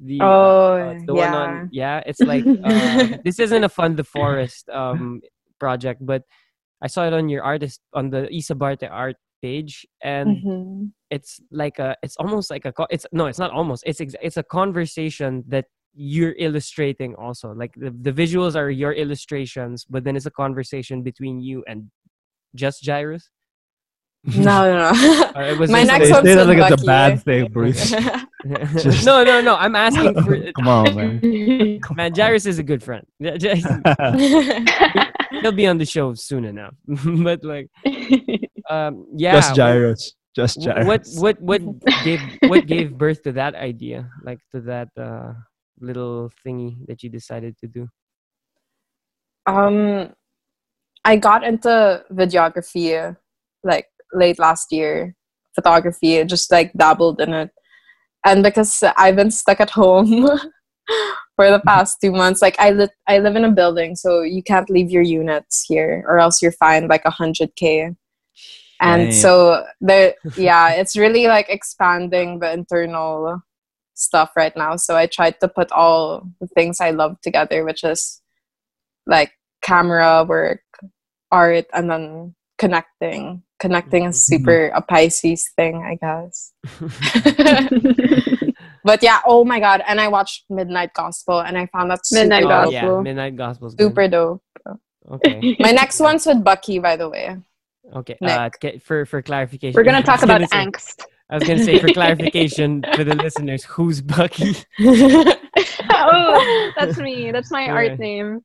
[0.00, 1.98] The, uh, Oh, uh, the one on yeah.
[1.98, 5.22] yeah it's like uh, this isn't a fund the forest um
[5.60, 6.24] project but
[6.84, 10.90] i saw it on your artist on the Isa Barte art page and Mhm.
[11.10, 14.36] it's like a it's almost like a it's no it's not almost it's ex- it's
[14.38, 20.14] a conversation that you're illustrating also like the, the visuals are your illustrations but then
[20.16, 21.90] it's a conversation between you and
[22.54, 23.30] just Jairus
[24.48, 25.32] No, no, no.
[25.36, 27.90] Or it was My next They like- one's that like it's a bad thing, Bruce.
[28.84, 31.80] Just- no no no i'm asking for Come on, man.
[31.84, 32.16] Come man on.
[32.18, 33.62] Jairus is a good friend Yeah, Gy-
[35.30, 36.74] he'll be on the show soon enough
[37.22, 37.68] but like
[38.70, 40.14] um yeah Just gyros.
[40.34, 41.16] Just wh- gyros.
[41.18, 45.32] what what what gave what gave birth to that idea like to that uh
[45.80, 47.88] little thingy that you decided to do
[49.46, 50.12] um,
[51.04, 53.16] I got into videography
[53.62, 55.14] like late last year.
[55.54, 57.50] Photography, just like dabbled in it,
[58.26, 60.28] and because I've been stuck at home
[61.36, 64.42] for the past two months, like I li- I live in a building, so you
[64.42, 67.90] can't leave your units here, or else you're fined like a hundred k.
[68.80, 69.12] and Dang.
[69.12, 73.40] so there yeah it's really like expanding the internal
[73.94, 77.84] stuff right now so i tried to put all the things i love together which
[77.84, 78.20] is
[79.06, 79.30] like
[79.62, 80.62] camera work
[81.30, 84.26] art and then connecting connecting is Mhm.
[84.26, 86.52] super a pisces thing i guess
[88.84, 92.42] but yeah oh my god and i watched midnight gospel and i found that Midnight
[92.42, 92.72] super dope.
[92.72, 93.02] yeah Gospel.
[93.02, 93.88] midnight gospel's good.
[93.88, 94.42] super dope
[95.10, 97.36] okay my next one's with bucky by the way
[97.96, 98.30] okay Nick.
[98.64, 101.02] uh for for clarification We're gonna talk about gonna say- angst.
[101.30, 104.54] i was gonna say for clarification for the listeners who's bucky
[105.90, 107.30] oh, that's me.
[107.30, 107.72] That's my Yeah.
[107.72, 108.40] art name.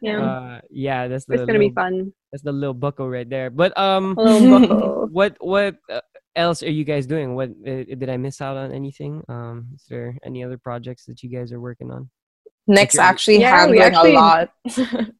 [0.00, 2.12] Yeah, uh yeah that's the it's gonna be fun.
[2.30, 3.50] That's the little bucko right there.
[3.50, 5.06] But um, Little bucko.
[5.10, 6.00] what what uh,
[6.38, 7.34] else are you guys doing?
[7.34, 9.22] What uh, did I miss out on anything?
[9.28, 12.08] Um, is there any other projects that you guys are working on?
[12.66, 15.08] Nick's actually Yeah, we handling actually- a lot.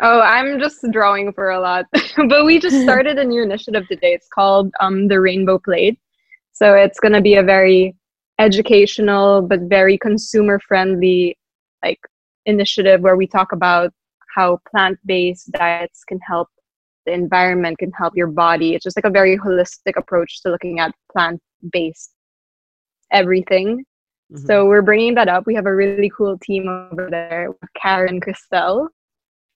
[0.00, 1.86] Oh, I'm just drawing for a lot.
[2.28, 4.12] but we just started a new initiative today.
[4.12, 5.98] It's called um, the Rainbow Plate.
[6.52, 7.96] So it's going to be a very
[8.38, 11.36] educational but very consumer friendly
[11.84, 11.98] like
[12.46, 13.92] initiative where we talk about
[14.36, 16.48] how plant-based diets can help
[17.08, 18.74] the environment, can help your body.
[18.74, 22.10] It's just like a very holistic approach to looking at plant-based
[23.10, 23.84] everything.
[24.32, 24.46] Mhm.
[24.46, 25.46] So we're bringing that up.
[25.46, 28.88] We have a really cool team over there, with Karen Christelle.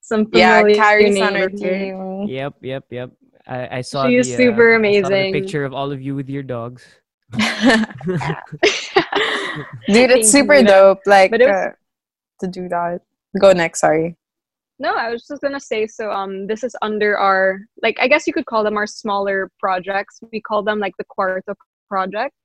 [0.00, 2.22] Some yeah, familiar Carrie's on our names team.
[2.28, 3.10] Yep, yep, yep.
[3.46, 4.06] I, I saw.
[4.06, 5.32] She is the, uh, super I saw the amazing.
[5.34, 6.82] picture of all of you with your dogs.
[9.86, 11.00] Dude, it's super dope.
[11.06, 11.70] Like But it was- uh,
[12.40, 13.00] to do that.
[13.40, 13.80] Go next.
[13.80, 14.16] Sorry.
[14.84, 15.86] No, I was just gonna say.
[15.86, 19.38] So, um, this is under our like I guess you could call them our smaller
[19.64, 20.14] projects.
[20.32, 21.54] We call them like the Quarto
[21.88, 22.36] projects.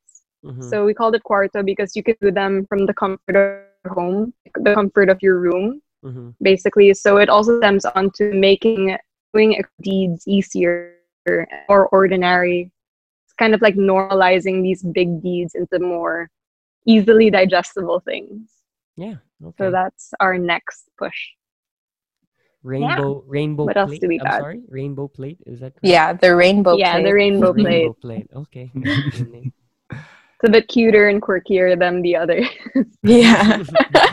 [0.45, 0.63] Mhm.
[0.69, 3.93] So we called it Quarto because you could do them from the comfort of your
[3.99, 4.33] home,
[4.67, 6.35] the comfort of your room, Mhm.
[6.49, 6.93] basically.
[6.93, 8.95] So it also stems onto making
[9.33, 9.51] doing
[9.81, 10.93] deeds easier
[11.69, 12.71] or ordinary.
[13.25, 16.29] It's kind of like normalizing these big deeds into more
[16.85, 18.41] easily digestible things.
[18.95, 19.17] Yeah.
[19.43, 19.55] Okay.
[19.57, 21.19] So that's our next push.
[22.63, 24.01] Rainbow rainbow What else plate.
[24.01, 24.39] do we I'm got?
[24.39, 25.39] sorry, rainbow plate.
[25.45, 25.85] Is that correct?
[25.85, 26.77] Yeah, the rainbow.
[26.77, 27.03] yeah, plate.
[27.05, 27.65] the rainbow plate.
[27.65, 28.29] Rainbow plate.
[28.33, 28.71] Okay.
[30.39, 32.45] It's a bit cuter and quirkier than the other.
[33.01, 33.63] Yeah.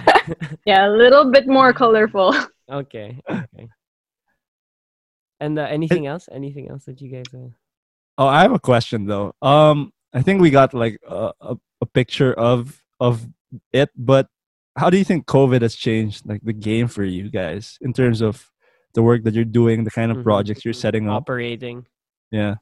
[0.64, 2.34] yeah, a little bit more colorful.
[2.70, 3.20] okay.
[3.28, 3.68] Okay.
[5.40, 6.28] And uh, anything else?
[6.32, 7.28] Anything else that you guys?
[7.34, 7.52] Uh...
[8.16, 9.34] Oh, I have a question though.
[9.42, 13.26] Um, I think we got like a, a, a picture of of
[13.72, 14.28] it, but
[14.76, 18.20] how do you think COVID has changed like the game for you guys in terms
[18.20, 18.50] of
[18.94, 20.24] the work that you're doing, the kind of Mhm.
[20.24, 21.22] projects you're setting up?
[21.22, 21.86] operating?
[22.30, 22.56] Yeah.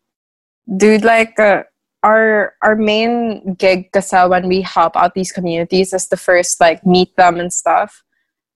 [0.76, 1.64] dude like uh,
[2.04, 6.86] our our main gig kasi when we help out these communities is to first like
[6.86, 8.02] meet them and stuff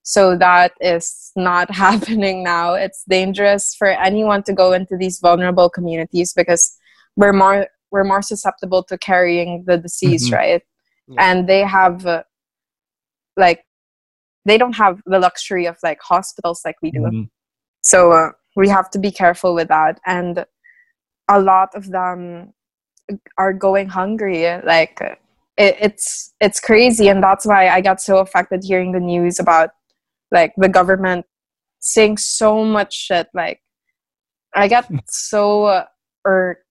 [0.03, 5.69] so that is not happening now it's dangerous for anyone to go into these vulnerable
[5.69, 6.79] communities because
[7.17, 10.37] we're more we're more susceptible to carrying the disease Mhm.
[10.39, 10.63] right
[11.09, 11.23] Yeah.
[11.27, 12.23] and they have uh,
[13.37, 13.65] like
[14.45, 17.01] they don't have the luxury of like hospitals like we do.
[17.01, 17.29] Mhm.
[17.83, 20.01] so uh, we have to be careful with that.
[20.07, 20.45] And
[21.29, 22.53] a lot of them
[23.39, 24.99] are going hungry like
[25.57, 27.09] it, it's it's crazy.
[27.09, 29.71] And that's why i got so affected hearing the news about
[30.33, 31.27] like the government
[31.81, 33.29] saying so much shit.
[33.35, 33.61] Like
[34.55, 35.85] i got so
[36.25, 36.63] irked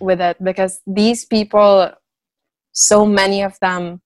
[0.00, 1.90] with it because these people
[2.72, 4.00] so many of them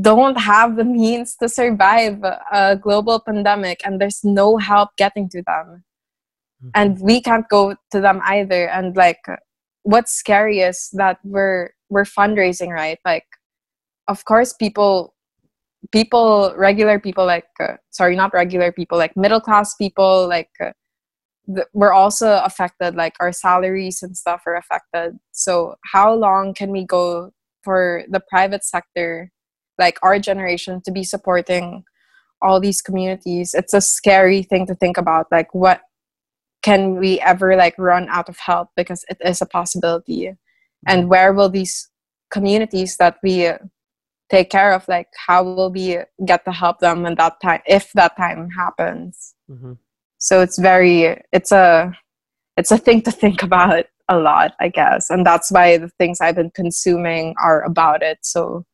[0.00, 2.22] don't have the means to survive
[2.52, 5.84] a global pandemic and there's no help getting to them.
[6.74, 8.68] And we can't go to them either.
[8.68, 9.20] And like
[9.82, 12.98] what's scary is that we're we're fundraising right?
[13.04, 13.26] Like
[14.08, 15.14] of course people
[15.92, 20.72] people regular people like uh, sorry not regular people like middle class people like uh,
[21.54, 25.16] th- we're also affected like our salaries and stuff are affected.
[25.30, 27.30] So how long can we go
[27.62, 29.30] for the private sector
[29.78, 31.84] like our generation to be supporting
[32.42, 33.54] all these communities.
[33.54, 35.80] It's a scary thing to think about like what
[36.62, 40.32] can we ever like run out of help because it is a possibility.
[40.86, 41.88] And where will these
[42.30, 43.50] communities that we
[44.30, 47.92] take care of like how will we get to help them when that time if
[47.94, 49.34] that time happens?
[49.50, 49.78] Mhm.
[50.18, 51.92] so it's very it's a
[52.56, 55.10] it's a thing to think about a lot i guess.
[55.10, 58.18] And that's why the things i've been consuming are about it.
[58.22, 58.64] So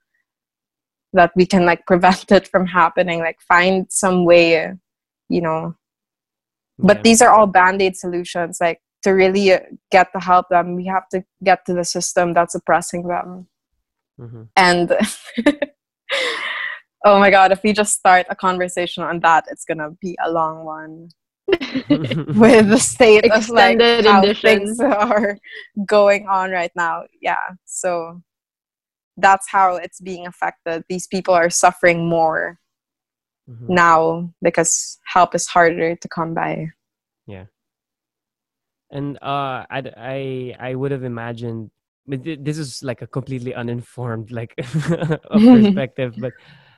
[1.12, 4.72] that we can like prevent it from happening like find some way
[5.28, 5.74] you know.
[6.78, 7.02] But Yeah.
[7.02, 9.60] these are all band-aid solutions like to really uh,
[9.90, 13.48] get to help them we have to get to the system that's oppressing them.
[14.20, 14.42] Mm-hmm.
[14.56, 14.92] and
[17.06, 20.30] oh my god if we just start a conversation on that it's gonna be a
[20.30, 21.08] long one.
[21.48, 25.38] With the state of like Extended how things are
[25.86, 27.04] going on right now.
[27.20, 28.22] Yeah so
[29.16, 32.58] that's how it's being affected these people are suffering more
[33.48, 33.66] Mhm.
[33.68, 36.68] now because help is harder to come by
[37.26, 37.46] Yeah.
[38.90, 40.20] And uh, I I
[40.70, 41.70] I would have imagined.
[42.06, 44.54] But this is like a completely uninformed like
[45.30, 46.34] perspective, but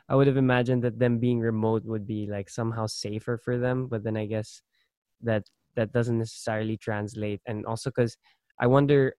[0.09, 3.89] I would have imagined that them being remote would be like somehow safer for them.
[3.89, 4.61] But then I guess
[5.23, 5.44] that
[5.77, 8.16] that doesn't necessarily translate, and also because
[8.61, 9.15] I wonder,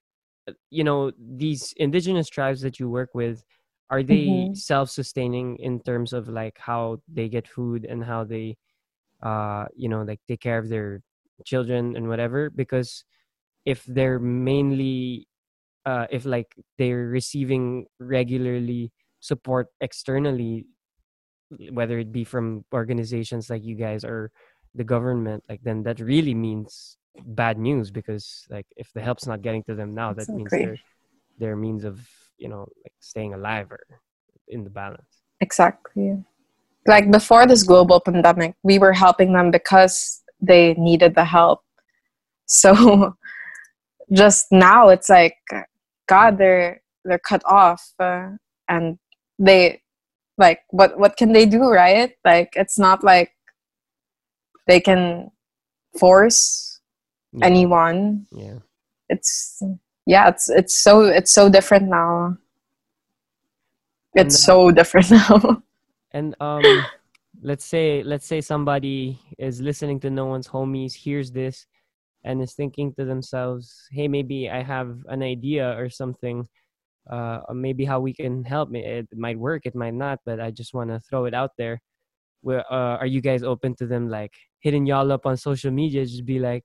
[0.70, 3.42] you know, these indigenous tribes that you work with,
[3.90, 4.54] are they Mhm.
[4.54, 8.56] self-sustaining in terms of like how they get food and how they,
[9.22, 11.02] uh, you know, like take care of their
[11.44, 13.04] children and whatever because
[13.66, 15.28] if they're mainly
[15.86, 20.66] uh, if like they're receiving regularly support externally
[21.72, 24.30] whether it be from organizations like you guys or
[24.74, 29.42] the government like then that really means bad news because like if the help's not
[29.42, 30.76] getting to them now that means their
[31.38, 32.00] their means of
[32.38, 33.80] you know like staying alive or
[34.48, 36.24] in the balance Exactly.
[36.86, 41.62] Like before this global pandemic, we were helping them because they needed the help.
[42.48, 43.16] So
[44.12, 45.34] just now it's like
[46.08, 48.28] god they're they're cut off uh,
[48.68, 49.00] and
[49.36, 49.82] they
[50.38, 52.12] like what what can they do, right?
[52.24, 53.32] Like it's not like
[54.68, 55.32] they can
[55.98, 56.75] force
[57.32, 57.46] Yeah.
[57.46, 58.26] anyone.
[58.32, 58.58] yeah
[59.08, 59.62] It's
[60.06, 62.38] yeah, it's it's so it's so different now.
[64.14, 65.62] And, It's uh, so different now.
[66.12, 66.62] And um,
[67.42, 71.66] let's say let's say somebody is listening to no one's homies, hears this,
[72.24, 76.48] and is thinking to themselves, "Hey, maybe I have an idea or something.
[77.10, 78.68] Uh, or maybe how we can help.
[78.68, 78.84] me.
[78.84, 81.80] It might work, it might not, but I just want to throw it out there.
[82.42, 86.04] Where uh, are you guys open to them like hitting y'all up on social media?
[86.04, 86.64] Just be like,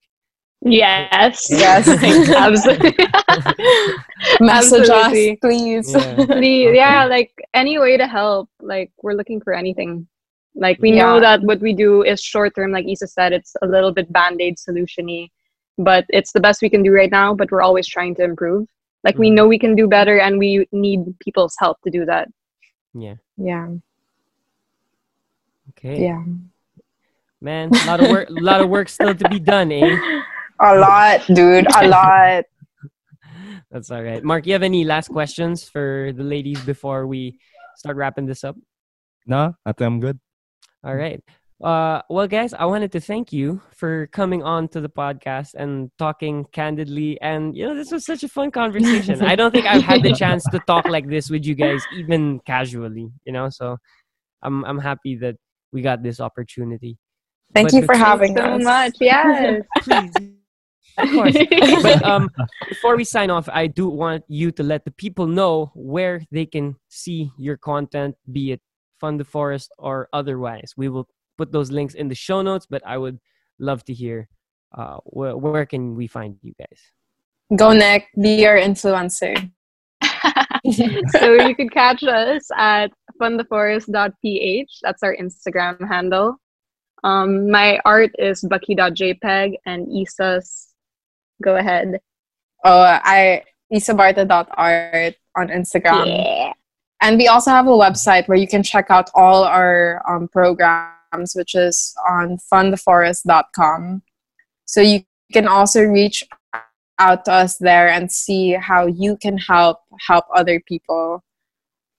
[0.64, 1.48] Yes.
[1.50, 1.88] Yes.
[2.36, 2.92] Absolutely.
[4.40, 5.32] Message Absolutely.
[5.32, 5.94] us, please.
[5.94, 6.16] Yeah.
[6.26, 8.50] The- yeah, like any way to help.
[8.62, 10.08] Like we're looking for anything.
[10.54, 12.72] Like we know that what we do is short term.
[12.72, 15.30] Like Isa said, it's a little bit band aid solutiony,
[15.78, 17.34] but it's the best we can do right now.
[17.34, 18.68] But we're always trying to improve.
[19.04, 19.34] Like we Mhm.
[19.36, 22.28] know we can do better, and we need people's help to do that.
[22.94, 23.68] yeah, yeah,
[25.72, 26.22] okay, yeah.
[27.40, 29.98] man, a lot of work, a lot of work still to be done, eh?
[30.62, 31.66] A lot, dude.
[31.76, 32.46] A lot.
[33.72, 34.24] That's all right.
[34.24, 37.40] Mark, you have any last questions for the ladies before we
[37.78, 38.56] start wrapping this up?
[39.26, 40.20] No, I think I'm good.
[40.84, 41.24] All right.
[41.64, 45.92] Uh, well, guys, I wanted to thank you for coming on to the podcast and
[45.98, 47.22] talking candidly.
[47.22, 49.22] And, you know, this was such a fun conversation.
[49.22, 52.40] I don't think I've had the chance to talk like this with you guys, even
[52.46, 53.50] casually, you know?
[53.50, 53.78] So
[54.42, 55.36] I'm, I'm happy that
[55.72, 56.98] we got this opportunity.
[57.54, 58.96] Thank But you for having having so much.
[59.00, 59.62] Yes.
[59.84, 60.12] Please.
[61.04, 61.38] Of course.
[61.84, 62.30] but um,
[62.70, 66.46] before we sign off, I do want you to let the people know where they
[66.46, 68.62] can see your content, be it
[69.00, 70.74] Fund the Forest or otherwise.
[70.78, 71.08] We will
[71.38, 73.20] put those links in the show notes, but I would
[73.60, 74.30] love to hear
[74.78, 76.80] uh, where, where can we find you guys?
[77.56, 79.52] Go Nick, be our influencer.
[81.12, 82.92] so you could catch us at
[83.22, 84.80] fundtheforest.ph.
[84.82, 86.38] That's our Instagram handle.
[87.04, 90.71] Um, my art is bucky.jpg and Isa's.
[91.42, 92.00] Go ahead.
[92.64, 93.44] Oh, I
[93.74, 96.06] isabarte.art on Instagram.
[96.08, 96.54] Yeah.
[97.02, 101.34] And we also have a website where you can check out all our um, programs,
[101.34, 104.04] which is on fundtheforest.com.
[104.66, 105.04] So you
[105.34, 106.24] can also reach
[107.00, 111.24] out to us there and see how you can help help other people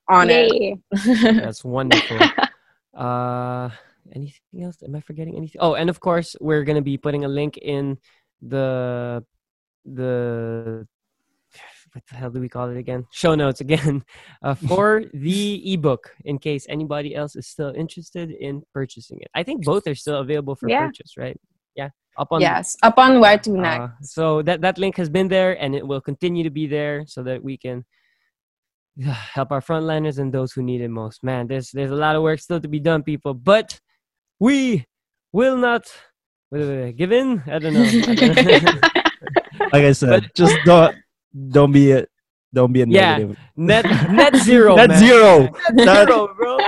[0.09, 0.79] on Yay.
[0.93, 1.37] it.
[1.43, 2.19] That's wonderful.
[2.97, 3.71] uh,
[4.15, 4.77] anything else?
[4.85, 5.61] Am I forgetting anything?
[5.61, 7.99] Oh, and of course, we're gonna be putting a link in
[8.43, 9.25] the
[9.85, 10.87] the
[11.93, 13.07] what the hell do we call it again?
[13.13, 14.05] Show notes again
[14.43, 19.29] uh, for the ebook in case anybody else is still interested in purchasing it.
[19.35, 20.87] I think both are still available for Yeah.
[20.87, 21.39] purchase, right?
[21.77, 24.15] Yeah, up on yes, up on where to uh, next.
[24.15, 27.23] so that that link has been there, and it will continue to be there, so
[27.25, 27.85] that we can
[29.01, 31.23] help our frontliners and those who need it most.
[31.23, 33.81] Man, there's there's a lot of work still to be done, people, but
[34.39, 34.85] we
[35.33, 35.85] will not
[36.53, 37.43] wait, wait, wait, give in.
[37.47, 37.83] I don't know.
[37.83, 38.81] I don't know.
[39.73, 40.95] Like I said, just don't
[41.49, 42.05] don't be a
[42.53, 43.17] don't be a Yeah.
[43.17, 43.39] negative.
[43.57, 44.77] net net zero.
[44.77, 44.99] Net man.
[44.99, 45.39] zero.
[45.73, 46.59] Net That- zero, bro.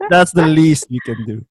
[0.10, 1.44] That's the least you can do.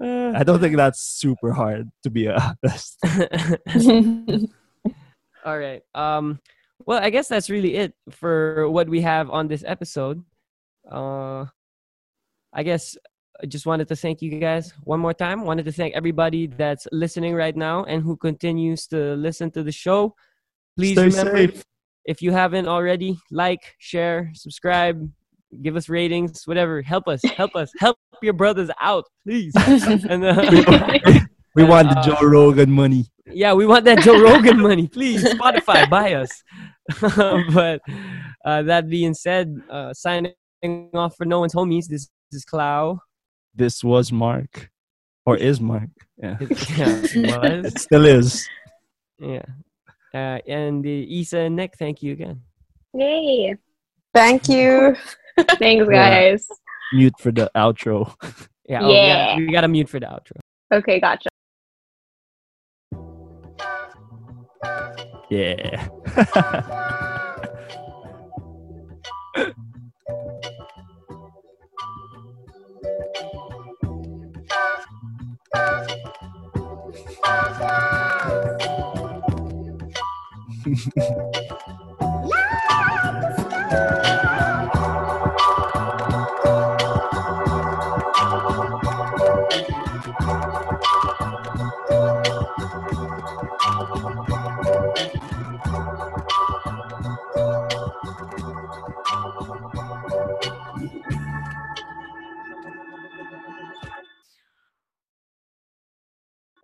[0.00, 2.98] Uh, I don't think that's super hard to be honest.
[5.44, 5.82] All right.
[5.94, 6.40] Um,
[6.84, 10.22] well, I guess that's really it for what we have on this episode.
[10.90, 11.46] Uh,
[12.52, 12.96] I guess
[13.42, 15.44] I just wanted to thank you guys one more time.
[15.44, 19.72] Wanted to thank everybody that's listening right now and who continues to listen to the
[19.72, 20.14] show.
[20.76, 21.64] Please Stay remember, safe.
[22.04, 25.08] if you haven't already, like, share, subscribe,
[25.62, 26.82] give us ratings, whatever.
[26.82, 29.52] Help us, help us, help your brothers out, please.
[29.56, 31.20] and uh,
[31.54, 33.06] We want the Uh, Joe Rogan money.
[33.26, 35.24] yeah, we want that Joe Rogan money, please.
[35.24, 36.42] Spotify, buy us.
[37.54, 37.80] but
[38.44, 40.34] uh, that being said, uh, signing
[40.94, 41.86] off for no one's homies.
[41.86, 43.00] This is Clow
[43.54, 44.70] this was Mark
[45.26, 45.90] or is Mark.
[46.16, 46.36] Yeah.
[46.40, 48.48] yeah it, it still is.
[49.18, 49.44] Yeah.
[50.14, 52.42] Uh, and uh, Isa and Nick, thank you again.
[52.94, 53.56] Yay.
[54.14, 54.94] Thank you.
[55.58, 56.46] Thanks, guys.
[56.50, 56.98] Yeah.
[56.98, 58.14] Mute for the outro.
[58.68, 58.82] yeah.
[58.82, 59.36] Oh, yeah.
[59.36, 60.40] We got to mute for the outro.
[60.72, 61.28] Okay, gotcha.
[65.30, 66.98] Yeah.
[80.64, 80.68] I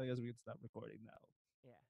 [0.07, 1.19] guess we can stop recording now.
[1.65, 1.83] Yeah.